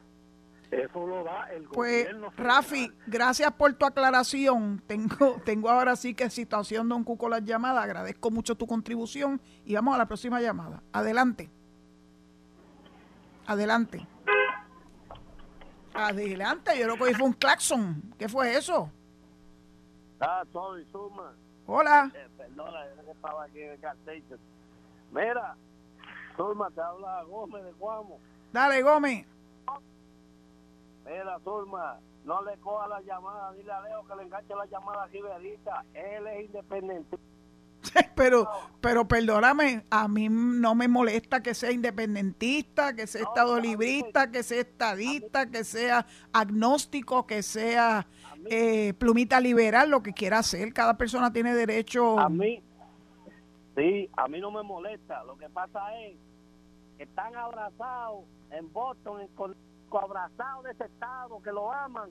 eso 0.73 1.07
lo 1.07 1.23
da 1.23 1.49
el 1.53 1.63
Pues, 1.69 2.07
gobierno 2.07 2.31
federal. 2.33 2.57
Rafi, 2.57 2.93
gracias 3.07 3.53
por 3.53 3.73
tu 3.75 3.87
aclaración. 3.87 4.83
Tengo, 4.89 5.41
tengo 5.45 5.71
ahora 5.71 5.95
sí 5.95 6.15
que 6.15 6.29
situación 6.29 6.89
Don 6.89 7.05
Cuco 7.05 7.29
las 7.29 7.45
llamadas. 7.45 7.85
Agradezco 7.85 8.33
mucho 8.33 8.57
tu 8.57 8.67
contribución 8.67 9.41
y 9.65 9.75
vamos 9.77 9.95
a 9.95 9.99
la 9.99 10.07
próxima 10.07 10.41
llamada. 10.41 10.83
Adelante. 10.93 11.49
Adelante. 13.47 14.05
Adelante. 15.95 16.77
Yo 16.79 16.89
lo 16.89 16.97
que 16.97 17.15
fue 17.15 17.27
un 17.27 17.33
claxon. 17.33 18.03
¿Qué 18.19 18.29
fue 18.29 18.57
eso? 18.57 18.91
Ah, 20.21 20.45
soy 20.53 20.85
Suma. 20.93 21.33
Hola. 21.67 22.11
Eh, 22.15 22.29
perdona, 22.37 22.87
yo 22.97 23.05
que 23.05 23.11
estaba 23.11 23.45
aquí 23.45 23.61
en 23.63 23.73
el 23.73 23.79
gas 23.79 23.97
station. 23.99 24.39
Mira, 25.13 25.57
Zulma, 26.37 26.71
te 26.71 26.81
habla 26.81 27.23
Gómez 27.25 27.65
de 27.65 27.73
Guamo. 27.73 28.19
Dale, 28.53 28.83
Gómez. 28.83 29.27
Mira, 31.05 31.39
Zulma, 31.45 31.99
no 32.25 32.43
le 32.45 32.57
coja 32.59 32.89
la 32.89 33.01
llamada. 33.03 33.53
Dile 33.53 33.73
a 33.73 33.81
Leo 33.83 34.07
que 34.07 34.17
le 34.17 34.23
enganche 34.23 34.55
la 34.55 34.67
llamada 34.67 35.03
a 35.03 35.07
Riverita. 35.07 35.85
Él 35.95 36.27
es 36.27 36.47
independiente. 36.47 37.19
pero, 38.15 38.49
pero 38.81 39.07
perdóname, 39.07 39.85
a 39.91 40.09
mí 40.09 40.29
no 40.29 40.75
me 40.75 40.89
molesta 40.89 41.43
que 41.43 41.55
sea 41.55 41.73
independentista, 41.73 42.95
que 42.95 43.07
sea 43.07 43.23
estado 43.23 43.59
librista, 43.61 44.31
que 44.31 44.43
sea 44.43 44.61
estadista, 44.61 45.51
que 45.51 45.65
sea 45.65 46.07
agnóstico, 46.33 47.27
que 47.27 47.43
sea 47.43 48.07
eh, 48.51 48.95
plumita 48.95 49.41
liberal, 49.41 49.91
lo 49.91 50.03
que 50.03 50.13
quiera 50.13 50.39
hacer. 50.39 50.73
Cada 50.73 50.97
persona 50.97 51.33
tiene 51.33 51.55
derecho. 51.55 52.19
A 52.19 52.29
mí, 52.29 52.63
sí, 53.77 54.11
a 54.17 54.29
mí 54.29 54.41
no 54.41 54.51
me 54.51 54.63
molesta. 54.63 55.25
Lo 55.25 55.37
que 55.37 55.49
pasa 55.49 55.81
es 56.01 56.17
que 56.97 57.05
están 57.05 57.35
abrazados 57.37 58.25
en 58.51 58.73
Boston, 58.73 59.21
en 59.21 59.29
Connecticut, 59.29 59.67
abrazados 60.03 60.65
de 60.65 60.73
ese 60.73 60.85
estado, 60.85 61.41
que 61.43 61.51
lo 61.53 61.73
aman, 61.73 62.11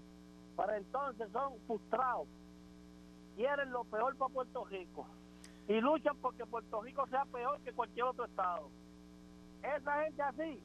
pero 0.58 0.74
entonces 0.74 1.28
son 1.32 1.54
frustrados. 1.68 2.28
Quieren 3.36 3.70
lo 3.72 3.84
peor 3.84 4.16
para 4.16 4.34
Puerto 4.34 4.66
Rico 4.66 5.06
y 5.68 5.82
luchan 5.82 6.16
porque 6.22 6.46
Puerto 6.46 6.82
Rico 6.82 7.08
sea 7.08 7.26
peor 7.26 7.60
que 7.62 7.72
cualquier 7.74 8.06
otro 8.06 8.26
estado. 8.26 8.70
Esa 9.64 10.04
gente 10.04 10.22
así, 10.22 10.60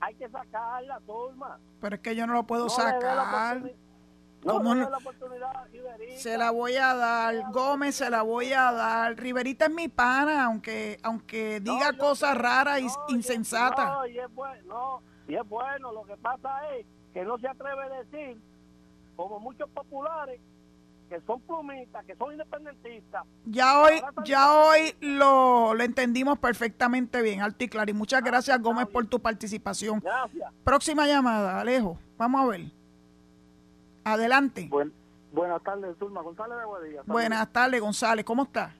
hay 0.00 0.14
que 0.14 0.28
sacarla, 0.28 1.00
turma. 1.06 1.58
Pero 1.80 1.96
es 1.96 2.00
que 2.02 2.14
yo 2.14 2.26
no 2.26 2.34
lo 2.34 2.44
puedo 2.44 2.64
No 2.64 2.70
sacar. 2.70 3.62
No 4.44 4.52
¿Cómo 4.52 4.74
le 4.74 4.80
no? 4.82 4.86
dé 4.86 4.90
la 4.92 4.98
oportunidad. 4.98 5.66
Se 6.18 6.38
la 6.38 6.50
voy 6.52 6.76
a 6.76 6.94
dar, 6.94 7.50
Gómez 7.50 7.96
se 7.96 8.08
la 8.10 8.22
voy 8.22 8.52
a 8.52 8.70
dar. 8.70 9.16
Riverita 9.16 9.64
es 9.64 9.72
mi 9.72 9.88
pana, 9.88 10.44
aunque 10.44 10.98
aunque 11.02 11.58
diga 11.60 11.90
yo 11.92 11.98
cosas 11.98 12.36
raras 12.38 12.80
no, 12.80 12.86
es- 12.86 12.98
insensatas. 13.08 13.90
No, 13.90 14.06
y 14.06 14.18
es 14.18 14.32
bueno, 14.34 14.62
no, 14.68 15.02
y 15.26 15.34
es 15.34 15.48
bueno. 15.48 15.90
Lo 15.90 16.04
que 16.04 16.16
pasa 16.18 16.60
es 16.76 16.86
que 17.12 17.24
no 17.24 17.38
se 17.38 17.48
atreve 17.48 17.82
a 17.82 17.88
decir, 17.88 18.40
como 19.16 19.40
muchos 19.40 19.68
populares, 19.70 20.40
que 21.08 21.20
son 21.26 21.40
plumistas, 21.40 22.04
que 22.04 22.16
son 22.16 22.32
independentistas. 22.32 23.24
Ya 23.44 23.80
hoy, 23.80 24.02
ya 24.24 24.52
hoy 24.52 24.94
lo, 25.00 25.74
lo 25.74 25.82
entendimos 25.84 26.38
perfectamente 26.38 27.22
bien, 27.22 27.40
alto 27.40 27.64
y 27.64 27.68
claro. 27.68 27.90
Y 27.90 27.94
muchas 27.94 28.22
gracias, 28.22 28.60
Gómez, 28.60 28.86
por 28.86 29.06
tu 29.06 29.20
participación. 29.20 30.00
Gracias. 30.00 30.52
Próxima 30.64 31.06
llamada, 31.06 31.60
Alejo. 31.60 31.98
Vamos 32.18 32.40
a 32.42 32.46
ver. 32.46 32.60
Adelante. 34.04 34.70
buenas 35.32 35.62
tardes, 35.62 35.96
Zulma 35.98 36.22
González 36.22 36.58
de 36.58 36.64
Guadilla. 36.64 37.02
Buenas 37.06 37.52
tardes, 37.52 37.80
González. 37.80 38.24
¿Cómo 38.24 38.44
está? 38.44 38.74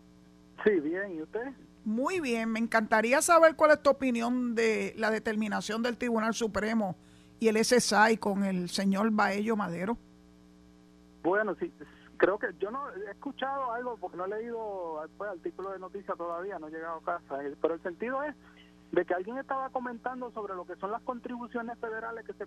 Sí, 0.64 0.70
bien, 0.80 1.16
¿y 1.16 1.22
usted? 1.22 1.52
Muy 1.84 2.20
bien. 2.20 2.50
Me 2.50 2.58
encantaría 2.58 3.20
saber 3.22 3.56
cuál 3.56 3.72
es 3.72 3.82
tu 3.82 3.90
opinión 3.90 4.54
de 4.54 4.94
la 4.96 5.10
determinación 5.10 5.82
del 5.82 5.96
Tribunal 5.96 6.34
Supremo 6.34 6.96
y 7.38 7.48
el 7.48 7.62
SSI 7.62 8.16
con 8.18 8.44
el 8.44 8.68
señor 8.68 9.10
Baello 9.10 9.56
Madero. 9.56 9.98
Bueno, 11.22 11.56
sí, 11.58 11.72
creo 12.16 12.38
que 12.38 12.48
yo 12.58 12.70
no 12.70 12.90
he 12.90 13.10
escuchado 13.10 13.72
algo 13.72 13.96
porque 13.96 14.16
no 14.16 14.24
he 14.24 14.28
leído 14.28 15.02
pues, 15.16 15.30
artículo 15.30 15.72
de 15.72 15.78
noticias 15.78 16.16
todavía, 16.16 16.58
no 16.58 16.68
he 16.68 16.70
llegado 16.70 16.98
a 16.98 17.18
casa, 17.18 17.44
eh, 17.44 17.56
pero 17.60 17.74
el 17.74 17.82
sentido 17.82 18.22
es 18.22 18.34
de 18.92 19.04
que 19.04 19.14
alguien 19.14 19.38
estaba 19.38 19.68
comentando 19.70 20.30
sobre 20.32 20.54
lo 20.54 20.66
que 20.66 20.76
son 20.76 20.90
las 20.90 21.02
contribuciones 21.02 21.78
federales 21.78 22.24
que 22.24 22.32
se 22.34 22.46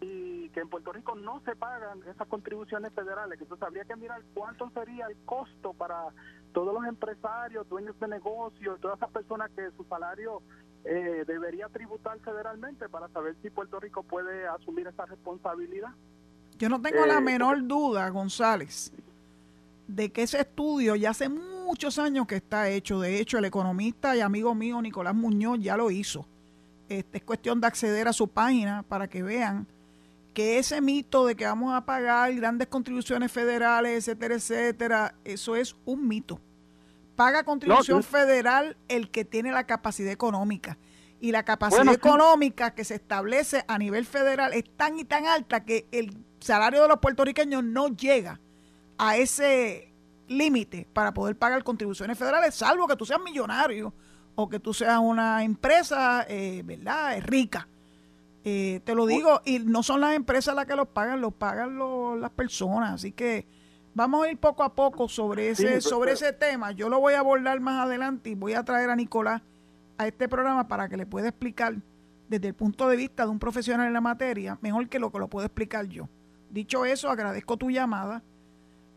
y 0.00 0.50
que 0.50 0.60
en 0.60 0.68
Puerto 0.68 0.92
Rico 0.92 1.14
no 1.14 1.40
se 1.40 1.56
pagan 1.56 2.00
esas 2.08 2.28
contribuciones 2.28 2.92
federales, 2.92 3.38
que 3.38 3.44
entonces 3.44 3.66
habría 3.66 3.84
que 3.84 3.96
mirar 3.96 4.22
cuánto 4.34 4.70
sería 4.70 5.06
el 5.06 5.16
costo 5.24 5.72
para 5.72 6.08
todos 6.52 6.74
los 6.74 6.84
empresarios, 6.86 7.68
dueños 7.68 7.98
de 7.98 8.08
negocios, 8.08 8.80
todas 8.80 8.98
esas 8.98 9.10
personas 9.10 9.50
que 9.52 9.70
su 9.72 9.84
salario 9.84 10.42
eh, 10.84 11.24
debería 11.26 11.68
tributar 11.68 12.18
federalmente 12.20 12.88
para 12.88 13.08
saber 13.08 13.34
si 13.42 13.50
Puerto 13.50 13.80
Rico 13.80 14.02
puede 14.02 14.46
asumir 14.46 14.86
esa 14.86 15.04
responsabilidad. 15.06 15.90
Yo 16.58 16.68
no 16.68 16.80
tengo 16.80 17.04
la 17.06 17.18
Eh, 17.18 17.20
menor 17.20 17.66
duda, 17.66 18.08
González, 18.10 18.92
de 19.86 20.10
que 20.10 20.22
ese 20.22 20.40
estudio 20.40 20.96
ya 20.96 21.10
hace 21.10 21.28
muchos 21.28 21.98
años 21.98 22.26
que 22.26 22.36
está 22.36 22.68
hecho. 22.70 23.00
De 23.00 23.20
hecho, 23.20 23.38
el 23.38 23.44
economista 23.44 24.16
y 24.16 24.20
amigo 24.20 24.54
mío 24.54 24.80
Nicolás 24.80 25.14
Muñoz 25.14 25.58
ya 25.60 25.76
lo 25.76 25.90
hizo. 25.90 26.26
Este, 26.88 27.18
es 27.18 27.24
cuestión 27.24 27.60
de 27.60 27.66
acceder 27.66 28.08
a 28.08 28.12
su 28.12 28.28
página 28.28 28.82
para 28.84 29.08
que 29.08 29.22
vean 29.22 29.66
que 30.32 30.58
ese 30.58 30.80
mito 30.80 31.26
de 31.26 31.34
que 31.34 31.44
vamos 31.46 31.74
a 31.74 31.84
pagar 31.84 32.32
grandes 32.34 32.68
contribuciones 32.68 33.32
federales, 33.32 34.06
etcétera, 34.06 34.34
etcétera, 34.34 35.14
eso 35.24 35.56
es 35.56 35.74
un 35.84 36.06
mito. 36.06 36.38
Paga 37.16 37.42
contribución 37.44 37.98
No, 37.98 38.02
sí. 38.02 38.08
federal 38.10 38.76
el 38.88 39.10
que 39.10 39.24
tiene 39.24 39.50
la 39.50 39.64
capacidad 39.64 40.12
económica. 40.12 40.76
Y 41.18 41.32
la 41.32 41.42
capacidad 41.44 41.78
Bueno, 41.78 41.92
sí. 41.92 41.96
económica 41.96 42.74
que 42.74 42.84
se 42.84 42.94
establece 42.96 43.64
a 43.66 43.78
nivel 43.78 44.04
federal 44.04 44.52
es 44.52 44.64
tan 44.76 44.98
y 44.98 45.04
tan 45.04 45.24
alta 45.26 45.64
que 45.64 45.86
el 45.90 46.14
salario 46.46 46.82
de 46.82 46.88
los 46.88 46.98
puertorriqueños 46.98 47.62
no 47.64 47.88
llega 47.88 48.40
a 48.98 49.16
ese 49.16 49.92
límite 50.28 50.88
para 50.92 51.12
poder 51.12 51.36
pagar 51.36 51.62
contribuciones 51.62 52.18
federales, 52.18 52.54
salvo 52.54 52.86
que 52.88 52.96
tú 52.96 53.04
seas 53.04 53.20
millonario 53.22 53.92
o 54.34 54.48
que 54.48 54.58
tú 54.60 54.72
seas 54.74 54.98
una 54.98 55.42
empresa, 55.44 56.24
eh, 56.28 56.62
¿verdad?, 56.64 57.18
rica. 57.22 57.68
Eh, 58.44 58.80
te 58.84 58.94
lo 58.94 59.06
digo, 59.06 59.40
y 59.44 59.58
no 59.58 59.82
son 59.82 60.00
las 60.00 60.14
empresas 60.14 60.54
las 60.54 60.66
que 60.66 60.76
los 60.76 60.88
pagan, 60.88 61.20
los 61.20 61.34
pagan 61.34 61.76
los- 61.76 62.18
las 62.18 62.30
personas. 62.30 62.94
Así 62.94 63.12
que 63.12 63.46
vamos 63.94 64.24
a 64.24 64.30
ir 64.30 64.38
poco 64.38 64.62
a 64.62 64.74
poco 64.74 65.08
sobre 65.08 65.50
ese, 65.50 65.62
Sí, 65.62 65.68
pero- 65.68 65.80
sobre 65.80 66.12
pero- 66.14 66.26
ese 66.26 66.32
tema. 66.32 66.70
Yo 66.72 66.88
lo 66.88 67.00
voy 67.00 67.14
a 67.14 67.20
abordar 67.20 67.58
más 67.60 67.84
adelante 67.84 68.30
y 68.30 68.34
voy 68.34 68.52
a 68.54 68.62
traer 68.64 68.88
a 68.90 68.96
Nicolás 68.96 69.42
a 69.98 70.06
este 70.06 70.28
programa 70.28 70.68
para 70.68 70.88
que 70.88 70.96
le 70.96 71.06
pueda 71.06 71.28
explicar 71.28 71.74
desde 72.28 72.48
el 72.48 72.54
punto 72.54 72.88
de 72.88 72.96
vista 72.96 73.24
de 73.24 73.30
un 73.30 73.38
profesional 73.38 73.86
en 73.86 73.92
la 73.92 74.00
materia, 74.00 74.58
mejor 74.60 74.88
que 74.88 74.98
lo 74.98 75.10
que 75.10 75.18
lo 75.18 75.28
puedo 75.28 75.46
explicar 75.46 75.86
yo. 75.86 76.08
Dicho 76.50 76.84
eso, 76.84 77.10
agradezco 77.10 77.56
tu 77.56 77.70
llamada 77.70 78.22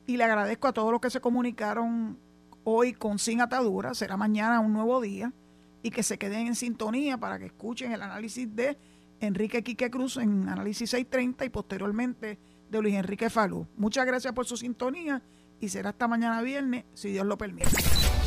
y 0.05 0.17
le 0.17 0.23
agradezco 0.23 0.67
a 0.67 0.73
todos 0.73 0.91
los 0.91 1.01
que 1.01 1.09
se 1.09 1.21
comunicaron 1.21 2.17
hoy 2.63 2.93
con 2.93 3.19
Sin 3.19 3.41
Atadura. 3.41 3.93
Será 3.93 4.17
mañana 4.17 4.59
un 4.59 4.73
nuevo 4.73 5.01
día 5.01 5.33
y 5.81 5.91
que 5.91 6.03
se 6.03 6.17
queden 6.17 6.47
en 6.47 6.55
sintonía 6.55 7.17
para 7.17 7.39
que 7.39 7.45
escuchen 7.45 7.91
el 7.91 8.01
análisis 8.01 8.53
de 8.55 8.77
Enrique 9.19 9.63
Quique 9.63 9.89
Cruz 9.89 10.17
en 10.17 10.47
Análisis 10.47 10.89
630 10.89 11.45
y 11.45 11.49
posteriormente 11.49 12.39
de 12.69 12.81
Luis 12.81 12.95
Enrique 12.95 13.29
Falú. 13.29 13.67
Muchas 13.75 14.05
gracias 14.05 14.33
por 14.33 14.45
su 14.45 14.57
sintonía 14.57 15.21
y 15.59 15.69
será 15.69 15.89
hasta 15.89 16.07
mañana 16.07 16.41
viernes, 16.41 16.85
si 16.93 17.09
Dios 17.09 17.25
lo 17.25 17.37
permite. 17.37 17.69